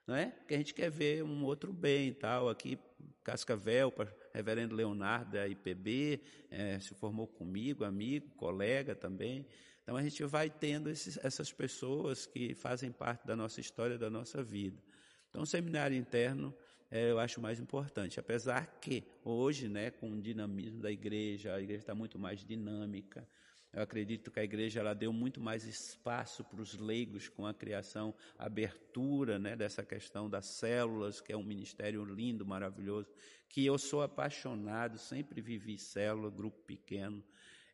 não 0.07 0.15
é? 0.15 0.31
Que 0.47 0.55
a 0.55 0.57
gente 0.57 0.73
quer 0.73 0.89
ver 0.89 1.23
um 1.23 1.43
outro 1.43 1.73
bem, 1.73 2.13
tal. 2.13 2.49
Aqui 2.49 2.79
Cascavel, 3.23 3.91
reverendo 4.35 4.75
Leonardo 4.75 5.31
da 5.31 5.47
IPB, 5.47 6.21
é, 6.51 6.79
se 6.79 6.93
formou 6.93 7.27
comigo, 7.27 7.83
amigo, 7.83 8.29
colega 8.35 8.93
também. 8.93 9.45
Então 9.81 9.95
a 9.95 10.03
gente 10.03 10.23
vai 10.25 10.49
tendo 10.49 10.89
esses, 10.89 11.17
essas 11.23 11.51
pessoas 11.51 12.25
que 12.25 12.53
fazem 12.53 12.91
parte 12.91 13.25
da 13.25 13.35
nossa 13.35 13.61
história, 13.61 13.97
da 13.97 14.09
nossa 14.09 14.43
vida. 14.43 14.81
Então 15.29 15.43
o 15.43 15.45
seminário 15.45 15.95
interno 15.95 16.55
é, 16.91 17.11
eu 17.11 17.19
acho 17.19 17.41
mais 17.41 17.59
importante, 17.59 18.19
apesar 18.19 18.79
que 18.79 19.03
hoje, 19.23 19.67
né, 19.67 19.91
com 19.91 20.11
o 20.11 20.21
dinamismo 20.21 20.81
da 20.81 20.91
igreja, 20.91 21.53
a 21.53 21.61
igreja 21.61 21.81
está 21.81 21.95
muito 21.95 22.17
mais 22.19 22.45
dinâmica, 22.45 23.27
eu 23.75 23.81
acredito 23.81 24.31
que 24.31 24.39
a 24.39 24.43
igreja 24.43 24.79
ela 24.79 24.95
deu 24.95 25.11
muito 25.11 25.41
mais 25.41 25.65
espaço 25.65 26.45
para 26.45 26.61
os 26.61 26.77
leigos 26.77 27.27
com 27.27 27.45
a 27.45 27.53
criação, 27.53 28.15
a 28.39 28.45
abertura 28.45 29.37
né, 29.37 29.53
dessa 29.53 29.83
questão 29.83 30.29
das 30.29 30.45
células, 30.45 31.19
que 31.19 31.33
é 31.33 31.37
um 31.37 31.43
ministério 31.43 32.05
lindo, 32.05 32.45
maravilhoso, 32.45 33.09
que 33.49 33.65
eu 33.65 33.77
sou 33.77 34.01
apaixonado, 34.01 34.97
sempre 34.97 35.41
vivi 35.41 35.77
célula, 35.77 36.31
grupo 36.31 36.57
pequeno. 36.61 37.21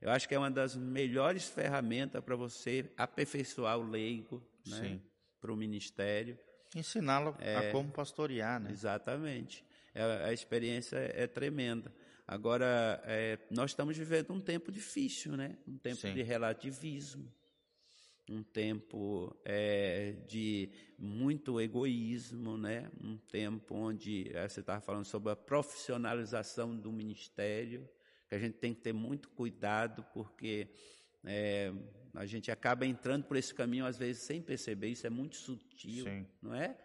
Eu 0.02 0.10
acho 0.10 0.28
que 0.28 0.34
é 0.34 0.40
uma 0.40 0.50
das 0.50 0.76
melhores 0.76 1.48
ferramentas 1.48 2.24
para 2.24 2.36
você 2.36 2.92
aperfeiçoar 2.98 3.78
o 3.78 3.88
leigo 3.88 4.42
né, 4.66 5.00
para 5.40 5.54
o 5.54 5.56
ministério. 5.56 6.36
Ensiná-lo 6.76 7.36
é, 7.38 7.58
a 7.58 7.72
como 7.72 7.92
pastorear, 7.92 8.60
né? 8.60 8.72
Exatamente. 8.72 9.64
É, 9.94 10.02
a 10.26 10.34
experiência 10.34 10.98
é, 10.98 11.24
é 11.24 11.28
tremenda. 11.28 11.94
Agora, 12.32 13.04
é, 13.04 13.38
nós 13.50 13.72
estamos 13.72 13.98
vivendo 13.98 14.32
um 14.32 14.40
tempo 14.40 14.72
difícil, 14.72 15.36
né? 15.36 15.58
Um 15.68 15.78
tempo 15.78 16.00
Sim. 16.00 16.14
de 16.14 16.22
relativismo, 16.22 17.30
um 18.30 18.42
tempo 18.42 19.36
é, 19.44 20.14
de 20.30 20.72
muito 20.98 21.60
egoísmo, 21.60 22.58
né? 22.58 22.90
Um 23.04 23.18
tempo 23.18 23.76
onde 23.76 24.32
é, 24.34 24.48
você 24.48 24.62
estava 24.62 24.80
falando 24.80 25.04
sobre 25.04 25.34
a 25.34 25.36
profissionalização 25.36 26.74
do 26.74 26.90
ministério, 26.90 27.86
que 28.30 28.36
a 28.36 28.40
gente 28.40 28.60
tem 28.60 28.74
que 28.74 28.80
ter 28.80 28.94
muito 28.94 29.28
cuidado, 29.32 30.02
porque 30.14 30.70
é, 31.26 31.74
a 32.14 32.26
gente 32.26 32.50
acaba 32.50 32.86
entrando 32.86 33.26
por 33.26 33.36
esse 33.36 33.54
caminho 33.54 33.86
às 33.86 33.98
vezes 33.98 34.22
sem 34.22 34.42
perceber. 34.42 34.88
Isso 34.88 35.06
é 35.06 35.10
muito 35.10 35.36
sutil, 35.36 36.06
Sim. 36.06 36.26
não 36.42 36.56
é? 36.56 36.78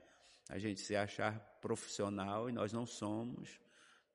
A 0.48 0.58
gente 0.58 0.80
se 0.80 0.96
achar 0.96 1.38
profissional 1.60 2.50
e 2.50 2.52
nós 2.52 2.72
não 2.72 2.84
somos. 2.84 3.64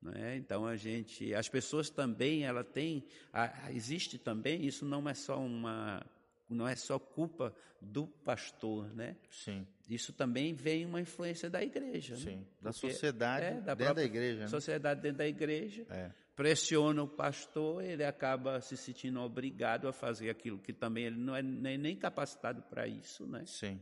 Né? 0.02 0.36
Então 0.36 0.66
a 0.66 0.76
gente, 0.76 1.32
as 1.32 1.48
pessoas 1.48 1.88
também, 1.88 2.44
ela 2.44 2.64
tem, 2.64 3.04
a, 3.32 3.70
existe 3.70 4.18
também. 4.18 4.66
Isso 4.66 4.84
não 4.84 5.08
é 5.08 5.14
só 5.14 5.38
uma, 5.38 6.04
não 6.48 6.66
é 6.66 6.74
só 6.74 6.98
culpa 6.98 7.54
do 7.80 8.06
pastor, 8.06 8.92
né? 8.94 9.16
Sim. 9.30 9.66
Isso 9.88 10.12
também 10.12 10.54
vem 10.54 10.86
uma 10.86 11.00
influência 11.00 11.50
da 11.50 11.62
igreja, 11.62 12.16
Sim. 12.16 12.36
Né? 12.36 12.44
Da 12.60 12.70
Porque 12.70 12.92
sociedade 12.92 13.44
é, 13.44 13.60
da 13.60 13.74
dentro 13.74 13.94
da 13.94 14.04
igreja. 14.04 14.40
Né? 14.40 14.48
Sociedade 14.48 15.00
dentro 15.00 15.18
da 15.18 15.26
igreja. 15.26 15.86
É. 15.90 16.10
Pressiona 16.34 17.02
o 17.02 17.08
pastor, 17.08 17.84
ele 17.84 18.04
acaba 18.04 18.60
se 18.60 18.76
sentindo 18.76 19.20
obrigado 19.20 19.86
a 19.86 19.92
fazer 19.92 20.30
aquilo 20.30 20.58
que 20.58 20.72
também 20.72 21.04
ele 21.04 21.16
não 21.16 21.36
é 21.36 21.42
nem, 21.42 21.76
nem 21.76 21.96
capacitado 21.96 22.62
para 22.62 22.86
isso, 22.86 23.26
né? 23.26 23.44
Sim. 23.46 23.80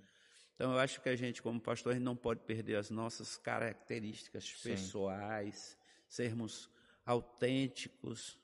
Então 0.55 0.73
eu 0.73 0.79
acho 0.79 1.01
que 1.01 1.09
a 1.09 1.16
gente, 1.16 1.41
como 1.41 1.61
pastor, 1.61 1.99
não 2.01 2.16
pode 2.16 2.41
perder 2.41 2.77
as 2.77 2.91
nossas 2.91 3.37
características 3.37 4.45
Sim. 4.45 4.77
Sermos 6.11 6.68
autênticos 7.06 8.38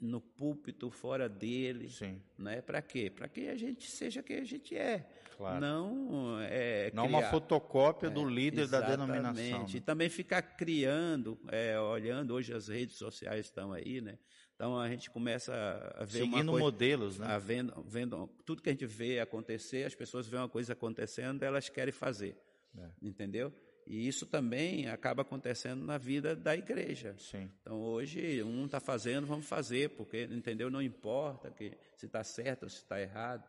no 0.00 0.20
púlpito, 0.20 0.90
fora 0.90 1.28
dele, 1.28 1.88
Sim. 1.88 2.20
né? 2.38 2.60
Para 2.60 2.82
quê? 2.82 3.10
Para 3.10 3.28
que 3.28 3.48
a 3.48 3.56
gente 3.56 3.90
seja 3.90 4.22
quem 4.22 4.38
a 4.38 4.44
gente 4.44 4.76
é. 4.76 5.08
Claro. 5.36 5.58
Não 5.58 6.38
é 6.42 6.90
não 6.92 7.06
criar... 7.06 7.18
uma 7.18 7.30
fotocópia 7.30 8.08
é, 8.08 8.10
do 8.10 8.28
líder 8.28 8.68
da 8.68 8.80
denominação. 8.82 9.60
Né? 9.60 9.66
E 9.74 9.80
também 9.80 10.10
ficar 10.10 10.42
criando, 10.42 11.40
é, 11.48 11.80
olhando 11.80 12.34
hoje 12.34 12.52
as 12.52 12.68
redes 12.68 12.96
sociais 12.96 13.46
estão 13.46 13.72
aí, 13.72 14.02
né? 14.02 14.18
Então 14.54 14.78
a 14.78 14.86
gente 14.90 15.08
começa 15.10 15.54
a 15.96 16.04
ver 16.04 16.18
Seguindo 16.18 16.50
coisa, 16.50 16.64
modelos, 16.64 17.18
né? 17.18 17.38
Vendo, 17.38 17.82
vendo 17.88 18.26
tudo 18.44 18.60
que 18.60 18.68
a 18.68 18.72
gente 18.72 18.84
vê 18.84 19.18
acontecer, 19.18 19.86
as 19.86 19.94
pessoas 19.94 20.28
veem 20.28 20.42
uma 20.42 20.48
coisa 20.50 20.74
acontecendo, 20.74 21.42
elas 21.42 21.70
querem 21.70 21.92
fazer, 21.92 22.36
é. 22.76 22.90
entendeu? 23.00 23.50
E 23.90 24.06
isso 24.06 24.24
também 24.24 24.86
acaba 24.86 25.22
acontecendo 25.22 25.84
na 25.84 25.98
vida 25.98 26.36
da 26.36 26.54
igreja. 26.54 27.16
Sim. 27.18 27.50
Então 27.60 27.80
hoje 27.80 28.40
um 28.40 28.66
está 28.66 28.78
fazendo, 28.78 29.26
vamos 29.26 29.48
fazer, 29.48 29.90
porque 29.96 30.28
entendeu? 30.30 30.70
Não 30.70 30.80
importa 30.80 31.50
que 31.50 31.76
se 31.96 32.06
está 32.06 32.22
certo 32.22 32.62
ou 32.62 32.68
se 32.68 32.76
está 32.76 33.00
errado. 33.00 33.42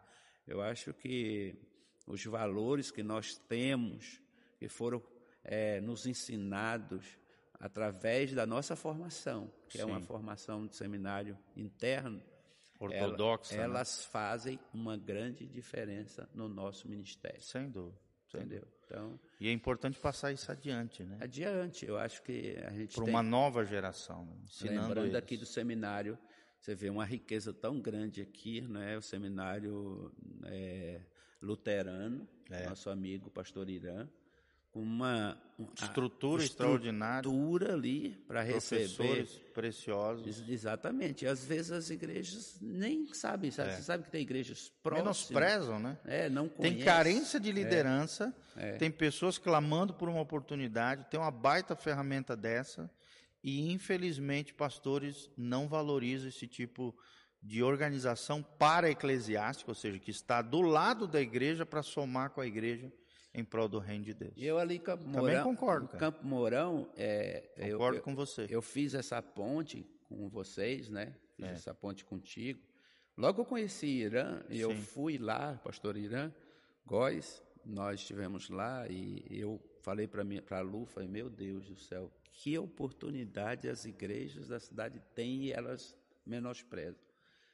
Eu 0.47 0.59
acho 0.59 0.95
que 0.95 1.55
os 2.07 2.25
valores 2.25 2.89
que 2.89 3.03
nós 3.03 3.37
temos, 3.37 4.19
que 4.57 4.67
foram 4.67 4.99
é, 5.43 5.79
nos 5.79 6.07
ensinados 6.07 7.05
através 7.59 8.33
da 8.33 8.47
nossa 8.47 8.75
formação, 8.75 9.53
que 9.69 9.77
Sim. 9.77 9.83
é 9.83 9.85
uma 9.85 10.01
formação 10.01 10.65
de 10.65 10.75
seminário 10.75 11.37
interno, 11.55 12.19
ortodoxa, 12.79 13.53
ela, 13.53 13.67
né? 13.67 13.69
elas 13.75 14.05
fazem 14.05 14.59
uma 14.73 14.97
grande 14.97 15.45
diferença 15.45 16.27
no 16.33 16.49
nosso 16.49 16.89
ministério. 16.89 17.39
Sem 17.43 17.69
dúvida. 17.69 18.01
Entendeu? 18.33 18.67
Então, 18.91 19.17
e 19.39 19.47
é 19.47 19.51
importante 19.51 19.97
passar 19.97 20.33
isso 20.33 20.51
adiante, 20.51 21.03
né? 21.03 21.17
Adiante, 21.21 21.85
eu 21.85 21.97
acho 21.97 22.21
que 22.21 22.57
a 22.65 22.71
gente 22.71 22.93
para 22.93 23.05
uma 23.05 23.23
nova 23.23 23.63
geração, 23.63 24.27
ensinando 24.43 24.81
lembrando 24.81 25.05
eles. 25.05 25.15
aqui 25.15 25.37
do 25.37 25.45
seminário, 25.45 26.17
você 26.59 26.75
vê 26.75 26.89
uma 26.89 27.05
riqueza 27.05 27.53
tão 27.53 27.79
grande 27.79 28.21
aqui, 28.21 28.61
né? 28.61 28.97
O 28.97 29.01
seminário 29.01 30.11
é, 30.45 31.01
luterano, 31.41 32.27
é. 32.49 32.67
nosso 32.67 32.89
amigo 32.89 33.31
pastor 33.31 33.69
Irã, 33.69 34.07
uma, 34.73 35.37
estrutura, 35.75 36.43
extraordinária, 36.43 37.27
estrutura 37.27 37.73
ali 37.73 38.11
para 38.27 38.41
receber 38.41 39.27
preciosos. 39.53 40.47
Exatamente. 40.47 41.25
E 41.25 41.27
às 41.27 41.45
vezes 41.45 41.71
as 41.71 41.89
igrejas 41.89 42.57
nem 42.61 43.13
sabem, 43.13 43.51
sabe? 43.51 43.71
É. 43.71 43.75
Você 43.75 43.83
sabe 43.83 44.03
que 44.05 44.11
tem 44.11 44.21
igrejas 44.21 44.71
próximas. 44.81 45.29
Menosprezam, 45.29 45.79
né? 45.79 45.97
É, 46.05 46.29
não 46.29 46.47
conhece. 46.47 46.75
Tem 46.75 46.85
carência 46.85 47.39
de 47.39 47.51
liderança, 47.51 48.33
é. 48.55 48.69
É. 48.69 48.71
tem 48.73 48.89
pessoas 48.89 49.37
clamando 49.37 49.93
por 49.93 50.07
uma 50.07 50.21
oportunidade, 50.21 51.05
tem 51.09 51.19
uma 51.19 51.31
baita 51.31 51.75
ferramenta 51.75 52.35
dessa 52.35 52.89
e 53.43 53.71
infelizmente 53.71 54.53
pastores 54.53 55.29
não 55.35 55.67
valorizam 55.67 56.29
esse 56.29 56.47
tipo 56.47 56.95
de 57.43 57.63
organização 57.63 58.43
para 58.43 58.89
eclesiástica, 58.89 59.71
ou 59.71 59.75
seja, 59.75 59.97
que 59.97 60.11
está 60.11 60.43
do 60.43 60.61
lado 60.61 61.07
da 61.07 61.19
igreja 61.19 61.65
para 61.65 61.81
somar 61.81 62.29
com 62.29 62.39
a 62.39 62.45
igreja 62.45 62.93
em 63.33 63.43
prol 63.43 63.67
do 63.67 63.79
reino 63.79 64.05
de 64.05 64.13
Deus. 64.13 64.33
Eu 64.37 64.57
ali 64.57 64.77
Campo 64.79 65.07
Mourão, 65.07 65.25
Também 65.25 65.43
concordo. 65.43 65.87
Cara. 65.87 65.99
Campo 65.99 66.25
Mourão, 66.25 66.89
é, 66.95 67.49
concordo 67.71 67.97
eu, 67.97 68.03
com 68.03 68.15
você. 68.15 68.47
Eu 68.49 68.61
fiz 68.61 68.93
essa 68.93 69.21
ponte 69.21 69.85
com 70.07 70.27
vocês, 70.29 70.89
né? 70.89 71.15
Fiz 71.35 71.47
é. 71.47 71.51
essa 71.51 71.73
ponte 71.73 72.03
contigo. 72.03 72.59
Logo 73.17 73.41
eu 73.41 73.45
conheci 73.45 73.87
Irã, 73.87 74.41
e 74.49 74.59
eu 74.59 74.71
fui 74.75 75.17
lá, 75.17 75.59
pastor 75.63 75.97
Irã, 75.97 76.31
Góis, 76.85 77.43
nós 77.63 77.99
estivemos 77.99 78.49
lá 78.49 78.87
e 78.87 79.23
eu 79.29 79.61
falei 79.81 80.07
para 80.07 80.23
a 80.57 80.61
Lu, 80.61 80.85
falei, 80.85 81.07
meu 81.07 81.29
Deus 81.29 81.67
do 81.67 81.75
céu, 81.75 82.11
que 82.31 82.57
oportunidade 82.57 83.67
as 83.69 83.85
igrejas 83.85 84.47
da 84.47 84.59
cidade 84.59 85.01
têm 85.13 85.45
e 85.45 85.51
elas 85.51 85.95
menosprezam. 86.25 87.10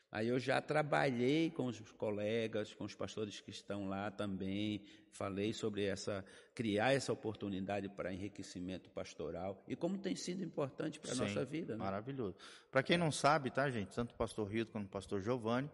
Aí 0.10 0.30
eu 0.30 0.40
já 0.40 0.62
trabalhei 0.62 1.52
com 1.52 1.66
os 1.66 1.80
colegas, 1.92 2.74
com 2.74 2.86
os 2.86 2.96
pastores 2.96 3.42
que 3.42 3.52
estão 3.52 3.90
lá 3.90 4.10
também, 4.10 4.82
falei 5.12 5.52
sobre 5.52 5.84
essa 5.84 6.24
criar 6.56 6.94
essa 6.94 7.12
oportunidade 7.12 7.90
para 7.90 8.14
enriquecimento 8.14 8.90
pastoral 8.90 9.62
e 9.68 9.76
como 9.76 9.98
tem 9.98 10.16
sido 10.16 10.44
importante 10.44 11.00
para 11.00 11.12
a 11.12 11.16
nossa 11.16 11.44
vida. 11.44 11.76
Né? 11.76 11.84
Maravilhoso. 11.84 12.38
Para 12.72 12.84
quem 12.84 12.98
não 12.98 13.12
sabe, 13.12 13.52
tá, 13.52 13.70
gente, 13.70 13.94
tanto 13.94 14.12
o 14.12 14.16
pastor 14.16 14.48
Rio 14.48 14.66
quanto 14.66 14.86
o 14.86 14.90
pastor 14.90 15.22
Giovanni 15.22 15.70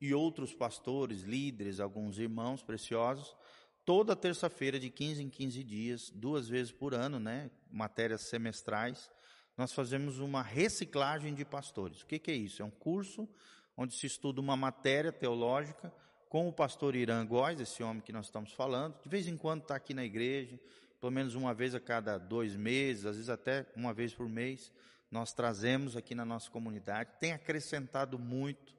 e 0.00 0.12
outros 0.12 0.52
pastores, 0.52 1.22
líderes, 1.22 1.78
alguns 1.78 2.18
irmãos 2.18 2.62
preciosos, 2.62 3.36
toda 3.84 4.16
terça-feira 4.16 4.80
de 4.80 4.90
15 4.90 5.22
em 5.22 5.30
15 5.30 5.62
dias, 5.62 6.10
duas 6.10 6.48
vezes 6.48 6.72
por 6.72 6.92
ano, 6.92 7.20
né, 7.20 7.50
matérias 7.70 8.22
semestrais, 8.22 9.08
nós 9.56 9.72
fazemos 9.72 10.18
uma 10.18 10.42
reciclagem 10.42 11.34
de 11.34 11.44
pastores. 11.44 12.02
O 12.02 12.06
que, 12.06 12.18
que 12.18 12.30
é 12.30 12.34
isso? 12.34 12.60
É 12.60 12.64
um 12.64 12.70
curso 12.70 13.28
onde 13.76 13.94
se 13.94 14.06
estuda 14.06 14.40
uma 14.40 14.56
matéria 14.56 15.12
teológica 15.12 15.92
com 16.28 16.48
o 16.48 16.52
pastor 16.52 16.96
Irã 16.96 17.24
Góes, 17.24 17.60
esse 17.60 17.82
homem 17.82 18.02
que 18.02 18.12
nós 18.12 18.26
estamos 18.26 18.52
falando. 18.52 19.00
De 19.02 19.08
vez 19.08 19.28
em 19.28 19.36
quando 19.36 19.62
está 19.62 19.76
aqui 19.76 19.94
na 19.94 20.04
igreja, 20.04 20.58
pelo 21.00 21.12
menos 21.12 21.34
uma 21.34 21.54
vez 21.54 21.74
a 21.74 21.80
cada 21.80 22.18
dois 22.18 22.56
meses, 22.56 23.04
às 23.04 23.16
vezes 23.16 23.30
até 23.30 23.66
uma 23.76 23.92
vez 23.92 24.14
por 24.14 24.28
mês, 24.28 24.72
nós 25.10 25.32
trazemos 25.32 25.96
aqui 25.96 26.14
na 26.14 26.24
nossa 26.24 26.50
comunidade. 26.50 27.10
Tem 27.20 27.32
acrescentado 27.32 28.18
muito, 28.18 28.74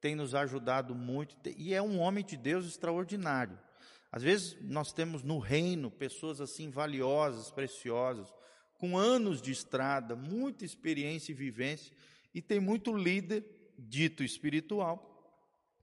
tem 0.00 0.14
nos 0.14 0.34
ajudado 0.34 0.94
muito, 0.94 1.36
e 1.56 1.74
é 1.74 1.82
um 1.82 1.98
homem 1.98 2.24
de 2.24 2.36
Deus 2.36 2.66
extraordinário. 2.66 3.58
Às 4.10 4.22
vezes 4.22 4.56
nós 4.60 4.92
temos 4.92 5.22
no 5.22 5.38
reino 5.38 5.90
pessoas 5.90 6.40
assim 6.40 6.70
valiosas, 6.70 7.50
preciosas, 7.50 8.32
com 8.78 8.98
anos 8.98 9.40
de 9.40 9.50
estrada, 9.50 10.14
muita 10.14 10.64
experiência 10.64 11.32
e 11.32 11.34
vivência, 11.34 11.94
e 12.34 12.42
tem 12.42 12.60
muito 12.60 12.94
líder 12.94 13.44
dito 13.78 14.22
espiritual, 14.22 15.08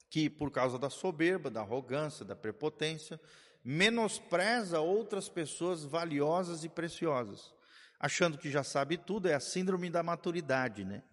que 0.10 0.30
por 0.30 0.52
causa 0.52 0.80
da 0.80 0.90
soberba, 0.90 1.50
da 1.50 1.62
arrogância, 1.62 2.26
da 2.26 2.36
prepotência, 2.36 3.20
menospreza 3.64 4.80
outras 4.80 5.30
pessoas 5.30 5.84
valiosas 5.84 6.64
e 6.64 6.70
preciosas. 6.70 7.54
achando 8.00 8.38
que 8.38 8.50
já 8.50 8.64
sabe 8.64 8.98
tudo, 8.98 9.28
é 9.28 9.34
a 9.34 9.42
síndrome 9.42 9.90
da 9.90 10.02
maturidade, 10.02 10.86
né? 10.86 11.04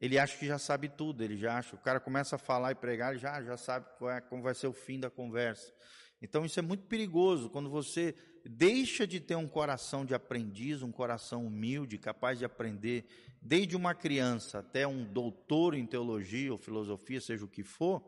Ele 0.00 0.16
acha 0.16 0.38
que 0.38 0.46
já 0.46 0.58
sabe 0.58 0.88
tudo, 0.88 1.24
ele 1.24 1.36
já 1.36 1.58
acha, 1.58 1.74
o 1.74 1.78
cara 1.78 1.98
começa 1.98 2.36
a 2.36 2.38
falar 2.38 2.70
e 2.70 2.76
pregar, 2.76 3.16
já, 3.16 3.42
já 3.42 3.56
sabe 3.56 3.86
como 4.28 4.42
vai 4.42 4.54
ser 4.54 4.68
o 4.68 4.72
fim 4.72 5.00
da 5.00 5.10
conversa. 5.10 5.72
Então 6.20 6.44
isso 6.44 6.58
é 6.58 6.62
muito 6.62 6.86
perigoso, 6.86 7.50
quando 7.50 7.68
você 7.68 8.14
deixa 8.44 9.06
de 9.06 9.20
ter 9.20 9.36
um 9.36 9.48
coração 9.48 10.04
de 10.04 10.14
aprendiz, 10.14 10.82
um 10.82 10.92
coração 10.92 11.46
humilde, 11.46 11.98
capaz 11.98 12.38
de 12.38 12.44
aprender, 12.44 13.04
desde 13.42 13.76
uma 13.76 13.94
criança 13.94 14.60
até 14.60 14.86
um 14.86 15.04
doutor 15.04 15.74
em 15.74 15.86
teologia 15.86 16.52
ou 16.52 16.58
filosofia, 16.58 17.20
seja 17.20 17.44
o 17.44 17.48
que 17.48 17.62
for, 17.62 18.02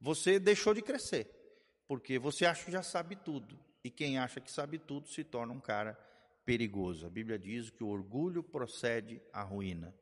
você 0.00 0.38
deixou 0.38 0.72
de 0.74 0.82
crescer, 0.82 1.28
porque 1.86 2.18
você 2.18 2.46
acha 2.46 2.64
que 2.64 2.70
já 2.70 2.82
sabe 2.82 3.16
tudo. 3.16 3.58
E 3.82 3.90
quem 3.90 4.18
acha 4.18 4.40
que 4.40 4.50
sabe 4.50 4.78
tudo 4.78 5.08
se 5.08 5.24
torna 5.24 5.52
um 5.52 5.60
cara 5.60 5.98
perigoso. 6.44 7.06
A 7.06 7.10
Bíblia 7.10 7.38
diz 7.38 7.70
que 7.70 7.82
o 7.82 7.88
orgulho 7.88 8.42
procede 8.42 9.20
à 9.32 9.42
ruína. 9.42 9.94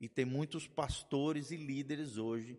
E 0.00 0.08
tem 0.08 0.24
muitos 0.24 0.66
pastores 0.66 1.50
e 1.50 1.56
líderes 1.56 2.16
hoje 2.16 2.58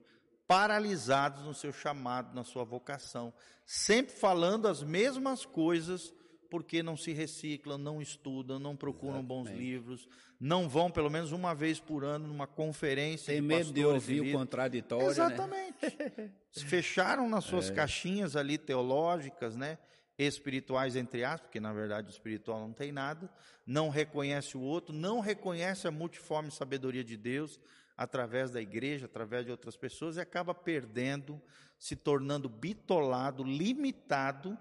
paralisados 0.51 1.45
no 1.45 1.53
seu 1.53 1.71
chamado, 1.71 2.35
na 2.35 2.43
sua 2.43 2.65
vocação, 2.65 3.33
sempre 3.65 4.13
falando 4.13 4.67
as 4.67 4.83
mesmas 4.83 5.45
coisas 5.45 6.13
porque 6.49 6.83
não 6.83 6.97
se 6.97 7.13
reciclam, 7.13 7.77
não 7.77 8.01
estudam, 8.01 8.59
não 8.59 8.75
procuram 8.75 9.19
Exatamente. 9.19 9.47
bons 9.47 9.57
livros, 9.57 10.09
não 10.37 10.67
vão 10.67 10.91
pelo 10.91 11.09
menos 11.09 11.31
uma 11.31 11.55
vez 11.55 11.79
por 11.79 12.03
ano 12.03 12.27
numa 12.27 12.45
conferência. 12.45 13.33
Tem 13.33 13.39
medo 13.41 13.71
de 13.71 13.85
ouvir 13.85 14.19
o 14.19 14.37
contraditório. 14.37 15.05
Né? 15.05 15.11
Exatamente. 15.11 15.71
Né? 16.53 16.63
Fecharam 16.65 17.29
nas 17.29 17.45
suas 17.45 17.69
é. 17.69 17.73
caixinhas 17.73 18.35
ali 18.35 18.57
teológicas, 18.57 19.55
né? 19.55 19.77
espirituais, 20.17 20.97
entre 20.97 21.23
aspas, 21.23 21.43
porque 21.43 21.61
na 21.61 21.71
verdade 21.71 22.09
o 22.09 22.11
espiritual 22.11 22.59
não 22.59 22.73
tem 22.73 22.91
nada, 22.91 23.29
não 23.65 23.89
reconhece 23.89 24.57
o 24.57 24.61
outro, 24.61 24.93
não 24.93 25.21
reconhece 25.21 25.87
a 25.87 25.91
multiforme 25.91 26.51
sabedoria 26.51 27.05
de 27.05 27.15
Deus 27.15 27.57
através 28.01 28.49
da 28.49 28.59
igreja, 28.59 29.05
através 29.05 29.45
de 29.45 29.51
outras 29.51 29.77
pessoas, 29.77 30.17
e 30.17 30.19
acaba 30.19 30.55
perdendo, 30.55 31.39
se 31.77 31.95
tornando 31.95 32.49
bitolado, 32.49 33.43
limitado 33.43 34.57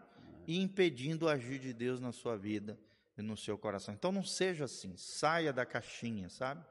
e 0.47 0.61
impedindo 0.61 1.24
o 1.24 1.28
agir 1.28 1.59
de 1.59 1.72
Deus 1.72 2.01
na 2.01 2.12
sua 2.12 2.36
vida 2.36 2.78
e 3.16 3.22
no 3.22 3.38
seu 3.38 3.57
coração. 3.57 3.95
Então 3.95 4.12
não 4.12 4.22
seja 4.22 4.66
assim, 4.66 4.95
saia 4.95 5.55
da 5.55 5.64
caixinha, 5.64 6.28
sabe? 6.28 6.62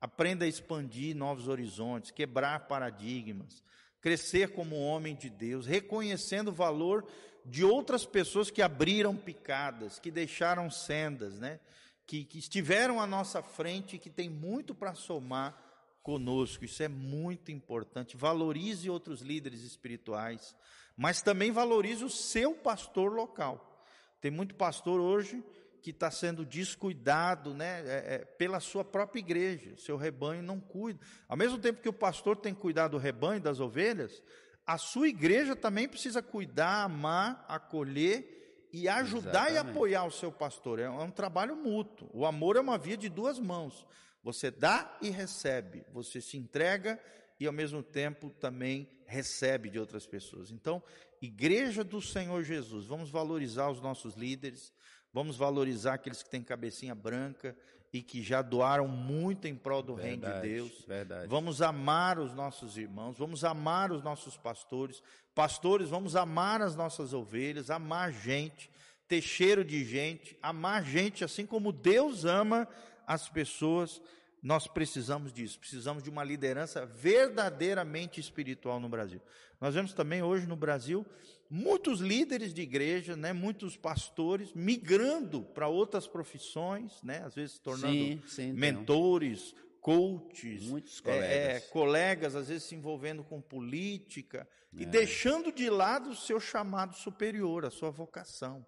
Aprenda 0.00 0.44
a 0.44 0.48
expandir 0.48 1.14
novos 1.14 1.46
horizontes, 1.46 2.10
quebrar 2.10 2.66
paradigmas, 2.66 3.62
crescer 4.00 4.50
como 4.50 4.74
homem 4.74 5.14
de 5.14 5.30
Deus, 5.30 5.66
reconhecendo 5.66 6.48
o 6.48 6.52
valor 6.52 7.06
de 7.46 7.64
outras 7.64 8.04
pessoas 8.04 8.50
que 8.50 8.60
abriram 8.60 9.14
picadas, 9.14 10.00
que 10.00 10.10
deixaram 10.10 10.68
sendas, 10.68 11.38
né? 11.38 11.60
Que, 12.04 12.24
que 12.24 12.40
estiveram 12.40 13.00
à 13.00 13.06
nossa 13.06 13.40
frente 13.40 13.94
e 13.94 13.98
que 14.00 14.10
tem 14.10 14.28
muito 14.28 14.74
para 14.74 14.96
somar 14.96 15.67
conosco. 16.08 16.64
Isso 16.64 16.82
é 16.82 16.88
muito 16.88 17.52
importante. 17.52 18.16
Valorize 18.16 18.88
outros 18.88 19.20
líderes 19.20 19.62
espirituais, 19.62 20.56
mas 20.96 21.20
também 21.20 21.52
valorize 21.52 22.02
o 22.02 22.08
seu 22.08 22.54
pastor 22.54 23.12
local. 23.12 23.84
Tem 24.18 24.30
muito 24.30 24.54
pastor 24.54 25.00
hoje 25.00 25.44
que 25.82 25.90
está 25.90 26.10
sendo 26.10 26.46
descuidado 26.46 27.52
né, 27.52 27.82
é, 27.86 28.14
é, 28.14 28.18
pela 28.24 28.58
sua 28.58 28.82
própria 28.82 29.20
igreja, 29.20 29.76
seu 29.76 29.98
rebanho 29.98 30.42
não 30.42 30.58
cuida. 30.58 30.98
Ao 31.28 31.36
mesmo 31.36 31.58
tempo 31.58 31.82
que 31.82 31.90
o 31.90 31.92
pastor 31.92 32.38
tem 32.38 32.54
que 32.54 32.60
cuidar 32.60 32.88
do 32.88 32.96
rebanho, 32.96 33.42
das 33.42 33.60
ovelhas, 33.60 34.22
a 34.66 34.78
sua 34.78 35.08
igreja 35.08 35.54
também 35.54 35.86
precisa 35.86 36.22
cuidar, 36.22 36.84
amar, 36.84 37.44
acolher 37.46 38.66
e 38.72 38.88
ajudar 38.88 39.50
Exatamente. 39.50 39.54
e 39.54 39.58
apoiar 39.58 40.04
o 40.06 40.10
seu 40.10 40.32
pastor. 40.32 40.78
É 40.78 40.88
um 40.88 41.10
trabalho 41.10 41.54
mútuo. 41.54 42.08
O 42.14 42.24
amor 42.24 42.56
é 42.56 42.60
uma 42.60 42.78
via 42.78 42.96
de 42.96 43.10
duas 43.10 43.38
mãos. 43.38 43.86
Você 44.22 44.50
dá 44.50 44.98
e 45.00 45.10
recebe, 45.10 45.84
você 45.92 46.20
se 46.20 46.36
entrega 46.36 47.00
e 47.40 47.46
ao 47.46 47.52
mesmo 47.52 47.82
tempo 47.82 48.30
também 48.30 48.88
recebe 49.06 49.70
de 49.70 49.78
outras 49.78 50.06
pessoas. 50.06 50.50
Então, 50.50 50.82
igreja 51.22 51.84
do 51.84 52.00
Senhor 52.02 52.42
Jesus, 52.42 52.86
vamos 52.86 53.10
valorizar 53.10 53.70
os 53.70 53.80
nossos 53.80 54.14
líderes, 54.14 54.72
vamos 55.12 55.36
valorizar 55.36 55.94
aqueles 55.94 56.22
que 56.22 56.30
têm 56.30 56.42
cabecinha 56.42 56.94
branca 56.94 57.56
e 57.92 58.02
que 58.02 58.22
já 58.22 58.42
doaram 58.42 58.86
muito 58.86 59.46
em 59.46 59.54
prol 59.54 59.82
do 59.82 59.94
verdade, 59.94 60.20
reino 60.20 60.42
de 60.42 60.48
Deus. 60.48 60.84
Verdade. 60.86 61.26
Vamos 61.26 61.62
amar 61.62 62.18
os 62.18 62.34
nossos 62.34 62.76
irmãos, 62.76 63.16
vamos 63.16 63.44
amar 63.44 63.90
os 63.92 64.02
nossos 64.02 64.36
pastores. 64.36 65.02
Pastores, 65.34 65.88
vamos 65.88 66.16
amar 66.16 66.60
as 66.60 66.74
nossas 66.74 67.14
ovelhas, 67.14 67.70
amar 67.70 68.12
gente, 68.12 68.70
ter 69.06 69.22
cheiro 69.22 69.64
de 69.64 69.84
gente, 69.84 70.36
amar 70.42 70.84
gente 70.84 71.24
assim 71.24 71.46
como 71.46 71.72
Deus 71.72 72.24
ama 72.24 72.68
as 73.08 73.28
pessoas. 73.28 74.02
Nós 74.40 74.68
precisamos 74.68 75.32
disso, 75.32 75.58
precisamos 75.58 76.00
de 76.00 76.08
uma 76.08 76.22
liderança 76.22 76.86
verdadeiramente 76.86 78.20
espiritual 78.20 78.78
no 78.78 78.88
Brasil. 78.88 79.20
Nós 79.60 79.74
vemos 79.74 79.92
também 79.92 80.22
hoje 80.22 80.46
no 80.46 80.54
Brasil 80.54 81.04
muitos 81.50 81.98
líderes 81.98 82.54
de 82.54 82.62
igreja, 82.62 83.16
né, 83.16 83.32
muitos 83.32 83.76
pastores 83.76 84.52
migrando 84.54 85.42
para 85.42 85.66
outras 85.66 86.06
profissões, 86.06 87.02
né, 87.02 87.22
às 87.24 87.34
vezes 87.34 87.56
se 87.56 87.60
tornando 87.60 87.92
sim, 87.92 88.22
sim, 88.28 88.52
mentores, 88.52 89.54
coaches, 89.80 90.64
muitos 90.66 91.00
colegas. 91.00 91.28
É, 91.28 91.56
é, 91.56 91.60
colegas, 91.60 92.36
às 92.36 92.48
vezes 92.48 92.64
se 92.64 92.76
envolvendo 92.76 93.24
com 93.24 93.40
política 93.40 94.46
é. 94.76 94.82
e 94.82 94.86
deixando 94.86 95.50
de 95.50 95.68
lado 95.68 96.10
o 96.10 96.16
seu 96.16 96.38
chamado 96.38 96.94
superior, 96.94 97.64
a 97.64 97.70
sua 97.70 97.90
vocação. 97.90 98.64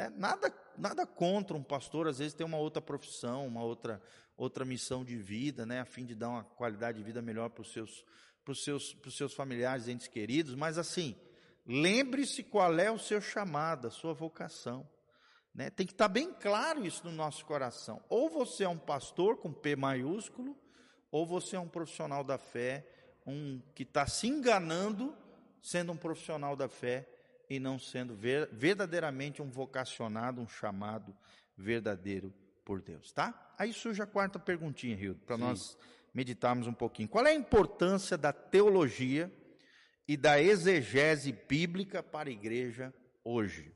Né? 0.00 0.12
Nada, 0.16 0.54
nada 0.78 1.06
contra 1.06 1.56
um 1.56 1.62
pastor, 1.62 2.08
às 2.08 2.18
vezes 2.18 2.34
tem 2.34 2.46
uma 2.46 2.58
outra 2.58 2.80
profissão, 2.80 3.46
uma 3.46 3.62
outra, 3.62 4.02
outra 4.36 4.64
missão 4.64 5.04
de 5.04 5.16
vida, 5.16 5.66
né, 5.66 5.80
a 5.80 5.84
fim 5.84 6.04
de 6.04 6.14
dar 6.14 6.30
uma 6.30 6.44
qualidade 6.44 6.98
de 6.98 7.04
vida 7.04 7.20
melhor 7.20 7.50
para 7.50 7.62
os 7.62 7.72
seus, 7.72 8.04
seus, 8.54 8.96
seus 9.10 9.34
familiares, 9.34 9.88
entes 9.88 10.08
queridos, 10.08 10.54
mas 10.54 10.78
assim, 10.78 11.16
Lembre-se 11.66 12.42
qual 12.42 12.78
é 12.78 12.90
o 12.90 12.98
seu 12.98 13.20
chamado, 13.20 13.86
a 13.86 13.90
sua 13.90 14.12
vocação. 14.12 14.88
Né? 15.54 15.70
Tem 15.70 15.86
que 15.86 15.92
estar 15.92 16.08
bem 16.08 16.32
claro 16.32 16.84
isso 16.84 17.04
no 17.04 17.12
nosso 17.12 17.44
coração. 17.44 18.02
Ou 18.08 18.28
você 18.28 18.64
é 18.64 18.68
um 18.68 18.78
pastor 18.78 19.36
com 19.36 19.52
P 19.52 19.76
maiúsculo, 19.76 20.56
ou 21.10 21.26
você 21.26 21.56
é 21.56 21.60
um 21.60 21.68
profissional 21.68 22.24
da 22.24 22.38
fé, 22.38 22.86
um 23.26 23.60
que 23.74 23.82
está 23.82 24.06
se 24.06 24.26
enganando 24.26 25.14
sendo 25.62 25.92
um 25.92 25.96
profissional 25.96 26.56
da 26.56 26.68
fé 26.68 27.06
e 27.50 27.58
não 27.58 27.78
sendo 27.78 28.14
ver, 28.14 28.48
verdadeiramente 28.52 29.42
um 29.42 29.50
vocacionado, 29.50 30.40
um 30.40 30.48
chamado 30.48 31.14
verdadeiro 31.56 32.32
por 32.64 32.80
Deus, 32.80 33.12
tá? 33.12 33.52
Aí 33.58 33.72
surge 33.72 34.00
a 34.00 34.06
quarta 34.06 34.38
perguntinha, 34.38 34.96
Rio, 34.96 35.16
para 35.26 35.36
nós 35.36 35.76
meditarmos 36.14 36.66
um 36.66 36.72
pouquinho. 36.72 37.08
Qual 37.08 37.26
é 37.26 37.30
a 37.30 37.34
importância 37.34 38.16
da 38.16 38.32
teologia 38.32 39.30
e 40.10 40.16
da 40.16 40.42
exegese 40.42 41.30
bíblica 41.30 42.02
para 42.02 42.28
a 42.28 42.32
igreja 42.32 42.92
hoje. 43.22 43.72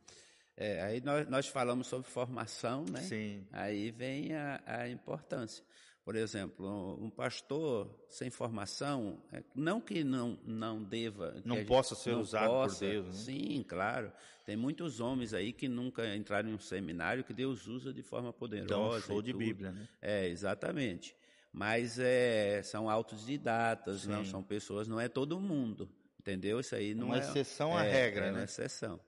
É, 0.57 0.83
aí 0.83 1.01
nós, 1.01 1.29
nós, 1.29 1.47
falamos 1.47 1.87
sobre 1.87 2.11
formação, 2.11 2.85
né? 2.91 3.03
Sim. 3.03 3.47
Aí 3.53 3.93
vem 3.93 4.35
a, 4.35 4.61
a 4.67 4.89
importância. 4.89 5.65
Por 6.05 6.17
exemplo, 6.17 7.03
um 7.03 7.09
pastor 7.09 7.89
sem 8.11 8.29
formação, 8.29 9.23
é, 9.33 9.43
não 9.55 9.81
que 9.81 10.05
não, 10.05 10.39
não 10.45 10.83
deva. 10.83 11.41
Não 11.47 11.65
possa 11.65 11.95
ser 11.95 12.13
não 12.13 12.21
usado 12.21 12.51
possa, 12.51 12.85
por 12.85 12.91
Deus. 12.91 13.07
Né? 13.07 13.13
Sim, 13.13 13.65
claro. 13.67 14.13
Tem 14.45 14.55
muitos 14.55 15.01
homens 15.01 15.33
aí 15.33 15.51
que 15.51 15.67
nunca 15.67 16.15
entraram 16.15 16.51
em 16.51 16.53
um 16.53 16.59
seminário 16.59 17.25
que 17.25 17.33
Deus 17.33 17.67
usa 17.67 17.91
de 17.91 18.03
forma 18.03 18.35
poderosa. 18.35 18.99
Então, 18.99 19.01
show 19.01 19.23
de 19.23 19.33
Bíblia, 19.33 19.73
né? 19.73 19.89
É, 20.03 20.29
exatamente. 20.29 21.17
Mas 21.51 21.99
é, 21.99 22.63
são 22.63 22.91
autodidatas, 22.91 24.07
não 24.07 24.27
são 24.27 24.43
pessoas, 24.43 24.87
não 24.87 25.01
é 25.01 25.09
todo 25.09 25.41
mundo. 25.41 25.89
Entendeu? 26.21 26.61
Isso 26.61 26.75
aí 26.75 26.95
não 26.95 27.07
uma 27.07 27.17
é. 27.17 27.21
Uma 27.21 27.31
exceção 27.31 27.75
à 27.75 27.83
é, 27.83 27.91
regra, 27.91 28.27
é 28.27 28.31
né? 28.31 28.39
uma 28.39 28.45
exceção. 28.45 29.01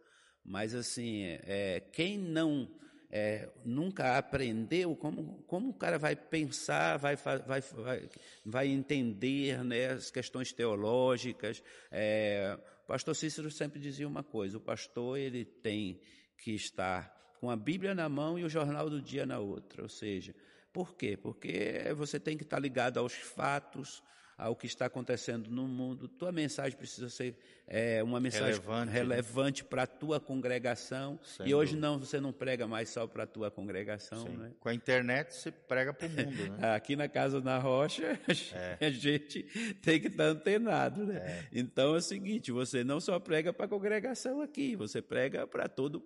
Mas, 0.42 0.74
assim, 0.74 1.24
é, 1.42 1.80
quem 1.92 2.16
não 2.16 2.70
é, 3.18 3.48
nunca 3.64 4.18
aprendeu, 4.18 4.94
como, 4.94 5.42
como 5.46 5.70
o 5.70 5.74
cara 5.74 5.98
vai 5.98 6.14
pensar, 6.14 6.98
vai, 6.98 7.16
vai, 7.16 7.62
vai, 7.62 8.10
vai 8.44 8.68
entender 8.68 9.64
né, 9.64 9.92
as 9.92 10.10
questões 10.10 10.52
teológicas. 10.52 11.62
É, 11.90 12.58
o 12.84 12.86
pastor 12.86 13.16
Cícero 13.16 13.50
sempre 13.50 13.80
dizia 13.80 14.06
uma 14.06 14.22
coisa: 14.22 14.58
o 14.58 14.60
pastor 14.60 15.18
ele 15.18 15.46
tem 15.46 15.98
que 16.36 16.52
estar 16.52 17.34
com 17.40 17.50
a 17.50 17.56
Bíblia 17.56 17.94
na 17.94 18.06
mão 18.06 18.38
e 18.38 18.44
o 18.44 18.50
jornal 18.50 18.90
do 18.90 19.00
dia 19.00 19.24
na 19.24 19.38
outra. 19.38 19.82
Ou 19.82 19.88
seja, 19.88 20.34
por 20.70 20.94
quê? 20.94 21.16
Porque 21.16 21.90
você 21.96 22.20
tem 22.20 22.36
que 22.36 22.44
estar 22.44 22.58
ligado 22.58 22.98
aos 22.98 23.14
fatos, 23.14 24.02
ao 24.37 24.55
que 24.55 24.66
está 24.66 24.87
acontecendo 24.87 25.51
no 25.51 25.66
mundo. 25.66 26.09
Tua 26.09 26.30
mensagem 26.30 26.76
precisa 26.76 27.09
ser 27.09 27.37
é, 27.66 28.03
uma 28.03 28.20
mensagem 28.20 28.47
relevante, 28.47 28.87
né? 28.87 28.93
relevante 28.93 29.64
para 29.64 29.82
a 29.82 29.87
tua 29.87 30.20
congregação. 30.20 31.18
Sem 31.22 31.49
e 31.49 31.55
hoje 31.55 31.72
dúvida. 31.72 31.87
não, 31.87 31.99
você 31.99 32.20
não 32.20 32.32
prega 32.32 32.66
mais 32.66 32.91
só 32.91 33.07
para 33.07 33.24
a 33.24 33.26
tua 33.26 33.51
congregação. 33.51 34.24
Né? 34.28 34.53
Com 34.61 34.68
a 34.68 34.74
internet 34.74 35.34
você 35.34 35.51
prega 35.51 35.93
para 35.93 36.07
o 36.07 36.11
mundo. 36.11 36.59
Né? 36.59 36.74
Aqui 36.76 36.95
na 36.95 37.09
Casa 37.09 37.41
na 37.41 37.59
Rocha, 37.59 38.18
é. 38.55 38.87
a 38.87 38.91
gente 38.91 39.43
tem 39.82 40.01
que 40.01 40.09
estar 40.09 40.24
antenado. 40.24 41.07
Né? 41.07 41.16
É. 41.16 41.49
Então 41.53 41.95
é 41.95 41.99
o 41.99 42.03
seguinte: 42.03 42.53
você 42.53 42.84
não 42.84 43.01
só 43.01 43.18
prega 43.18 43.53
para 43.53 43.66
a 43.66 43.68
congregação 43.68 44.41
aqui, 44.41 44.76
você 44.76 45.01
prega 45.03 45.47
para 45.47 45.68
todo, 45.68 46.01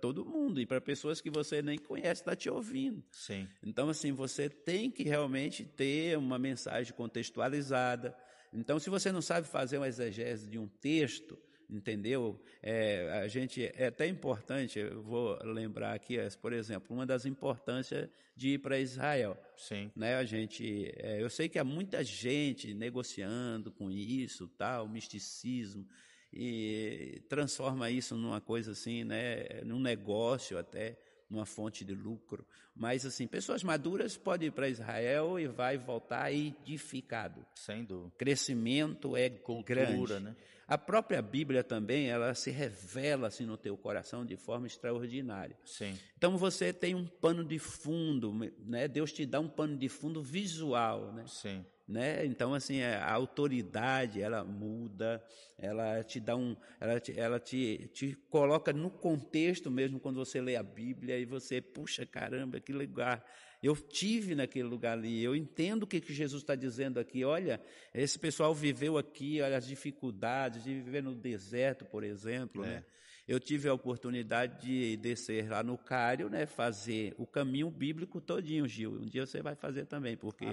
todo 0.00 0.24
mundo 0.24 0.60
e 0.60 0.66
para 0.66 0.80
pessoas 0.80 1.20
que 1.20 1.30
você 1.30 1.60
nem 1.60 1.78
conhece, 1.78 2.22
está 2.22 2.34
te 2.34 2.48
ouvindo. 2.48 3.02
Sim. 3.10 3.46
Então, 3.62 3.88
assim, 3.88 4.12
você 4.12 4.48
tem 4.48 4.90
que 4.90 5.02
realmente 5.02 5.64
ter 5.64 6.16
uma 6.16 6.38
mensagem 6.38 6.92
contextualizada 7.40 8.14
então, 8.52 8.78
se 8.78 8.90
você 8.90 9.12
não 9.12 9.22
sabe 9.22 9.46
fazer 9.46 9.78
uma 9.78 9.86
exegese 9.86 10.48
de 10.48 10.58
um 10.58 10.66
texto, 10.66 11.38
entendeu? 11.68 12.42
É, 12.60 13.20
a 13.22 13.28
gente 13.28 13.64
é 13.76 13.86
até 13.86 14.06
importante. 14.08 14.78
Eu 14.78 15.02
vou 15.02 15.38
lembrar 15.44 15.94
aqui, 15.94 16.16
por 16.40 16.52
exemplo, 16.52 16.94
uma 16.94 17.06
das 17.06 17.24
importâncias 17.24 18.08
de 18.34 18.54
ir 18.54 18.58
para 18.58 18.80
Israel. 18.80 19.40
Sim. 19.56 19.90
Né? 19.94 20.16
A 20.16 20.24
gente, 20.24 20.92
é, 20.96 21.22
eu 21.22 21.30
sei 21.30 21.48
que 21.48 21.58
há 21.58 21.64
muita 21.64 22.02
gente 22.02 22.74
negociando 22.74 23.70
com 23.70 23.88
isso, 23.88 24.48
tal, 24.58 24.88
misticismo 24.88 25.86
e 26.32 27.22
transforma 27.28 27.88
isso 27.90 28.16
numa 28.16 28.40
coisa 28.40 28.72
assim, 28.72 29.04
né? 29.04 29.62
Num 29.64 29.80
negócio 29.80 30.58
até 30.58 30.96
numa 31.30 31.46
fonte 31.46 31.84
de 31.84 31.94
lucro. 31.94 32.44
Mas, 32.74 33.06
assim, 33.06 33.26
pessoas 33.26 33.62
maduras 33.62 34.16
podem 34.16 34.48
ir 34.48 34.50
para 34.50 34.68
Israel 34.68 35.38
e 35.38 35.46
vai 35.46 35.78
voltar 35.78 36.32
edificado. 36.32 37.46
Sem 37.54 37.84
dúvida. 37.84 38.12
Crescimento 38.18 39.16
é 39.16 39.30
Cultura, 39.30 39.86
grande. 39.86 40.20
Né? 40.20 40.36
A 40.70 40.78
própria 40.78 41.20
Bíblia 41.20 41.64
também, 41.64 42.08
ela 42.08 42.32
se 42.32 42.48
revela 42.48 43.26
assim 43.26 43.44
no 43.44 43.56
teu 43.56 43.76
coração 43.76 44.24
de 44.24 44.36
forma 44.36 44.68
extraordinária. 44.68 45.56
Sim. 45.64 45.98
Então 46.16 46.38
você 46.38 46.72
tem 46.72 46.94
um 46.94 47.04
pano 47.04 47.44
de 47.44 47.58
fundo, 47.58 48.32
né? 48.64 48.86
Deus 48.86 49.12
te 49.12 49.26
dá 49.26 49.40
um 49.40 49.48
pano 49.48 49.76
de 49.76 49.88
fundo 49.88 50.22
visual, 50.22 51.12
né? 51.12 51.24
Sim. 51.26 51.66
Né? 51.90 52.24
Então 52.24 52.54
assim 52.54 52.78
é, 52.78 52.94
a 52.94 53.12
autoridade 53.12 54.22
ela 54.22 54.44
muda, 54.44 55.20
ela 55.58 56.04
te 56.04 56.20
dá 56.20 56.36
um, 56.36 56.56
ela 56.78 57.00
te, 57.00 57.18
ela 57.18 57.40
te, 57.40 57.90
te 57.92 58.14
coloca 58.28 58.72
no 58.72 58.90
contexto 58.90 59.72
mesmo 59.72 59.98
quando 59.98 60.14
você 60.14 60.40
lê 60.40 60.54
a 60.54 60.62
Bíblia 60.62 61.18
e 61.18 61.24
você 61.24 61.60
puxa 61.60 62.06
caramba 62.06 62.60
que 62.60 62.72
lugar 62.72 63.24
eu 63.60 63.76
tive 63.76 64.36
naquele 64.36 64.68
lugar 64.68 64.92
ali, 64.92 65.22
eu 65.22 65.34
entendo 65.34 65.82
o 65.82 65.86
que, 65.86 66.00
que 66.00 66.14
Jesus 66.14 66.42
está 66.42 66.54
dizendo 66.54 66.98
aqui. 66.98 67.24
Olha, 67.24 67.60
esse 67.92 68.18
pessoal 68.18 68.54
viveu 68.54 68.96
aqui, 68.96 69.40
olha 69.42 69.58
as 69.58 69.66
dificuldades 69.66 70.64
de 70.64 70.72
viver 70.72 71.02
no 71.02 71.14
deserto, 71.14 71.84
por 71.84 72.02
exemplo. 72.02 72.64
É. 72.64 72.68
Né? 72.68 72.84
Eu 73.28 73.38
tive 73.38 73.68
a 73.68 73.74
oportunidade 73.74 74.60
de 74.62 74.96
descer 74.96 75.48
lá 75.48 75.62
no 75.62 75.78
Cário, 75.78 76.28
né, 76.28 76.46
fazer 76.46 77.14
o 77.16 77.26
caminho 77.26 77.70
bíblico 77.70 78.20
todinho, 78.20 78.66
Gil. 78.66 78.92
Um 78.92 79.06
dia 79.06 79.26
você 79.26 79.40
vai 79.40 79.54
fazer 79.54 79.86
também, 79.86 80.16
porque 80.16 80.44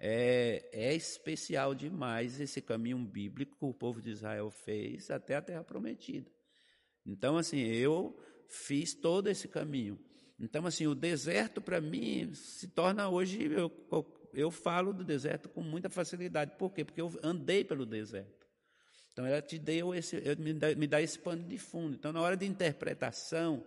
é, 0.00 0.68
é 0.72 0.94
especial 0.94 1.74
demais 1.74 2.40
esse 2.40 2.60
caminho 2.60 2.98
bíblico 2.98 3.56
que 3.56 3.64
o 3.64 3.74
povo 3.74 4.00
de 4.00 4.10
Israel 4.10 4.50
fez 4.50 5.10
até 5.10 5.36
a 5.36 5.42
Terra 5.42 5.62
Prometida. 5.62 6.30
Então, 7.06 7.36
assim, 7.36 7.60
eu 7.60 8.18
fiz 8.48 8.94
todo 8.94 9.28
esse 9.28 9.48
caminho. 9.48 9.98
Então, 10.38 10.66
assim, 10.66 10.86
o 10.86 10.94
deserto 10.94 11.60
para 11.60 11.80
mim 11.80 12.32
se 12.34 12.68
torna 12.68 13.08
hoje, 13.08 13.50
eu, 13.50 13.72
eu 14.32 14.50
falo 14.50 14.92
do 14.92 15.04
deserto 15.04 15.48
com 15.48 15.62
muita 15.62 15.88
facilidade. 15.88 16.52
Por 16.56 16.72
quê? 16.72 16.84
Porque 16.84 17.00
eu 17.00 17.12
andei 17.22 17.64
pelo 17.64 17.84
deserto. 17.84 18.37
Então, 19.18 19.26
ela 19.26 19.42
te 19.42 19.58
deu 19.58 19.92
esse, 19.92 20.16
me 20.38 20.52
dá, 20.52 20.72
me 20.76 20.86
dá 20.86 21.02
esse 21.02 21.18
pano 21.18 21.42
de 21.42 21.58
fundo. 21.58 21.96
Então, 21.96 22.12
na 22.12 22.20
hora 22.20 22.36
de 22.36 22.46
interpretação, 22.46 23.66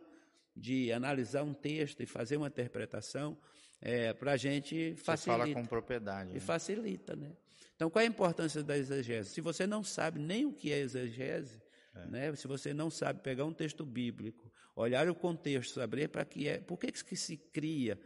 de 0.55 0.93
analisar 0.93 1.43
um 1.43 1.53
texto 1.53 2.01
e 2.01 2.05
fazer 2.05 2.37
uma 2.37 2.47
interpretação, 2.47 3.37
é, 3.81 4.13
para 4.13 4.31
a 4.31 4.37
gente 4.37 4.95
facilita. 4.95 5.43
Você 5.43 5.51
fala 5.51 5.53
com 5.53 5.65
propriedade. 5.65 6.29
E 6.31 6.35
né? 6.35 6.39
facilita, 6.39 7.17
né? 7.17 7.33
Então, 7.75 7.89
qual 7.89 8.01
é 8.01 8.05
a 8.05 8.09
importância 8.09 8.63
da 8.63 8.77
exegese? 8.77 9.31
Se 9.31 9.41
você 9.41 9.67
não 9.67 9.83
sabe 9.83 10.19
nem 10.19 10.45
o 10.45 10.53
que 10.53 10.71
é 10.71 10.79
exegese, 10.79 11.61
é. 11.95 12.05
Né? 12.05 12.35
se 12.37 12.47
você 12.47 12.73
não 12.73 12.89
sabe 12.89 13.19
pegar 13.19 13.43
um 13.43 13.51
texto 13.53 13.85
bíblico 13.85 14.49
olhar 14.73 15.09
o 15.09 15.13
contexto, 15.13 15.73
saber 15.73 16.07
para 16.07 16.23
que 16.23 16.47
é, 16.47 16.59
por 16.59 16.77
que, 16.77 16.93
que 16.93 17.17
se 17.17 17.35
cria 17.35 17.99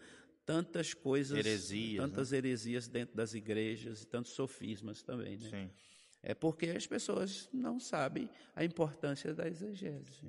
tantas 0.48 0.96
coisas, 0.96 1.38
heresias, 1.38 2.04
tantas 2.04 2.32
né? 2.32 2.40
heresias 2.40 2.88
dentro 2.88 3.16
das 3.16 3.36
igrejas 3.36 4.02
e 4.02 4.08
tantos 4.08 4.32
sofismas 4.32 5.04
também, 5.04 5.38
né? 5.38 5.50
Sim. 5.52 5.70
É 6.28 6.34
porque 6.34 6.66
as 6.72 6.88
pessoas 6.88 7.48
não 7.54 7.80
sabem 7.80 8.28
a 8.56 8.66
importância 8.66 9.32
da 9.32 9.48
exegese. 9.48 10.28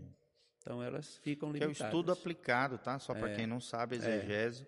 Então 0.58 0.82
elas 0.82 1.16
ficam 1.16 1.48
limitadas. 1.48 1.78
Que 1.78 1.82
é 1.82 1.86
o 1.86 1.88
estudo 1.88 2.12
aplicado, 2.12 2.76
tá? 2.76 2.98
Só 2.98 3.14
para 3.14 3.30
é. 3.30 3.34
quem 3.34 3.46
não 3.46 3.60
sabe, 3.60 3.96
a 3.96 3.98
exegese 3.98 4.66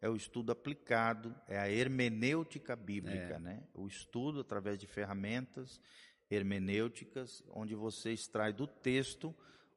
é. 0.00 0.06
é. 0.06 0.08
o 0.08 0.16
estudo 0.16 0.50
aplicado, 0.52 1.34
é 1.46 1.58
a 1.58 1.70
hermenêutica 1.70 2.74
bíblica, 2.74 3.34
é. 3.34 3.38
né? 3.38 3.62
O 3.74 3.86
estudo 3.86 4.40
através 4.40 4.78
de 4.78 4.86
ferramentas 4.86 5.78
hermenêuticas, 6.30 7.42
onde 7.50 7.74
você 7.74 8.12
extrai 8.12 8.52
do 8.52 8.66
texto 8.66 9.34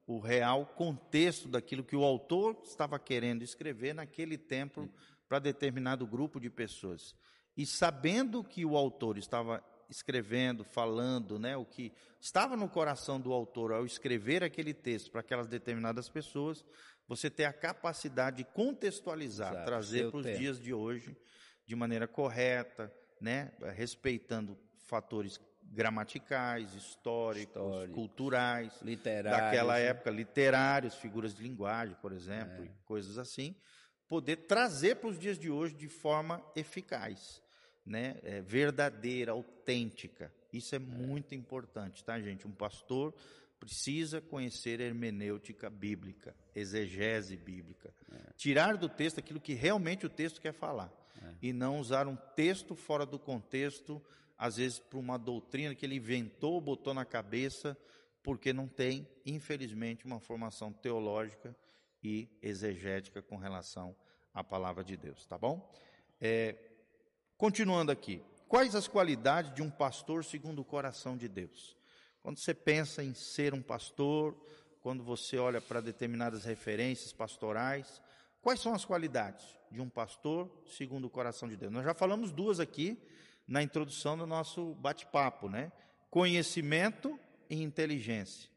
o 0.07 0.19
real 0.19 0.65
contexto 0.65 1.49
daquilo 1.49 1.83
que 1.83 1.95
o 1.95 2.03
autor 2.03 2.61
estava 2.63 2.97
querendo 2.97 3.41
escrever 3.41 3.93
naquele 3.93 4.37
tempo 4.37 4.89
para 5.27 5.39
determinado 5.39 6.07
grupo 6.07 6.39
de 6.39 6.49
pessoas. 6.49 7.13
E 7.57 7.65
sabendo 7.65 8.43
que 8.43 8.65
o 8.65 8.77
autor 8.77 9.17
estava 9.17 9.63
escrevendo, 9.89 10.63
falando, 10.63 11.37
né, 11.37 11.55
o 11.57 11.65
que 11.65 11.91
estava 12.19 12.55
no 12.55 12.69
coração 12.69 13.19
do 13.19 13.31
autor 13.33 13.71
ao 13.71 13.85
escrever 13.85 14.43
aquele 14.43 14.73
texto 14.73 15.11
para 15.11 15.21
aquelas 15.21 15.47
determinadas 15.47 16.09
pessoas, 16.09 16.63
você 17.07 17.29
ter 17.29 17.45
a 17.45 17.53
capacidade 17.53 18.37
de 18.37 18.43
contextualizar, 18.45 19.51
Exato, 19.51 19.65
trazer 19.65 20.09
para 20.09 20.19
os 20.19 20.37
dias 20.37 20.59
de 20.59 20.73
hoje 20.73 21.15
de 21.65 21.75
maneira 21.75 22.07
correta, 22.07 22.93
né, 23.19 23.51
respeitando 23.75 24.57
fatores 24.87 25.39
gramaticais, 25.63 26.73
históricos, 26.75 27.55
históricos 27.55 27.95
culturais, 27.95 28.81
literários, 28.81 29.43
daquela 29.43 29.75
né? 29.75 29.85
época, 29.85 30.11
literários, 30.11 30.95
figuras 30.95 31.33
de 31.33 31.43
linguagem, 31.43 31.95
por 32.01 32.11
exemplo, 32.11 32.65
é. 32.65 32.69
coisas 32.85 33.17
assim, 33.17 33.55
poder 34.07 34.47
trazer 34.47 34.97
para 34.97 35.09
os 35.09 35.17
dias 35.17 35.39
de 35.39 35.49
hoje 35.49 35.73
de 35.73 35.87
forma 35.87 36.43
eficaz, 36.55 37.41
né? 37.85 38.17
É, 38.23 38.41
verdadeira, 38.41 39.31
autêntica. 39.31 40.31
Isso 40.51 40.75
é, 40.75 40.79
muito 40.79 41.35
importante, 41.35 42.03
tá, 42.03 42.19
gente? 42.19 42.47
Um 42.47 42.51
pastor 42.51 43.13
precisa 43.59 44.19
conhecer 44.19 44.79
hermenêutica 44.81 45.69
bíblica, 45.69 46.35
exegese 46.53 47.37
bíblica, 47.37 47.93
é. 48.11 48.33
tirar 48.35 48.75
do 48.75 48.89
texto 48.89 49.19
aquilo 49.19 49.39
que 49.39 49.53
realmente 49.53 50.05
o 50.05 50.09
texto 50.09 50.41
quer 50.41 50.53
falar 50.53 50.91
é. 51.21 51.33
e 51.41 51.53
não 51.53 51.79
usar 51.79 52.07
um 52.07 52.15
texto 52.35 52.75
fora 52.75 53.05
do 53.05 53.17
contexto 53.17 54.01
às 54.37 54.57
vezes 54.57 54.79
por 54.79 54.97
uma 54.97 55.17
doutrina 55.17 55.73
que 55.73 55.85
ele 55.85 55.95
inventou, 55.95 56.59
botou 56.59 56.93
na 56.93 57.05
cabeça, 57.05 57.77
porque 58.21 58.51
não 58.51 58.67
tem, 58.67 59.07
infelizmente, 59.25 60.05
uma 60.05 60.19
formação 60.19 60.71
teológica 60.71 61.55
e 62.03 62.27
exegética 62.41 63.21
com 63.21 63.37
relação 63.37 63.95
à 64.33 64.43
palavra 64.43 64.83
de 64.83 64.97
Deus, 64.97 65.25
tá 65.25 65.37
bom? 65.37 65.71
É, 66.19 66.57
continuando 67.43 67.91
aqui, 67.91 68.21
quais 68.47 68.73
as 68.73 68.87
qualidades 68.87 69.53
de 69.53 69.61
um 69.61 69.69
pastor 69.69 70.23
segundo 70.23 70.59
o 70.59 70.63
coração 70.63 71.17
de 71.17 71.27
Deus? 71.27 71.75
Quando 72.21 72.39
você 72.39 72.53
pensa 72.53 73.03
em 73.03 73.13
ser 73.13 73.53
um 73.53 73.61
pastor, 73.61 74.33
quando 74.79 75.03
você 75.03 75.37
olha 75.37 75.59
para 75.59 75.81
determinadas 75.81 76.45
referências 76.45 77.11
pastorais, 77.11 78.01
quais 78.41 78.61
são 78.61 78.73
as 78.73 78.85
qualidades 78.85 79.45
de 79.69 79.81
um 79.81 79.89
pastor 79.89 80.49
segundo 80.65 81.03
o 81.03 81.09
coração 81.09 81.49
de 81.49 81.57
Deus? 81.57 81.69
Nós 81.69 81.83
já 81.83 81.93
falamos 81.93 82.31
duas 82.31 82.61
aqui, 82.61 82.97
na 83.45 83.61
introdução 83.61 84.17
do 84.17 84.25
nosso 84.25 84.73
bate-papo, 84.75 85.49
né? 85.49 85.69
Conhecimento 86.09 87.19
e 87.49 87.61
inteligência. 87.61 88.49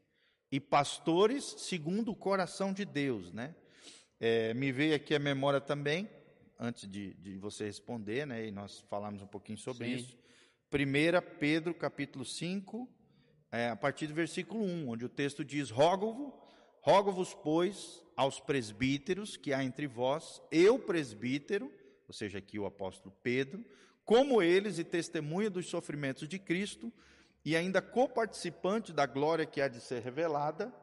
E 0.49 0.61
pastores 0.61 1.43
segundo 1.57 2.11
o 2.11 2.15
coração 2.15 2.71
de 2.71 2.85
Deus, 2.85 3.33
né? 3.33 3.53
É, 4.17 4.53
me 4.53 4.71
veio 4.71 4.95
aqui 4.95 5.13
a 5.13 5.19
memória 5.19 5.59
também, 5.59 6.09
antes 6.59 6.89
de, 6.89 7.13
de 7.15 7.37
você 7.37 7.65
responder, 7.65 8.25
né? 8.25 8.47
E 8.47 8.51
nós 8.51 8.83
falamos 8.89 9.21
um 9.21 9.27
pouquinho 9.27 9.57
sobre 9.57 9.87
Sim. 9.87 9.95
isso. 9.95 10.17
1 10.71 11.37
Pedro 11.39 11.73
capítulo 11.73 12.25
5, 12.25 12.89
é, 13.51 13.69
a 13.69 13.75
partir 13.75 14.07
do 14.07 14.13
versículo 14.13 14.63
1, 14.63 14.89
onde 14.89 15.05
o 15.05 15.09
texto 15.09 15.45
diz: 15.45 15.69
Rogo-vos, 15.69 16.33
rogo-vos, 16.81 17.33
pois, 17.33 18.03
aos 18.15 18.39
presbíteros 18.39 19.37
que 19.37 19.53
há 19.53 19.63
entre 19.63 19.87
vós, 19.87 20.41
eu 20.51 20.79
presbítero, 20.79 21.71
ou 22.07 22.13
seja, 22.13 22.39
aqui 22.39 22.57
o 22.57 22.65
apóstolo 22.65 23.15
Pedro, 23.21 23.63
como 24.03 24.41
eles 24.41 24.79
e 24.79 24.83
testemunha 24.83 25.49
dos 25.49 25.67
sofrimentos 25.67 26.27
de 26.27 26.39
Cristo, 26.39 26.91
e 27.45 27.55
ainda 27.55 27.81
coparticipante 27.81 28.91
da 28.91 29.05
glória 29.05 29.45
que 29.45 29.61
há 29.61 29.67
de 29.67 29.79
ser 29.79 30.01
revelada, 30.01 30.73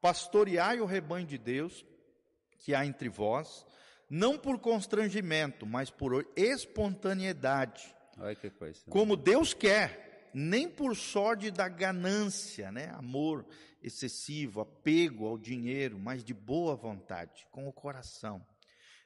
pastoreai 0.00 0.80
o 0.80 0.86
rebanho 0.86 1.26
de 1.26 1.38
Deus 1.38 1.84
que 2.58 2.74
há 2.74 2.84
entre 2.84 3.08
vós, 3.08 3.66
não 4.10 4.36
por 4.36 4.58
constrangimento, 4.58 5.64
mas 5.64 5.88
por 5.88 6.26
espontaneidade, 6.36 7.94
Olha 8.18 8.34
que 8.34 8.50
coisa. 8.50 8.80
Como 8.90 9.16
Deus 9.16 9.54
quer, 9.54 10.30
nem 10.34 10.68
por 10.68 10.94
sorte 10.94 11.50
da 11.50 11.68
ganância, 11.68 12.70
né? 12.70 12.90
Amor 12.90 13.46
excessivo, 13.82 14.60
apego 14.60 15.26
ao 15.26 15.38
dinheiro, 15.38 15.98
mas 15.98 16.22
de 16.22 16.34
boa 16.34 16.76
vontade, 16.76 17.46
com 17.50 17.66
o 17.66 17.72
coração. 17.72 18.44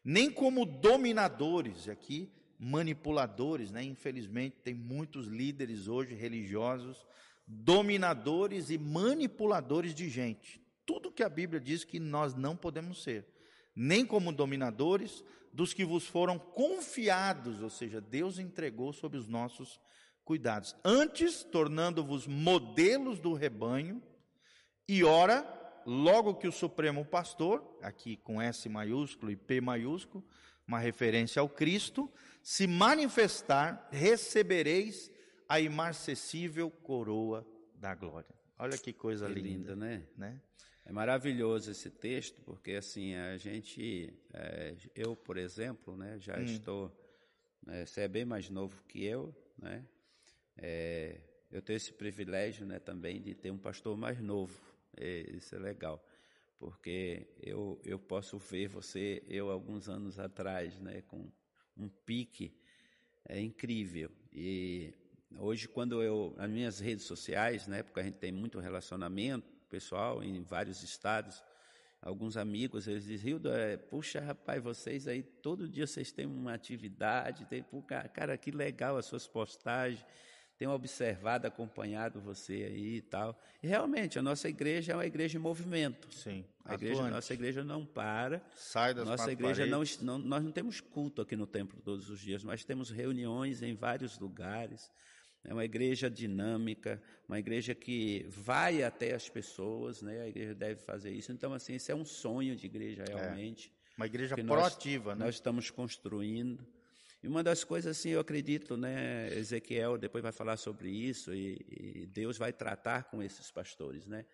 Nem 0.03 0.29
como 0.31 0.67
dominadores, 0.67 1.89
aqui 1.89 2.33
manipuladores, 2.59 3.71
né? 3.71 3.85
Infelizmente 3.85 4.57
tem 4.65 4.75
muitos 4.75 5.27
líderes 5.29 5.87
hoje 5.87 6.15
religiosos 6.15 7.07
dominadores 7.47 8.71
e 8.71 8.79
manipuladores 8.79 9.95
de 9.95 10.09
gente. 10.09 10.61
Tudo 10.87 11.13
que 11.13 11.23
a 11.23 11.29
Bíblia 11.29 11.61
diz 11.61 11.85
que 11.85 11.99
nós 11.99 12.35
não 12.35 12.57
podemos 12.57 13.03
ser, 13.03 13.27
nem 13.75 14.05
como 14.05 14.33
dominadores 14.33 15.25
dos 15.53 15.73
que 15.73 15.85
vos 15.85 16.07
foram 16.07 16.39
confiados, 16.39 17.63
ou 17.63 17.71
seja, 17.71 18.01
Deus 18.01 18.39
entregou 18.39 18.93
sob 18.93 19.17
os 19.17 19.29
nossos 19.29 19.81
cuidados. 20.25 20.75
Antes, 20.85 21.45
tornando-vos 21.45 22.27
modelos 22.27 23.21
do 23.21 23.35
rebanho, 23.35 24.03
e 24.89 25.05
ora, 25.05 25.47
logo 25.87 26.35
que 26.35 26.49
o 26.49 26.53
Supremo 26.53 27.05
Pastor, 27.05 27.79
aqui 27.83 28.17
com 28.17 28.41
S 28.43 28.69
maiúsculo 28.69 29.31
e 29.31 29.37
P 29.37 29.61
maiúsculo, 29.61 30.25
uma 30.67 30.79
referência 30.79 31.41
ao 31.41 31.49
Cristo, 31.49 32.11
se 32.43 32.67
manifestar, 32.67 33.89
recebereis 33.93 35.11
a 35.49 35.61
imarcessível 35.61 36.71
coroa 36.71 37.47
da 37.75 37.95
glória. 37.95 38.35
Olha 38.59 38.79
que 38.79 38.93
coisa 38.93 39.27
que 39.27 39.35
linda, 39.35 39.73
linda, 39.73 39.77
né? 39.77 40.07
né? 40.17 40.41
É 40.87 40.93
maravilhoso 40.93 41.71
esse 41.71 41.91
texto, 41.91 42.43
porque 42.43 42.73
assim, 42.73 43.15
a 43.15 43.39
gente, 43.39 44.13
é, 44.35 44.77
eu, 44.95 45.17
por 45.17 45.39
exemplo, 45.39 45.97
né, 45.97 46.19
já 46.19 46.39
hum. 46.39 46.45
estou, 46.45 46.93
é, 47.69 47.87
você 47.87 48.03
é 48.03 48.09
bem 48.09 48.25
mais 48.27 48.51
novo 48.51 48.85
que 48.85 49.03
eu, 49.03 49.35
né? 49.57 49.87
É, 50.57 51.21
eu 51.51 51.63
tenho 51.63 51.79
esse 51.79 51.93
privilégio, 51.93 52.67
né, 52.67 52.79
também 52.79 53.21
de 53.21 53.35
ter 53.35 53.51
um 53.51 53.59
pastor 53.59 53.97
mais 53.97 54.21
novo. 54.21 54.61
É, 54.97 55.21
isso 55.35 55.55
é 55.55 55.59
legal, 55.59 56.05
porque 56.59 57.27
eu 57.41 57.81
eu 57.83 57.99
posso 57.99 58.39
ver 58.39 58.69
você, 58.69 59.25
eu 59.27 59.51
alguns 59.51 59.89
anos 59.89 60.19
atrás, 60.19 60.79
né, 60.81 61.01
com 61.03 61.33
um 61.77 61.89
pique 61.89 62.57
é 63.27 63.41
incrível 63.41 64.11
e 64.33 64.93
Hoje, 65.37 65.67
quando 65.67 66.01
eu, 66.01 66.33
nas 66.37 66.49
minhas 66.49 66.79
redes 66.79 67.07
sociais, 67.07 67.67
né, 67.67 67.83
porque 67.83 67.99
a 67.99 68.03
gente 68.05 68.19
tem 68.19 68.31
muito 68.31 68.61
relacionamento 68.61 69.54
pessoal 69.75 70.23
em 70.23 70.41
vários 70.43 70.85
estados, 70.85 71.43
alguns 72.01 72.37
amigos, 72.37 72.87
eles 72.87 73.05
dizem, 73.05 73.33
Hildo, 73.33 73.51
é, 73.51 73.77
puxa, 73.77 74.21
rapaz, 74.21 74.63
vocês 74.63 75.09
aí, 75.09 75.21
todo 75.21 75.69
dia 75.69 75.85
vocês 75.85 76.13
têm 76.13 76.27
uma 76.27 76.55
atividade, 76.55 77.45
tem, 77.47 77.65
cara, 78.13 78.37
que 78.37 78.53
legal 78.53 78.97
as 78.97 79.07
suas 79.07 79.27
postagens, 79.27 80.05
tenho 80.57 80.71
observado, 80.71 81.49
acompanhado 81.49 82.21
você 82.21 82.53
aí 82.53 82.97
e 82.99 83.03
tal. 83.03 83.37
E 83.61 83.67
realmente, 83.67 84.17
a 84.17 84.23
nossa 84.23 84.49
igreja 84.49 84.93
é 84.93 84.95
uma 84.95 85.07
igreja 85.07 85.39
em 85.39 85.41
movimento. 85.41 86.07
Sim. 86.15 86.45
A 86.65 86.75
igreja, 86.75 87.11
nossa 87.11 87.35
igreja 87.35 87.65
não 87.65 87.85
para. 87.85 88.41
Sai 88.55 88.95
das 88.95 89.09
Nossa 89.09 89.33
igreja 89.33 89.67
não, 89.67 89.83
não, 90.03 90.19
nós 90.19 90.45
não 90.45 90.53
temos 90.53 90.81
culto 90.81 91.21
aqui 91.21 91.35
no 91.35 91.49
templo 91.49 91.81
todos 91.83 92.09
os 92.09 92.21
dias, 92.21 92.45
mas 92.45 92.65
temos 92.65 92.91
reuniões 92.91 93.61
em 93.61 93.75
vários 93.75 94.21
lugares. 94.21 94.89
É 95.45 95.53
uma 95.53 95.65
igreja 95.65 96.11
dinâmica, 96.11 97.03
uma 97.29 97.39
igreja 97.39 97.75
que 97.75 98.25
vai 98.29 98.83
até 98.83 99.15
as 99.15 99.29
pessoas, 99.29 100.01
né? 100.01 100.23
A 100.23 100.29
igreja 100.29 100.55
deve 100.55 100.81
fazer 100.81 101.11
isso. 101.11 101.31
Então, 101.33 101.53
assim, 101.53 101.75
esse 101.75 101.93
é 101.93 101.95
um 101.95 102.05
sonho 102.05 102.57
de 102.57 102.65
igreja 102.67 103.05
é. 103.07 103.15
realmente. 103.15 103.71
É. 103.71 103.97
Uma 103.99 104.07
igreja 104.07 104.37
proativa, 104.37 105.11
nós, 105.11 105.19
né? 105.19 105.25
Nós 105.27 105.35
estamos 105.35 105.71
construindo. 105.71 106.67
E 107.23 107.29
uma 107.29 107.43
das 107.43 107.63
coisas, 107.63 107.97
assim, 107.97 108.11
eu 108.11 108.21
acredito, 108.21 108.77
né? 108.77 109.29
Ezequiel 109.37 109.99
depois 109.99 110.23
vai 110.23 110.33
falar 110.33 110.57
sobre 110.57 110.91
isso 110.91 111.35
e, 111.35 111.59
e 111.69 112.07
Deus 112.07 112.39
vai 112.39 112.53
tratar 112.53 113.05
com 113.05 113.23
esses 113.23 113.51
pastores, 113.51 114.07
né? 114.07 114.25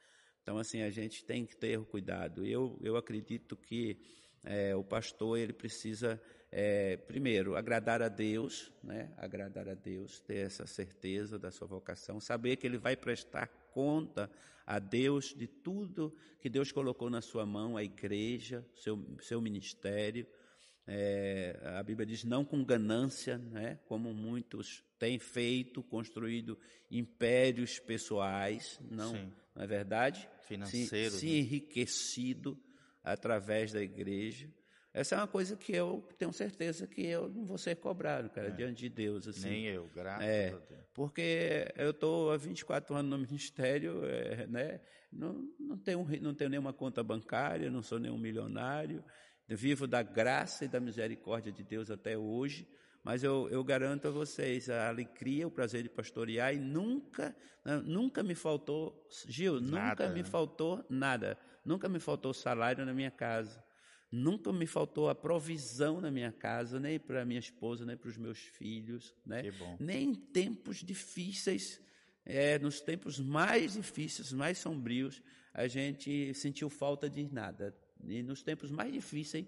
Então, 0.43 0.59
assim, 0.59 0.83
a 0.83 0.91
gente 0.91 1.25
tem 1.25 1.45
que 1.45 1.57
ter 1.57 1.79
cuidado. 1.87 2.47
Eu, 2.47 2.79
eu 2.83 2.97
acredito 2.97 3.57
que 3.57 3.99
é, 4.45 4.75
o 4.75 4.83
pastor 4.83 5.39
ele 5.39 5.53
precisa 5.53 6.21
é, 6.53 6.97
primeiro, 6.97 7.55
agradar 7.57 8.03
a 8.03 8.09
Deus, 8.09 8.73
né? 8.83 9.13
agradar 9.17 9.69
a 9.69 9.75
Deus, 9.75 10.19
ter 10.21 10.47
essa 10.47 10.67
certeza 10.67 11.39
da 11.39 11.51
sua 11.51 11.69
vocação, 11.69 12.21
saber 12.21 12.57
que 12.57 12.67
ele 12.67 12.79
vai 12.79 12.97
prestar 12.97 13.47
conta 13.73 14.29
a 14.67 14.79
Deus 14.81 15.35
de 15.35 15.47
tudo 15.47 16.15
que 16.41 16.49
Deus 16.49 16.73
colocou 16.73 17.09
na 17.09 17.21
sua 17.21 17.47
mão, 17.47 17.77
a 17.77 17.85
igreja, 17.85 18.67
seu, 18.75 18.99
seu 19.21 19.41
ministério. 19.41 20.27
É, 20.87 21.61
a 21.79 21.83
Bíblia 21.85 22.05
diz 22.05 22.25
não 22.25 22.45
com 22.45 22.65
ganância, 22.65 23.39
né? 23.39 23.79
como 23.87 24.13
muitos 24.13 24.83
têm 24.99 25.21
feito, 25.21 25.85
construído 25.85 26.59
impérios 26.91 27.79
pessoais, 27.79 28.81
não, 28.91 29.13
não 29.55 29.63
é 29.63 29.67
verdade? 29.69 30.29
Financeiro. 30.49 31.13
Se, 31.13 31.21
se 31.21 31.27
né? 31.27 31.33
enriquecido 31.39 32.59
através 33.05 33.73
da 33.73 33.81
igreja. 33.81 34.49
Essa 34.93 35.15
é 35.15 35.19
uma 35.19 35.29
coisa 35.29 35.57
que 35.57 35.73
eu 35.73 36.05
tenho 36.19 36.33
certeza 36.33 36.87
que 36.87 37.07
eu 37.07 37.29
não 37.29 37.45
vou 37.45 37.57
ser 37.57 37.77
cobrado, 37.77 38.29
cara, 38.29 38.49
é. 38.49 38.51
diante 38.51 38.81
de 38.81 38.89
Deus. 38.89 39.29
Assim. 39.29 39.49
Nem 39.49 39.67
eu, 39.67 39.89
graças 39.95 40.27
é, 40.27 40.49
a 40.49 40.59
Deus. 40.59 40.81
Porque 40.93 41.73
eu 41.77 41.91
estou 41.91 42.33
há 42.33 42.37
24 42.37 42.97
anos 42.97 43.11
no 43.11 43.19
ministério, 43.19 44.05
é, 44.05 44.47
né? 44.49 44.81
Não, 45.13 45.49
não, 45.59 45.79
tenho, 45.79 46.07
não 46.21 46.35
tenho 46.35 46.51
nenhuma 46.51 46.73
conta 46.73 47.03
bancária, 47.03 47.71
não 47.71 47.83
sou 47.83 47.99
nenhum 47.99 48.19
milionário, 48.19 49.05
vivo 49.49 49.87
da 49.87 50.03
graça 50.03 50.65
e 50.65 50.69
da 50.69 50.81
misericórdia 50.81 51.53
de 51.53 51.65
Deus 51.65 51.91
até 51.91 52.17
hoje, 52.17 52.69
mas 53.03 53.25
eu, 53.25 53.49
eu 53.51 53.65
garanto 53.65 54.09
a 54.09 54.11
vocês 54.11 54.69
a 54.69 54.89
alegria, 54.89 55.47
o 55.47 55.51
prazer 55.51 55.83
de 55.83 55.89
pastorear 55.89 56.55
e 56.55 56.59
nunca, 56.59 57.35
nunca 57.85 58.23
me 58.23 58.35
faltou, 58.35 59.09
Gil, 59.27 59.61
nada, 59.61 60.05
nunca 60.05 60.15
me 60.15 60.23
né? 60.23 60.29
faltou 60.29 60.87
nada, 60.89 61.39
nunca 61.65 61.89
me 61.89 61.99
faltou 61.99 62.33
salário 62.33 62.85
na 62.85 62.93
minha 62.93 63.11
casa. 63.11 63.63
Nunca 64.13 64.53
me 64.53 64.67
faltou 64.67 65.09
a 65.09 65.15
provisão 65.15 66.01
na 66.01 66.11
minha 66.11 66.33
casa, 66.33 66.81
nem 66.81 66.99
para 66.99 67.25
minha 67.25 67.39
esposa, 67.39 67.87
nem 67.87 67.97
para 67.97 68.09
os 68.09 68.17
meus 68.17 68.39
filhos, 68.39 69.15
né? 69.25 69.43
nem 69.79 70.11
em 70.11 70.15
tempos 70.15 70.79
difíceis, 70.79 71.81
é, 72.25 72.59
nos 72.59 72.81
tempos 72.81 73.21
mais 73.21 73.75
difíceis, 73.75 74.33
mais 74.33 74.59
sombrios, 74.59 75.23
a 75.55 75.69
gente 75.69 76.35
sentiu 76.35 76.69
falta 76.69 77.09
de 77.09 77.23
nada. 77.33 77.77
E 78.05 78.23
nos 78.23 78.43
tempos 78.43 78.71
mais 78.71 78.93
difíceis, 78.93 79.47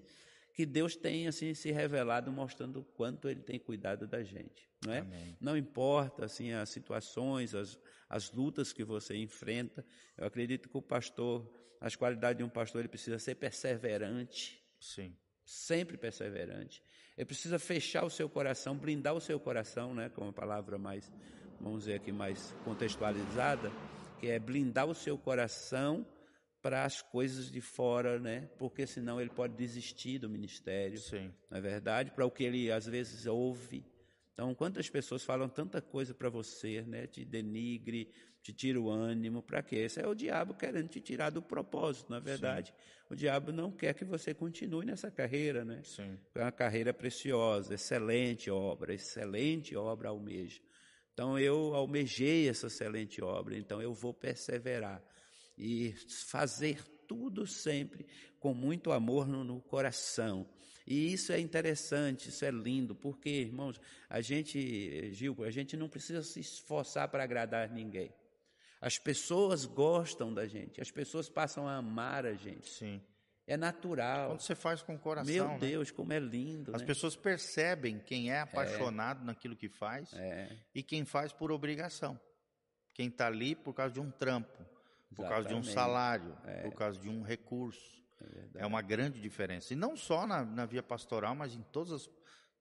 que 0.55 0.65
Deus 0.65 0.95
tem 0.95 1.27
assim 1.27 1.55
se 1.55 1.73
revelado, 1.73 2.31
mostrando 2.31 2.81
o 2.81 2.85
quanto 2.85 3.29
Ele 3.29 3.41
tem 3.41 3.59
cuidado 3.59 4.07
da 4.07 4.23
gente, 4.23 4.69
não 4.85 4.93
é? 4.93 5.07
Não 5.41 5.57
importa 5.57 6.25
assim 6.25 6.53
as 6.53 6.69
situações, 6.69 7.55
as, 7.55 7.79
as 8.09 8.31
lutas 8.33 8.73
que 8.73 8.85
você 8.85 9.17
enfrenta. 9.17 9.85
Eu 10.17 10.27
acredito 10.27 10.69
que 10.69 10.77
o 10.77 10.83
pastor 10.83 11.49
as 11.83 11.97
qualidades 11.97 12.39
de 12.39 12.45
um 12.45 12.49
pastor, 12.49 12.81
ele 12.81 12.89
precisa 12.89 13.19
ser 13.19 13.35
perseverante. 13.35 14.63
Sim. 14.79 15.17
Sempre 15.45 15.97
perseverante. 15.97 16.81
Ele 17.19 17.25
precisa 17.25 17.59
fechar 17.59 18.05
o 18.05 18.11
seu 18.11 18.29
coração, 18.29 18.79
blindar 18.79 19.15
o 19.15 19.21
seu 19.21 19.41
coração, 19.41 19.93
né, 19.93 20.09
com 20.09 20.23
uma 20.23 20.33
palavra 20.33 20.79
mais, 20.79 21.13
vamos 21.61 21.81
dizer 21.81 21.95
aqui, 21.95 22.13
mais 22.13 22.55
contextualizada, 22.65 23.73
que 24.21 24.29
é 24.29 24.39
blindar 24.39 24.87
o 24.87 24.95
seu 24.95 25.19
coração 25.19 26.07
para 26.63 26.85
as 26.85 27.03
coisas 27.03 27.51
de 27.51 27.61
fora, 27.61 28.21
né? 28.21 28.49
Porque 28.57 28.87
senão 28.87 29.21
ele 29.21 29.31
pode 29.31 29.57
desistir 29.57 30.21
do 30.21 30.31
ministério. 30.31 30.99
Sim. 30.99 31.35
Não 31.51 31.59
é 31.59 31.61
verdade? 31.61 32.13
Para 32.13 32.25
o 32.25 32.31
que 32.31 32.45
ele 32.45 32.71
às 32.71 32.87
vezes 32.87 33.27
ouve. 33.27 33.85
Então, 34.33 34.55
quantas 34.55 34.89
pessoas 34.89 35.23
falam 35.23 35.49
tanta 35.49 35.81
coisa 35.83 36.15
para 36.15 36.31
você, 36.31 36.83
né? 36.83 37.07
Te 37.07 37.25
denigre, 37.25 38.11
te 38.43 38.53
tira 38.53 38.81
o 38.81 38.91
ânimo, 38.91 39.43
para 39.43 39.63
quê? 39.63 39.77
Esse 39.77 40.01
é 40.01 40.09
o 40.09 40.15
diabo 40.15 40.55
querendo 40.55 40.89
te 40.89 41.01
tirar 41.01 41.31
do 41.31 41.43
propósito, 41.43 42.11
na 42.11 42.17
é 42.17 42.21
verdade. 42.21 42.69
Sim. 42.69 42.75
O 43.11 43.15
diabo 43.15 43.53
não 43.53 43.71
quer 43.71 43.95
que 43.95 44.05
você 44.05 44.33
continue 44.33 44.87
nessa 44.87 45.11
carreira, 45.11 45.65
né? 45.65 45.83
Sim. 45.85 46.19
É 46.35 46.41
uma 46.41 46.51
carreira 46.51 46.95
preciosa, 46.95 47.75
excelente 47.75 48.51
obra, 48.51 48.95
excelente 48.95 49.77
obra 49.77 50.09
almeja. 50.09 50.61
Então 51.13 51.39
eu 51.39 51.75
almejei 51.75 52.49
essa 52.49 52.69
excelente 52.69 53.23
obra, 53.23 53.57
então 53.57 53.83
eu 53.83 53.93
vou 53.93 54.15
perseverar 54.15 55.03
e 55.59 55.95
fazer 56.27 56.83
tudo 57.07 57.47
sempre 57.47 58.07
com 58.41 58.55
muito 58.55 58.91
amor 58.91 59.29
no, 59.29 59.45
no 59.45 59.61
coração. 59.61 60.49
E 60.87 61.13
isso 61.13 61.33
é 61.33 61.39
interessante, 61.39 62.29
isso 62.29 62.45
é 62.45 62.51
lindo, 62.51 62.95
porque, 62.95 63.31
irmãos, 63.31 63.81
a 64.09 64.21
gente, 64.21 65.13
Gil, 65.13 65.37
a 65.45 65.51
gente 65.51 65.77
não 65.77 65.89
precisa 65.89 66.23
se 66.23 66.41
esforçar 66.41 67.09
para 67.09 67.23
agradar 67.23 67.71
ninguém. 67.71 68.13
As 68.81 68.99
pessoas 68.99 69.65
gostam 69.65 70.35
da 70.35 70.47
gente, 70.47 70.81
as 70.81 70.91
pessoas 70.91 71.29
passam 71.29 71.69
a 71.69 71.77
amar 71.77 72.27
a 72.27 72.35
gente. 72.35 72.69
Sim. 72.69 73.01
É 73.47 73.57
natural. 73.57 74.31
Quando 74.31 74.41
você 74.41 74.55
faz 74.55 74.83
com 74.83 74.95
o 74.95 74.99
coração. 74.99 75.33
Meu 75.33 75.49
né? 75.49 75.59
Deus, 75.59 75.91
né? 75.91 75.97
como 75.97 76.13
é 76.13 76.19
lindo. 76.19 76.75
As 76.75 76.83
né? 76.83 76.87
pessoas 76.87 77.17
percebem 77.17 77.99
quem 77.99 78.31
é 78.31 78.41
apaixonado 78.41 79.23
é. 79.23 79.27
naquilo 79.27 79.57
que 79.57 79.69
faz 79.69 80.13
é. 80.15 80.57
e 80.75 80.83
quem 80.83 81.05
faz 81.05 81.33
por 81.33 81.53
obrigação. 81.53 82.19
Quem 82.95 83.09
está 83.09 83.27
ali 83.27 83.55
por 83.55 83.73
causa 83.73 83.95
de 83.95 84.01
um 84.01 84.11
trampo, 84.11 84.65
por 85.15 85.29
causa 85.29 85.49
de 85.49 85.55
um 85.55 85.63
salário, 85.63 86.37
é. 86.45 86.63
por 86.63 86.75
causa 86.75 87.01
de 87.01 87.09
um 87.09 87.23
recurso. 87.23 88.02
É, 88.55 88.63
é, 88.63 88.67
uma 88.67 88.83
grande 88.83 89.21
diferença. 89.21 89.73
E 89.73 89.77
não 89.77 89.97
só 89.97 90.27
na, 90.27 90.45
na 90.45 90.67
via 90.67 90.83
pastoral, 90.83 91.35
mas 91.35 91.55
em 91.55 91.63
todas 91.63 91.93
as, 91.93 92.11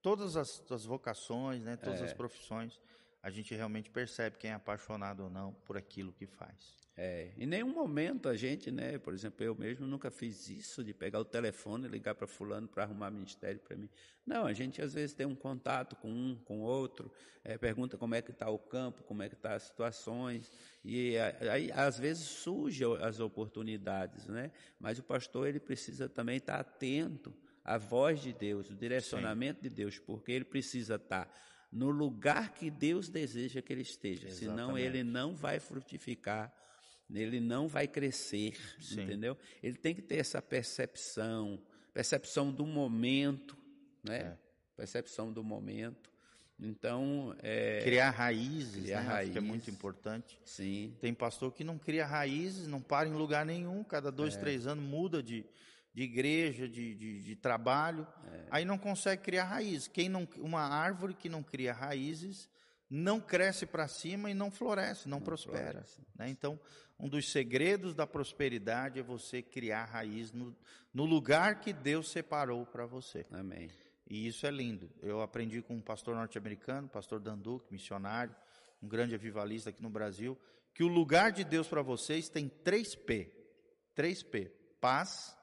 todas 0.01 0.37
as, 0.37 0.63
as 0.71 0.85
vocações, 0.85 1.63
né, 1.63 1.75
todas 1.77 2.01
é. 2.01 2.05
as 2.05 2.13
profissões, 2.13 2.79
a 3.21 3.29
gente 3.29 3.53
realmente 3.53 3.89
percebe 3.89 4.37
quem 4.37 4.51
é 4.51 4.53
apaixonado 4.53 5.23
ou 5.23 5.29
não 5.29 5.53
por 5.65 5.77
aquilo 5.77 6.11
que 6.11 6.25
faz. 6.25 6.75
É, 6.97 7.31
em 7.37 7.45
nenhum 7.45 7.73
momento 7.73 8.27
a 8.27 8.35
gente, 8.35 8.69
né, 8.69 8.97
por 8.97 9.13
exemplo, 9.13 9.43
eu 9.43 9.55
mesmo 9.55 9.87
nunca 9.87 10.11
fiz 10.11 10.49
isso 10.49 10.83
de 10.83 10.93
pegar 10.93 11.19
o 11.19 11.25
telefone 11.25 11.87
e 11.87 11.89
ligar 11.89 12.13
para 12.15 12.27
fulano 12.27 12.67
para 12.67 12.83
arrumar 12.83 13.09
ministério 13.09 13.59
para 13.61 13.77
mim. 13.77 13.89
Não, 14.25 14.45
a 14.45 14.53
gente 14.53 14.81
às 14.81 14.93
vezes 14.93 15.15
tem 15.15 15.25
um 15.25 15.35
contato 15.35 15.95
com 15.95 16.09
um, 16.09 16.35
com 16.43 16.59
outro, 16.59 17.09
é, 17.43 17.57
pergunta 17.57 17.97
como 17.97 18.13
é 18.13 18.21
que 18.21 18.31
está 18.31 18.49
o 18.49 18.59
campo, 18.59 19.03
como 19.03 19.23
é 19.23 19.29
que 19.29 19.35
está 19.35 19.55
as 19.55 19.63
situações, 19.63 20.51
e 20.83 21.15
aí 21.49 21.71
às 21.71 21.97
vezes 21.97 22.27
surgem 22.27 22.87
as 23.01 23.19
oportunidades, 23.19 24.27
né? 24.27 24.51
Mas 24.79 24.99
o 24.99 25.03
pastor 25.03 25.47
ele 25.47 25.59
precisa 25.59 26.09
também 26.09 26.37
estar 26.37 26.55
tá 26.55 26.59
atento 26.59 27.33
à 27.63 27.77
voz 27.77 28.21
de 28.21 28.33
Deus, 28.33 28.69
o 28.69 28.75
direcionamento 28.75 29.61
Sim. 29.63 29.69
de 29.69 29.75
Deus, 29.75 29.97
porque 29.97 30.33
ele 30.33 30.45
precisa 30.45 30.95
estar 30.95 31.25
tá 31.25 31.33
no 31.71 31.89
lugar 31.89 32.53
que 32.53 32.69
Deus 32.69 33.07
deseja 33.07 33.61
que 33.61 33.71
ele 33.71 33.81
esteja, 33.81 34.27
Exatamente. 34.27 34.39
senão 34.39 34.77
ele 34.77 35.03
não 35.03 35.33
vai 35.33 35.57
frutificar 35.57 36.53
ele 37.13 37.39
não 37.39 37.67
vai 37.67 37.87
crescer, 37.87 38.55
Sim. 38.79 39.03
entendeu? 39.03 39.37
Ele 39.61 39.75
tem 39.75 39.93
que 39.93 40.01
ter 40.01 40.17
essa 40.17 40.41
percepção, 40.41 41.61
percepção 41.93 42.51
do 42.51 42.65
momento, 42.65 43.57
né? 44.03 44.17
É. 44.17 44.37
Percepção 44.75 45.31
do 45.31 45.43
momento. 45.43 46.09
Então, 46.59 47.35
é, 47.41 47.79
criar 47.83 48.11
raízes, 48.11 48.83
criar 48.83 49.01
né? 49.01 49.07
Raiz. 49.07 49.31
que 49.31 49.37
é 49.37 49.41
muito 49.41 49.69
importante. 49.69 50.39
Sim. 50.45 50.95
Tem 51.01 51.13
pastor 51.13 51.51
que 51.51 51.63
não 51.63 51.77
cria 51.77 52.05
raízes, 52.05 52.67
não 52.67 52.79
para 52.79 53.09
em 53.09 53.13
lugar 53.13 53.45
nenhum, 53.45 53.83
cada 53.83 54.11
dois, 54.11 54.35
é. 54.35 54.39
três 54.39 54.67
anos 54.67 54.83
muda 54.83 55.23
de, 55.23 55.43
de 55.93 56.03
igreja, 56.03 56.69
de, 56.69 56.93
de, 56.93 57.19
de 57.21 57.35
trabalho, 57.35 58.07
é. 58.31 58.45
aí 58.51 58.65
não 58.65 58.77
consegue 58.77 59.23
criar 59.23 59.45
raízes. 59.45 59.87
Quem 59.87 60.07
não, 60.07 60.27
uma 60.37 60.61
árvore 60.61 61.15
que 61.15 61.27
não 61.27 61.41
cria 61.41 61.73
raízes 61.73 62.47
não 62.87 63.19
cresce 63.19 63.65
para 63.65 63.87
cima 63.87 64.29
e 64.29 64.33
não 64.33 64.51
floresce, 64.51 65.07
não, 65.07 65.17
não 65.17 65.25
prospera. 65.25 65.71
Floresce. 65.71 66.01
Né? 66.13 66.29
Então, 66.29 66.59
um 67.01 67.09
dos 67.09 67.31
segredos 67.31 67.95
da 67.95 68.05
prosperidade 68.05 68.99
é 68.99 69.03
você 69.03 69.41
criar 69.41 69.85
raiz 69.85 70.31
no, 70.31 70.55
no 70.93 71.03
lugar 71.03 71.59
que 71.59 71.73
Deus 71.73 72.11
separou 72.11 72.63
para 72.63 72.85
você. 72.85 73.25
Amém. 73.31 73.71
E 74.07 74.27
isso 74.27 74.45
é 74.45 74.51
lindo. 74.51 74.87
Eu 75.01 75.19
aprendi 75.19 75.63
com 75.63 75.73
um 75.73 75.81
pastor 75.81 76.15
norte-americano, 76.15 76.87
pastor 76.87 77.19
Danduque, 77.19 77.73
missionário, 77.73 78.35
um 78.83 78.87
grande 78.87 79.15
avivalista 79.15 79.71
aqui 79.71 79.81
no 79.81 79.89
Brasil, 79.89 80.37
que 80.75 80.83
o 80.83 80.87
lugar 80.87 81.31
de 81.31 81.43
Deus 81.43 81.67
para 81.67 81.81
vocês 81.81 82.29
tem 82.29 82.47
três 82.47 82.93
P. 82.93 83.31
Três 83.95 84.21
P: 84.21 84.51
paz, 84.79 85.35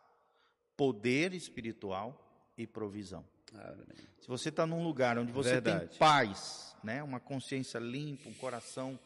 poder 0.76 1.34
espiritual 1.34 2.52
e 2.56 2.68
provisão. 2.68 3.24
Amém. 3.52 4.06
Se 4.20 4.28
você 4.28 4.50
está 4.50 4.64
num 4.64 4.84
lugar 4.84 5.18
onde 5.18 5.32
você 5.32 5.54
Verdade. 5.54 5.88
tem 5.88 5.98
paz, 5.98 6.76
né, 6.84 7.02
uma 7.02 7.18
consciência 7.18 7.78
limpa, 7.78 8.28
um 8.28 8.34
coração 8.34 8.98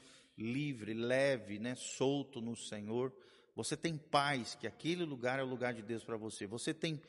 livre, 0.43 0.93
leve, 0.93 1.59
né, 1.59 1.74
solto 1.74 2.40
no 2.40 2.57
Senhor, 2.57 3.12
você 3.55 3.76
tem 3.76 3.97
paz, 3.97 4.55
que 4.55 4.66
aquele 4.66 5.05
lugar 5.05 5.38
é 5.38 5.43
o 5.43 5.47
lugar 5.47 5.74
de 5.74 5.82
Deus 5.82 6.03
para 6.03 6.16
você. 6.16 6.47
Você 6.47 6.72
tem 6.72 7.01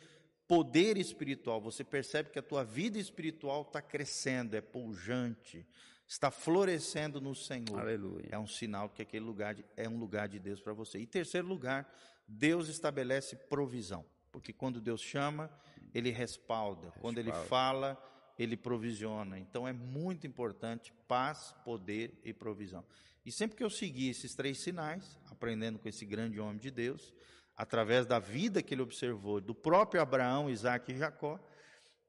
poder 0.48 0.98
espiritual, 0.98 1.62
você 1.62 1.84
percebe 1.84 2.30
que 2.30 2.40
a 2.40 2.44
tua 2.44 2.64
vida 2.64 3.00
espiritual 3.00 3.62
está 3.62 3.82
crescendo, 3.82 4.56
é 4.56 4.62
pujante, 4.62 5.66
está 6.06 6.30
florescendo 6.30 7.22
no 7.22 7.34
Senhor. 7.34 7.80
Aleluia. 7.80 8.28
É 8.30 8.38
um 8.38 8.48
sinal 8.48 8.90
que 8.90 9.02
aquele 9.02 9.26
lugar 9.26 9.56
é 9.78 9.88
um 9.88 9.98
lugar 9.98 10.28
de 10.28 10.40
Deus 10.40 10.60
para 10.60 10.74
você. 10.74 11.00
E 11.00 11.06
terceiro 11.06 11.48
lugar, 11.48 11.92
Deus 12.28 12.68
estabelece 12.68 13.36
provisão, 13.36 14.06
porque 14.32 14.52
quando 14.52 14.82
Deus 14.82 15.02
chama, 15.02 15.50
ele 15.94 16.10
respalda. 16.10 16.88
respalda. 16.88 17.00
Quando 17.00 17.18
ele 17.20 17.32
fala, 17.48 17.98
ele 18.38 18.58
provisiona. 18.58 19.40
Então 19.40 19.68
é 19.68 19.74
muito 19.74 20.28
importante 20.28 20.94
paz, 21.08 21.56
poder 21.64 22.20
e 22.24 22.34
provisão. 22.34 22.84
E 23.26 23.32
sempre 23.32 23.56
que 23.56 23.64
eu 23.64 23.70
segui 23.70 24.10
esses 24.10 24.36
três 24.36 24.60
sinais, 24.60 25.18
aprendendo 25.30 25.80
com 25.80 25.88
esse 25.88 26.06
grande 26.06 26.40
homem 26.40 26.58
de 26.58 26.70
Deus, 26.70 27.14
através 27.56 28.06
da 28.06 28.20
vida 28.20 28.62
que 28.62 28.74
ele 28.74 28.82
observou, 28.82 29.40
do 29.40 29.56
próprio 29.56 30.02
Abraão, 30.02 30.50
Isaac 30.50 30.92
e 30.92 30.98
Jacó, 30.98 31.40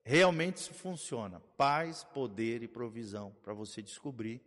realmente 0.02 0.56
isso 0.56 0.74
funciona. 0.74 1.40
Paz, 1.56 2.02
poder 2.02 2.62
e 2.62 2.68
provisão 2.68 3.34
para 3.42 3.54
você 3.54 3.80
descobrir 3.80 4.40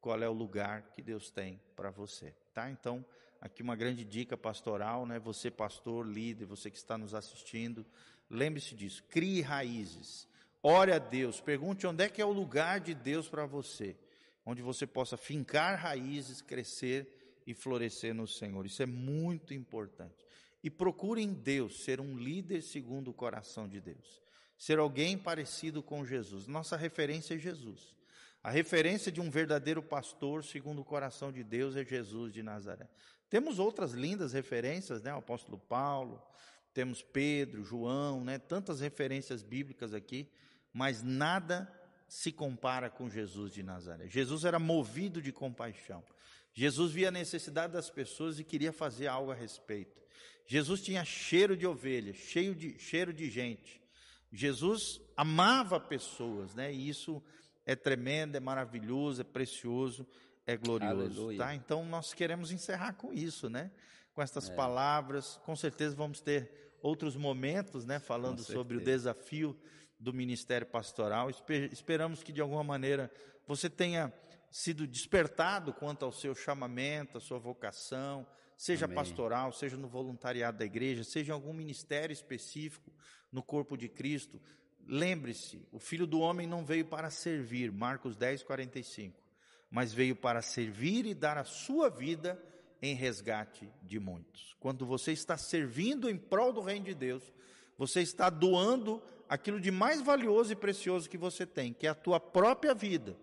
qual 0.00 0.20
é 0.22 0.28
o 0.28 0.32
lugar 0.32 0.90
que 0.92 1.02
Deus 1.02 1.30
tem 1.30 1.60
para 1.76 1.90
você, 1.90 2.34
tá? 2.54 2.70
Então, 2.70 3.04
aqui 3.40 3.62
uma 3.62 3.76
grande 3.76 4.04
dica 4.04 4.36
pastoral, 4.36 5.06
né? 5.06 5.18
Você 5.18 5.50
pastor, 5.50 6.06
líder, 6.06 6.46
você 6.46 6.70
que 6.70 6.76
está 6.76 6.96
nos 6.96 7.14
assistindo, 7.14 7.84
lembre-se 8.30 8.74
disso. 8.74 9.02
Crie 9.04 9.40
raízes. 9.40 10.26
Ore 10.62 10.92
a 10.92 10.98
Deus, 10.98 11.40
pergunte 11.40 11.86
onde 11.86 12.04
é 12.04 12.08
que 12.08 12.20
é 12.20 12.24
o 12.24 12.32
lugar 12.32 12.80
de 12.80 12.92
Deus 12.92 13.28
para 13.28 13.46
você, 13.46 13.96
onde 14.48 14.62
você 14.62 14.86
possa 14.86 15.16
fincar 15.16 15.78
raízes, 15.78 16.40
crescer 16.40 17.40
e 17.46 17.52
florescer 17.52 18.14
no 18.14 18.26
Senhor. 18.26 18.64
Isso 18.64 18.82
é 18.82 18.86
muito 18.86 19.52
importante. 19.52 20.26
E 20.62 20.70
procure 20.70 21.22
em 21.22 21.32
Deus 21.32 21.84
ser 21.84 22.00
um 22.00 22.16
líder 22.16 22.62
segundo 22.62 23.10
o 23.10 23.14
coração 23.14 23.68
de 23.68 23.80
Deus, 23.80 24.22
ser 24.56 24.78
alguém 24.78 25.18
parecido 25.18 25.82
com 25.82 26.04
Jesus. 26.04 26.46
Nossa 26.46 26.76
referência 26.76 27.34
é 27.34 27.38
Jesus. 27.38 27.94
A 28.42 28.50
referência 28.50 29.12
de 29.12 29.20
um 29.20 29.30
verdadeiro 29.30 29.82
pastor 29.82 30.44
segundo 30.44 30.80
o 30.80 30.84
coração 30.84 31.30
de 31.30 31.44
Deus 31.44 31.76
é 31.76 31.84
Jesus 31.84 32.32
de 32.32 32.42
Nazaré. 32.42 32.88
Temos 33.28 33.58
outras 33.58 33.92
lindas 33.92 34.32
referências, 34.32 35.02
né? 35.02 35.12
O 35.14 35.18
apóstolo 35.18 35.58
Paulo, 35.58 36.22
temos 36.72 37.02
Pedro, 37.02 37.62
João, 37.62 38.24
né? 38.24 38.38
Tantas 38.38 38.80
referências 38.80 39.42
bíblicas 39.42 39.92
aqui 39.92 40.30
mas 40.72 41.02
nada 41.02 41.72
se 42.08 42.32
compara 42.32 42.88
com 42.88 43.08
Jesus 43.08 43.52
de 43.52 43.62
Nazaré. 43.62 44.08
Jesus 44.08 44.44
era 44.44 44.58
movido 44.58 45.20
de 45.20 45.30
compaixão. 45.30 46.02
Jesus 46.54 46.90
via 46.90 47.08
a 47.08 47.12
necessidade 47.12 47.72
das 47.72 47.90
pessoas 47.90 48.40
e 48.40 48.44
queria 48.44 48.72
fazer 48.72 49.06
algo 49.06 49.30
a 49.30 49.34
respeito. 49.34 49.96
Jesus 50.46 50.80
tinha 50.80 51.04
cheiro 51.04 51.56
de 51.56 51.66
ovelha, 51.66 52.14
cheio 52.14 52.54
de 52.54 52.78
cheiro 52.78 53.12
de 53.12 53.30
gente. 53.30 53.80
Jesus 54.32 55.00
amava 55.16 55.78
pessoas, 55.78 56.54
né? 56.54 56.72
E 56.72 56.88
isso 56.88 57.22
é 57.66 57.76
tremendo, 57.76 58.36
é 58.36 58.40
maravilhoso, 58.40 59.20
é 59.20 59.24
precioso, 59.24 60.06
é 60.46 60.56
glorioso, 60.56 61.36
tá? 61.36 61.54
Então 61.54 61.84
nós 61.84 62.14
queremos 62.14 62.50
encerrar 62.50 62.94
com 62.94 63.12
isso, 63.12 63.50
né? 63.50 63.70
Com 64.14 64.22
estas 64.22 64.48
é. 64.48 64.54
palavras, 64.54 65.38
com 65.44 65.54
certeza 65.54 65.94
vamos 65.94 66.20
ter 66.20 66.50
outros 66.82 67.14
momentos, 67.14 67.84
né, 67.84 67.98
falando 67.98 68.42
sobre 68.42 68.76
o 68.76 68.80
desafio 68.80 69.56
do 69.98 70.12
ministério 70.12 70.66
pastoral. 70.66 71.28
Esperamos 71.72 72.22
que 72.22 72.32
de 72.32 72.40
alguma 72.40 72.62
maneira 72.62 73.10
você 73.46 73.68
tenha 73.68 74.12
sido 74.50 74.86
despertado 74.86 75.72
quanto 75.72 76.04
ao 76.04 76.12
seu 76.12 76.34
chamamento, 76.34 77.18
à 77.18 77.20
sua 77.20 77.38
vocação, 77.38 78.26
seja 78.56 78.86
Amém. 78.86 78.94
pastoral, 78.94 79.52
seja 79.52 79.76
no 79.76 79.88
voluntariado 79.88 80.58
da 80.58 80.64
igreja, 80.64 81.04
seja 81.04 81.32
em 81.32 81.34
algum 81.34 81.52
ministério 81.52 82.12
específico 82.12 82.92
no 83.30 83.42
corpo 83.42 83.76
de 83.76 83.88
Cristo. 83.88 84.40
Lembre-se, 84.86 85.66
o 85.70 85.78
filho 85.78 86.06
do 86.06 86.20
homem 86.20 86.46
não 86.46 86.64
veio 86.64 86.84
para 86.84 87.10
servir, 87.10 87.70
Marcos 87.70 88.16
10, 88.16 88.42
45, 88.42 89.20
mas 89.70 89.92
veio 89.92 90.16
para 90.16 90.40
servir 90.40 91.04
e 91.04 91.14
dar 91.14 91.36
a 91.36 91.44
sua 91.44 91.90
vida 91.90 92.42
em 92.80 92.94
resgate 92.94 93.70
de 93.82 93.98
muitos. 93.98 94.56
Quando 94.58 94.86
você 94.86 95.12
está 95.12 95.36
servindo 95.36 96.08
em 96.08 96.16
prol 96.16 96.52
do 96.52 96.60
reino 96.60 96.86
de 96.86 96.94
Deus, 96.94 97.22
você 97.76 98.00
está 98.00 98.30
doando 98.30 99.02
aquilo 99.28 99.60
de 99.60 99.70
mais 99.70 100.00
valioso 100.00 100.52
e 100.52 100.56
precioso 100.56 101.08
que 101.08 101.18
você 101.18 101.46
tem, 101.46 101.72
que 101.72 101.86
é 101.86 101.90
a 101.90 101.94
tua 101.94 102.18
própria 102.18 102.74
vida. 102.74 103.16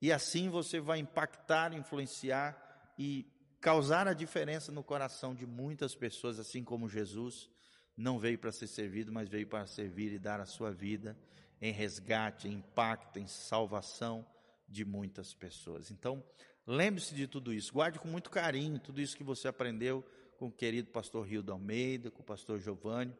E 0.00 0.12
assim 0.12 0.48
você 0.48 0.80
vai 0.80 0.98
impactar, 0.98 1.72
influenciar 1.74 2.56
e 2.98 3.26
causar 3.60 4.06
a 4.06 4.14
diferença 4.14 4.70
no 4.70 4.82
coração 4.82 5.34
de 5.34 5.46
muitas 5.46 5.94
pessoas, 5.94 6.38
assim 6.38 6.62
como 6.62 6.88
Jesus 6.88 7.50
não 7.96 8.18
veio 8.18 8.38
para 8.38 8.52
ser 8.52 8.68
servido, 8.68 9.12
mas 9.12 9.28
veio 9.28 9.46
para 9.46 9.66
servir 9.66 10.12
e 10.12 10.18
dar 10.18 10.40
a 10.40 10.46
sua 10.46 10.70
vida 10.70 11.18
em 11.60 11.72
resgate, 11.72 12.46
em 12.46 12.54
impacto, 12.54 13.18
em 13.18 13.26
salvação 13.26 14.24
de 14.68 14.84
muitas 14.84 15.34
pessoas. 15.34 15.90
Então, 15.90 16.22
lembre-se 16.64 17.14
de 17.14 17.26
tudo 17.26 17.52
isso, 17.52 17.72
guarde 17.72 17.98
com 17.98 18.06
muito 18.06 18.30
carinho 18.30 18.78
tudo 18.78 19.00
isso 19.00 19.16
que 19.16 19.24
você 19.24 19.48
aprendeu 19.48 20.04
com 20.38 20.46
o 20.46 20.52
querido 20.52 20.90
pastor 20.90 21.26
Rio 21.26 21.44
Almeida, 21.50 22.10
com 22.12 22.22
o 22.22 22.24
pastor 22.24 22.60
Giovanni. 22.60 23.12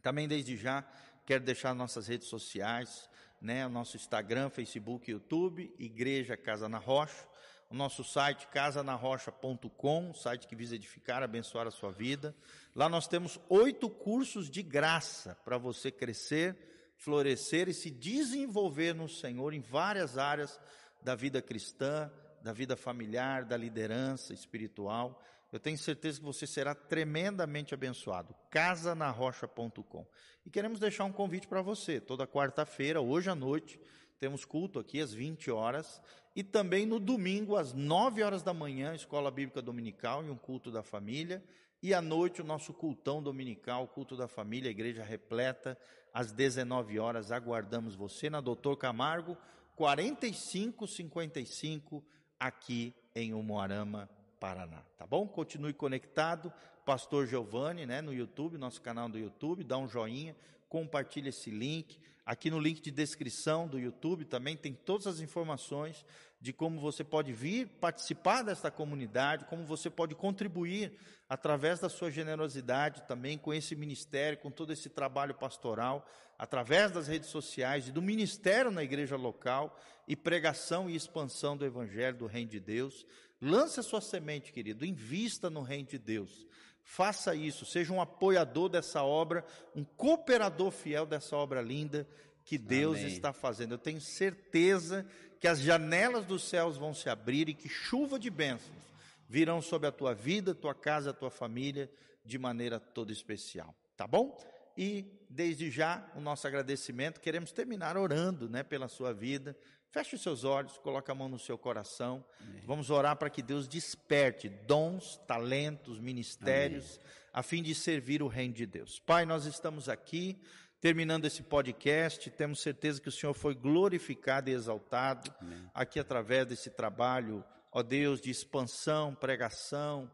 Também 0.00 0.28
desde 0.28 0.56
já 0.56 0.86
Quero 1.26 1.42
deixar 1.42 1.74
nossas 1.74 2.06
redes 2.06 2.28
sociais, 2.28 3.08
né? 3.40 3.66
Nosso 3.66 3.96
Instagram, 3.96 4.50
Facebook, 4.50 5.10
YouTube, 5.10 5.74
Igreja 5.78 6.36
Casa 6.36 6.68
na 6.68 6.76
Rocha. 6.76 7.26
O 7.70 7.74
nosso 7.74 8.04
site 8.04 8.46
casanarrocha.com, 8.48 10.12
site 10.12 10.46
que 10.46 10.54
visa 10.54 10.74
edificar, 10.74 11.22
abençoar 11.22 11.66
a 11.66 11.70
sua 11.70 11.90
vida. 11.90 12.36
Lá 12.74 12.90
nós 12.90 13.08
temos 13.08 13.40
oito 13.48 13.88
cursos 13.88 14.50
de 14.50 14.62
graça 14.62 15.34
para 15.46 15.56
você 15.56 15.90
crescer, 15.90 16.92
florescer 16.98 17.70
e 17.70 17.74
se 17.74 17.90
desenvolver 17.90 18.94
no 18.94 19.08
Senhor 19.08 19.54
em 19.54 19.60
várias 19.60 20.18
áreas 20.18 20.60
da 21.02 21.14
vida 21.14 21.40
cristã, 21.40 22.12
da 22.42 22.52
vida 22.52 22.76
familiar, 22.76 23.46
da 23.46 23.56
liderança 23.56 24.34
espiritual. 24.34 25.22
Eu 25.54 25.60
tenho 25.60 25.78
certeza 25.78 26.18
que 26.18 26.24
você 26.24 26.48
será 26.48 26.74
tremendamente 26.74 27.72
abençoado. 27.72 28.34
casanarrocha.com. 28.50 30.04
E 30.44 30.50
queremos 30.50 30.80
deixar 30.80 31.04
um 31.04 31.12
convite 31.12 31.46
para 31.46 31.62
você. 31.62 32.00
Toda 32.00 32.26
quarta-feira, 32.26 33.00
hoje 33.00 33.30
à 33.30 33.36
noite, 33.36 33.80
temos 34.18 34.44
culto 34.44 34.80
aqui 34.80 35.00
às 35.00 35.14
20 35.14 35.52
horas. 35.52 36.02
E 36.34 36.42
também 36.42 36.84
no 36.84 36.98
domingo, 36.98 37.54
às 37.54 37.72
9 37.72 38.20
horas 38.24 38.42
da 38.42 38.52
manhã, 38.52 38.96
Escola 38.96 39.30
Bíblica 39.30 39.62
Dominical 39.62 40.24
e 40.24 40.28
um 40.28 40.36
culto 40.36 40.72
da 40.72 40.82
família. 40.82 41.40
E 41.80 41.94
à 41.94 42.02
noite, 42.02 42.40
o 42.40 42.44
nosso 42.44 42.74
cultão 42.74 43.22
dominical, 43.22 43.86
culto 43.86 44.16
da 44.16 44.26
família, 44.26 44.70
igreja 44.70 45.04
repleta, 45.04 45.78
às 46.12 46.32
19 46.32 46.98
horas. 46.98 47.30
Aguardamos 47.30 47.94
você 47.94 48.28
na 48.28 48.40
Doutor 48.40 48.76
Camargo, 48.76 49.38
4555, 49.76 52.04
aqui 52.40 52.92
em 53.14 53.32
Umuarama, 53.32 54.10
Paraná, 54.44 54.82
tá 54.98 55.06
bom? 55.06 55.26
Continue 55.26 55.72
conectado, 55.72 56.52
Pastor 56.84 57.26
Giovanni, 57.26 57.86
né, 57.86 58.02
no 58.02 58.12
YouTube, 58.12 58.58
nosso 58.58 58.78
canal 58.82 59.08
do 59.08 59.18
YouTube, 59.18 59.64
dá 59.64 59.78
um 59.78 59.88
joinha, 59.88 60.36
compartilha 60.68 61.30
esse 61.30 61.48
link. 61.48 61.98
Aqui 62.26 62.50
no 62.50 62.60
link 62.60 62.82
de 62.82 62.90
descrição 62.90 63.66
do 63.66 63.78
YouTube 63.78 64.26
também 64.26 64.54
tem 64.54 64.74
todas 64.74 65.06
as 65.06 65.20
informações 65.20 66.04
de 66.42 66.52
como 66.52 66.78
você 66.78 67.02
pode 67.02 67.32
vir 67.32 67.68
participar 67.80 68.42
desta 68.42 68.70
comunidade, 68.70 69.46
como 69.46 69.64
você 69.64 69.88
pode 69.88 70.14
contribuir 70.14 70.92
através 71.26 71.80
da 71.80 71.88
sua 71.88 72.10
generosidade 72.10 73.00
também 73.08 73.38
com 73.38 73.54
esse 73.54 73.74
ministério, 73.74 74.36
com 74.36 74.50
todo 74.50 74.74
esse 74.74 74.90
trabalho 74.90 75.34
pastoral, 75.34 76.06
através 76.38 76.90
das 76.92 77.08
redes 77.08 77.30
sociais 77.30 77.88
e 77.88 77.92
do 77.92 78.02
ministério 78.02 78.70
na 78.70 78.84
igreja 78.84 79.16
local 79.16 79.74
e 80.06 80.14
pregação 80.14 80.90
e 80.90 80.94
expansão 80.94 81.56
do 81.56 81.64
evangelho 81.64 82.18
do 82.18 82.26
reino 82.26 82.50
de 82.50 82.60
Deus. 82.60 83.06
Lance 83.44 83.78
a 83.78 83.82
sua 83.82 84.00
semente, 84.00 84.50
querido, 84.50 84.86
invista 84.86 85.50
no 85.50 85.60
reino 85.60 85.88
de 85.88 85.98
Deus. 85.98 86.46
Faça 86.82 87.34
isso, 87.34 87.66
seja 87.66 87.92
um 87.92 88.00
apoiador 88.00 88.70
dessa 88.70 89.02
obra, 89.02 89.44
um 89.76 89.84
cooperador 89.84 90.70
fiel 90.70 91.04
dessa 91.04 91.36
obra 91.36 91.60
linda 91.60 92.08
que 92.42 92.56
Deus 92.56 92.98
Amém. 92.98 93.12
está 93.12 93.34
fazendo. 93.34 93.72
Eu 93.72 93.78
tenho 93.78 94.00
certeza 94.00 95.06
que 95.38 95.46
as 95.46 95.60
janelas 95.60 96.24
dos 96.24 96.42
céus 96.44 96.78
vão 96.78 96.94
se 96.94 97.10
abrir 97.10 97.50
e 97.50 97.54
que 97.54 97.68
chuva 97.68 98.18
de 98.18 98.30
bênçãos 98.30 98.82
virão 99.28 99.60
sobre 99.60 99.88
a 99.88 99.92
tua 99.92 100.14
vida, 100.14 100.54
tua 100.54 100.74
casa, 100.74 101.10
a 101.10 101.14
tua 101.14 101.30
família 101.30 101.90
de 102.24 102.38
maneira 102.38 102.80
toda 102.80 103.12
especial, 103.12 103.74
tá 103.94 104.06
bom? 104.06 104.38
E 104.76 105.04
desde 105.28 105.70
já 105.70 106.10
o 106.14 106.20
nosso 106.20 106.46
agradecimento, 106.46 107.20
queremos 107.20 107.52
terminar 107.52 107.96
orando, 107.96 108.48
né, 108.48 108.62
pela 108.62 108.88
sua 108.88 109.12
vida, 109.12 109.56
Feche 109.94 110.16
os 110.16 110.22
seus 110.22 110.42
olhos, 110.42 110.76
coloque 110.76 111.08
a 111.12 111.14
mão 111.14 111.28
no 111.28 111.38
seu 111.38 111.56
coração. 111.56 112.24
Amém. 112.40 112.62
Vamos 112.66 112.90
orar 112.90 113.14
para 113.14 113.30
que 113.30 113.40
Deus 113.40 113.68
desperte 113.68 114.48
dons, 114.48 115.20
talentos, 115.24 116.00
ministérios, 116.00 116.98
Amém. 116.98 117.12
a 117.32 117.42
fim 117.44 117.62
de 117.62 117.76
servir 117.76 118.20
o 118.20 118.26
reino 118.26 118.52
de 118.52 118.66
Deus. 118.66 118.98
Pai, 118.98 119.24
nós 119.24 119.46
estamos 119.46 119.88
aqui, 119.88 120.36
terminando 120.80 121.26
esse 121.26 121.44
podcast, 121.44 122.28
temos 122.32 122.58
certeza 122.58 123.00
que 123.00 123.08
o 123.08 123.12
Senhor 123.12 123.34
foi 123.34 123.54
glorificado 123.54 124.50
e 124.50 124.52
exaltado 124.52 125.32
Amém. 125.40 125.64
aqui 125.72 126.00
através 126.00 126.44
desse 126.44 126.70
trabalho, 126.70 127.44
ó 127.70 127.80
Deus, 127.80 128.20
de 128.20 128.32
expansão, 128.32 129.14
pregação, 129.14 130.10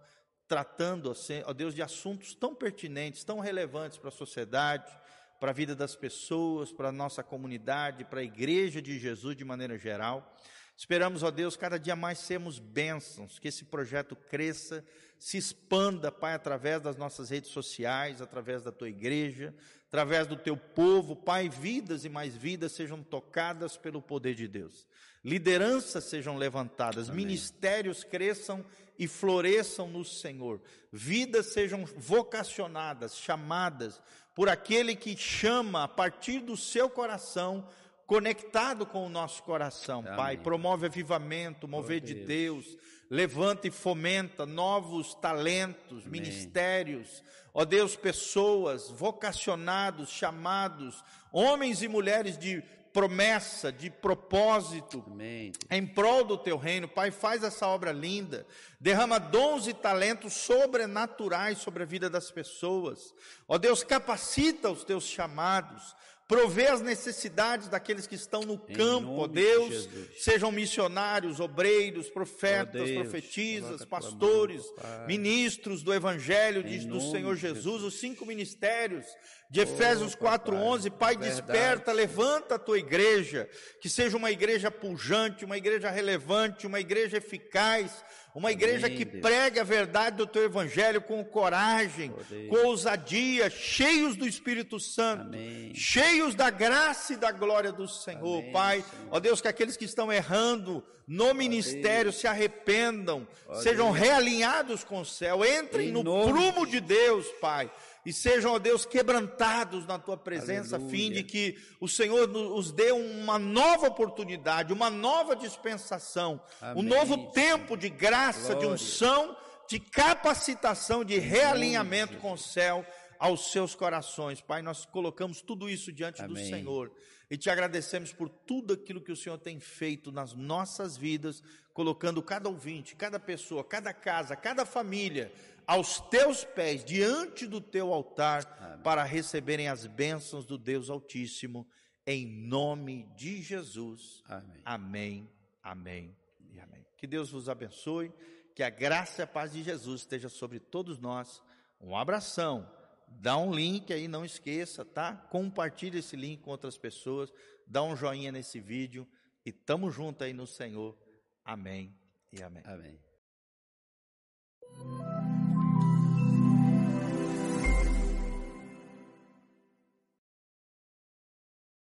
tratando, 0.46 1.10
ó 1.46 1.52
Deus, 1.54 1.74
de 1.74 1.80
assuntos 1.80 2.34
tão 2.34 2.54
pertinentes, 2.54 3.24
tão 3.24 3.40
relevantes 3.40 3.96
para 3.96 4.10
a 4.10 4.12
sociedade 4.12 4.99
para 5.40 5.50
a 5.50 5.54
vida 5.54 5.74
das 5.74 5.96
pessoas, 5.96 6.70
para 6.70 6.90
a 6.90 6.92
nossa 6.92 7.22
comunidade, 7.22 8.04
para 8.04 8.20
a 8.20 8.24
igreja 8.24 8.82
de 8.82 8.98
Jesus 8.98 9.34
de 9.34 9.44
maneira 9.44 9.78
geral. 9.78 10.36
Esperamos, 10.76 11.22
ó 11.22 11.30
Deus, 11.30 11.56
cada 11.56 11.78
dia 11.78 11.96
mais 11.96 12.18
sermos 12.18 12.58
bênçãos, 12.58 13.38
que 13.38 13.48
esse 13.48 13.64
projeto 13.64 14.14
cresça, 14.14 14.84
se 15.18 15.36
expanda, 15.36 16.12
Pai, 16.12 16.34
através 16.34 16.80
das 16.80 16.96
nossas 16.96 17.30
redes 17.30 17.50
sociais, 17.50 18.22
através 18.22 18.62
da 18.62 18.72
tua 18.72 18.88
igreja, 18.88 19.54
através 19.88 20.26
do 20.26 20.36
teu 20.36 20.56
povo, 20.56 21.16
Pai, 21.16 21.48
vidas 21.48 22.04
e 22.04 22.08
mais 22.08 22.36
vidas 22.36 22.72
sejam 22.72 23.02
tocadas 23.02 23.76
pelo 23.76 24.00
poder 24.00 24.34
de 24.34 24.46
Deus. 24.46 24.86
Lideranças 25.22 26.04
sejam 26.04 26.36
levantadas, 26.36 27.10
Amém. 27.10 27.26
ministérios 27.26 28.04
cresçam 28.04 28.64
e 29.00 29.08
floresçam 29.08 29.88
no 29.88 30.04
Senhor. 30.04 30.60
Vidas 30.92 31.54
sejam 31.54 31.86
vocacionadas, 31.96 33.16
chamadas 33.16 33.98
por 34.34 34.46
aquele 34.46 34.94
que 34.94 35.16
chama 35.16 35.84
a 35.84 35.88
partir 35.88 36.40
do 36.40 36.54
seu 36.54 36.90
coração, 36.90 37.66
conectado 38.06 38.84
com 38.84 39.06
o 39.06 39.08
nosso 39.08 39.42
coração, 39.42 40.00
Amém. 40.00 40.16
Pai. 40.16 40.36
Promove 40.36 40.84
avivamento, 40.84 41.66
mover 41.66 42.00
de 42.00 42.12
Deus, 42.12 42.76
levanta 43.08 43.68
e 43.68 43.70
fomenta 43.70 44.44
novos 44.44 45.14
talentos, 45.14 46.04
Amém. 46.04 46.20
ministérios, 46.20 47.22
ó 47.54 47.64
Deus, 47.64 47.96
pessoas, 47.96 48.90
vocacionados, 48.90 50.10
chamados, 50.10 51.02
homens 51.32 51.82
e 51.82 51.88
mulheres 51.88 52.36
de 52.36 52.62
promessa, 52.92 53.72
de 53.72 53.90
propósito 53.90 55.04
Amém. 55.06 55.52
em 55.70 55.86
prol 55.86 56.24
do 56.24 56.36
teu 56.36 56.56
reino. 56.56 56.88
Pai, 56.88 57.10
faz 57.10 57.42
essa 57.42 57.66
obra 57.66 57.92
linda. 57.92 58.46
Derrama 58.80 59.18
dons 59.18 59.66
e 59.66 59.74
talentos 59.74 60.32
sobrenaturais 60.34 61.58
sobre 61.58 61.82
a 61.82 61.86
vida 61.86 62.10
das 62.10 62.30
pessoas. 62.30 63.14
Ó 63.48 63.58
Deus, 63.58 63.82
capacita 63.82 64.70
os 64.70 64.84
teus 64.84 65.04
chamados 65.04 65.94
provê 66.30 66.68
as 66.68 66.80
necessidades 66.80 67.66
daqueles 67.66 68.06
que 68.06 68.14
estão 68.14 68.42
no 68.42 68.54
em 68.54 68.72
campo, 68.72 69.16
ó 69.16 69.26
Deus, 69.26 69.88
de 69.88 70.22
sejam 70.22 70.52
missionários, 70.52 71.40
obreiros, 71.40 72.08
profetas, 72.08 72.84
Deus, 72.84 72.92
profetisas, 72.92 73.84
pastores, 73.84 74.62
ministros 75.08 75.82
do 75.82 75.92
Evangelho 75.92 76.62
de, 76.62 76.86
do 76.86 77.00
Senhor 77.00 77.34
Jesus, 77.34 77.64
Jesus, 77.64 77.82
os 77.82 77.94
cinco 77.94 78.24
ministérios 78.24 79.04
de 79.50 79.60
Efésios 79.60 80.14
4:11, 80.14 80.90
Pai, 80.90 81.16
desperta, 81.16 81.90
levanta 81.90 82.54
a 82.54 82.58
tua 82.58 82.78
igreja, 82.78 83.48
que 83.80 83.88
seja 83.88 84.16
uma 84.16 84.30
igreja 84.30 84.70
pujante, 84.70 85.44
uma 85.44 85.58
igreja 85.58 85.90
relevante, 85.90 86.68
uma 86.68 86.78
igreja 86.78 87.16
eficaz, 87.16 88.04
uma 88.32 88.52
igreja 88.52 88.86
Amém, 88.86 88.98
que 88.98 89.04
Deus. 89.04 89.20
pregue 89.20 89.58
a 89.58 89.64
verdade 89.64 90.18
do 90.18 90.26
teu 90.26 90.44
evangelho 90.44 91.00
com 91.02 91.24
coragem, 91.24 92.14
oh, 92.14 92.48
com 92.48 92.68
ousadia, 92.68 93.50
cheios 93.50 94.14
do 94.14 94.24
Espírito 94.24 94.78
Santo, 94.78 95.22
Amém. 95.22 95.74
cheios 95.74 96.36
da 96.36 96.48
graça 96.48 97.14
e 97.14 97.16
da 97.16 97.32
glória 97.32 97.72
do 97.72 97.88
Senhor, 97.88 98.38
Amém, 98.38 98.52
Pai. 98.52 98.84
Ó 99.10 99.18
Deus, 99.18 99.40
que 99.40 99.48
aqueles 99.48 99.76
que 99.76 99.84
estão 99.84 100.12
errando 100.12 100.84
no 101.08 101.34
ministério 101.34 102.12
se 102.12 102.28
arrependam, 102.28 103.26
sejam 103.64 103.90
realinhados 103.90 104.84
com 104.84 105.00
o 105.00 105.04
céu, 105.04 105.44
entrem 105.44 105.88
em 105.88 105.92
no 105.92 106.04
prumo 106.04 106.64
de 106.64 106.78
Deus, 106.78 107.26
Pai 107.40 107.68
e 108.04 108.12
sejam, 108.12 108.52
ó 108.54 108.58
Deus, 108.58 108.86
quebrantados 108.86 109.86
na 109.86 109.98
tua 109.98 110.16
presença, 110.16 110.76
Aleluia. 110.76 110.94
a 110.94 110.96
fim 110.96 111.12
de 111.12 111.22
que 111.22 111.58
o 111.78 111.86
Senhor 111.88 112.26
nos 112.28 112.72
dê 112.72 112.92
uma 112.92 113.38
nova 113.38 113.88
oportunidade, 113.88 114.72
uma 114.72 114.88
nova 114.88 115.36
dispensação, 115.36 116.40
Amém. 116.60 116.82
um 116.82 116.86
novo 116.86 117.30
tempo 117.32 117.76
de 117.76 117.88
graça, 117.88 118.54
Glória. 118.54 118.60
de 118.60 118.74
unção, 118.74 119.36
de 119.68 119.78
capacitação, 119.78 121.04
de 121.04 121.18
realinhamento 121.18 122.16
com 122.18 122.32
o 122.32 122.38
céu 122.38 122.84
aos 123.18 123.52
seus 123.52 123.74
corações. 123.74 124.40
Pai, 124.40 124.62
nós 124.62 124.86
colocamos 124.86 125.42
tudo 125.42 125.68
isso 125.68 125.92
diante 125.92 126.22
Amém. 126.22 126.34
do 126.42 126.48
Senhor 126.48 126.90
e 127.30 127.36
te 127.36 127.48
agradecemos 127.48 128.12
por 128.12 128.28
tudo 128.28 128.74
aquilo 128.74 129.00
que 129.00 129.12
o 129.12 129.16
Senhor 129.16 129.38
tem 129.38 129.60
feito 129.60 130.10
nas 130.10 130.34
nossas 130.34 130.96
vidas, 130.96 131.40
colocando 131.72 132.20
cada 132.20 132.48
ouvinte, 132.48 132.96
cada 132.96 133.20
pessoa, 133.20 133.62
cada 133.62 133.94
casa, 133.94 134.34
cada 134.34 134.66
família 134.66 135.32
aos 135.70 136.00
teus 136.00 136.42
pés, 136.42 136.84
diante 136.84 137.46
do 137.46 137.60
teu 137.60 137.94
altar, 137.94 138.44
Amém. 138.58 138.82
para 138.82 139.04
receberem 139.04 139.68
as 139.68 139.86
bênçãos 139.86 140.44
do 140.44 140.58
Deus 140.58 140.90
Altíssimo, 140.90 141.64
em 142.04 142.26
nome 142.26 143.04
de 143.14 143.40
Jesus. 143.40 144.20
Amém. 144.26 144.62
Amém, 144.64 145.30
amém 145.62 146.16
e 146.52 146.58
amém. 146.58 146.84
Que 146.96 147.06
Deus 147.06 147.30
vos 147.30 147.48
abençoe, 147.48 148.12
que 148.52 148.64
a 148.64 148.68
graça 148.68 149.22
e 149.22 149.24
a 149.24 149.28
paz 149.28 149.52
de 149.52 149.62
Jesus 149.62 150.00
esteja 150.00 150.28
sobre 150.28 150.58
todos 150.58 150.98
nós. 150.98 151.40
Um 151.80 151.96
abração. 151.96 152.68
Dá 153.06 153.36
um 153.36 153.54
link 153.54 153.92
aí, 153.92 154.08
não 154.08 154.24
esqueça, 154.24 154.84
tá? 154.84 155.14
Compartilhe 155.14 155.98
esse 156.00 156.16
link 156.16 156.40
com 156.42 156.50
outras 156.50 156.76
pessoas, 156.76 157.32
dá 157.64 157.80
um 157.80 157.94
joinha 157.94 158.32
nesse 158.32 158.58
vídeo 158.58 159.06
e 159.46 159.52
tamo 159.52 159.88
junto 159.88 160.24
aí 160.24 160.32
no 160.32 160.48
Senhor. 160.48 160.98
Amém 161.44 161.96
e 162.32 162.42
amém. 162.42 162.64
Amém. 162.66 162.98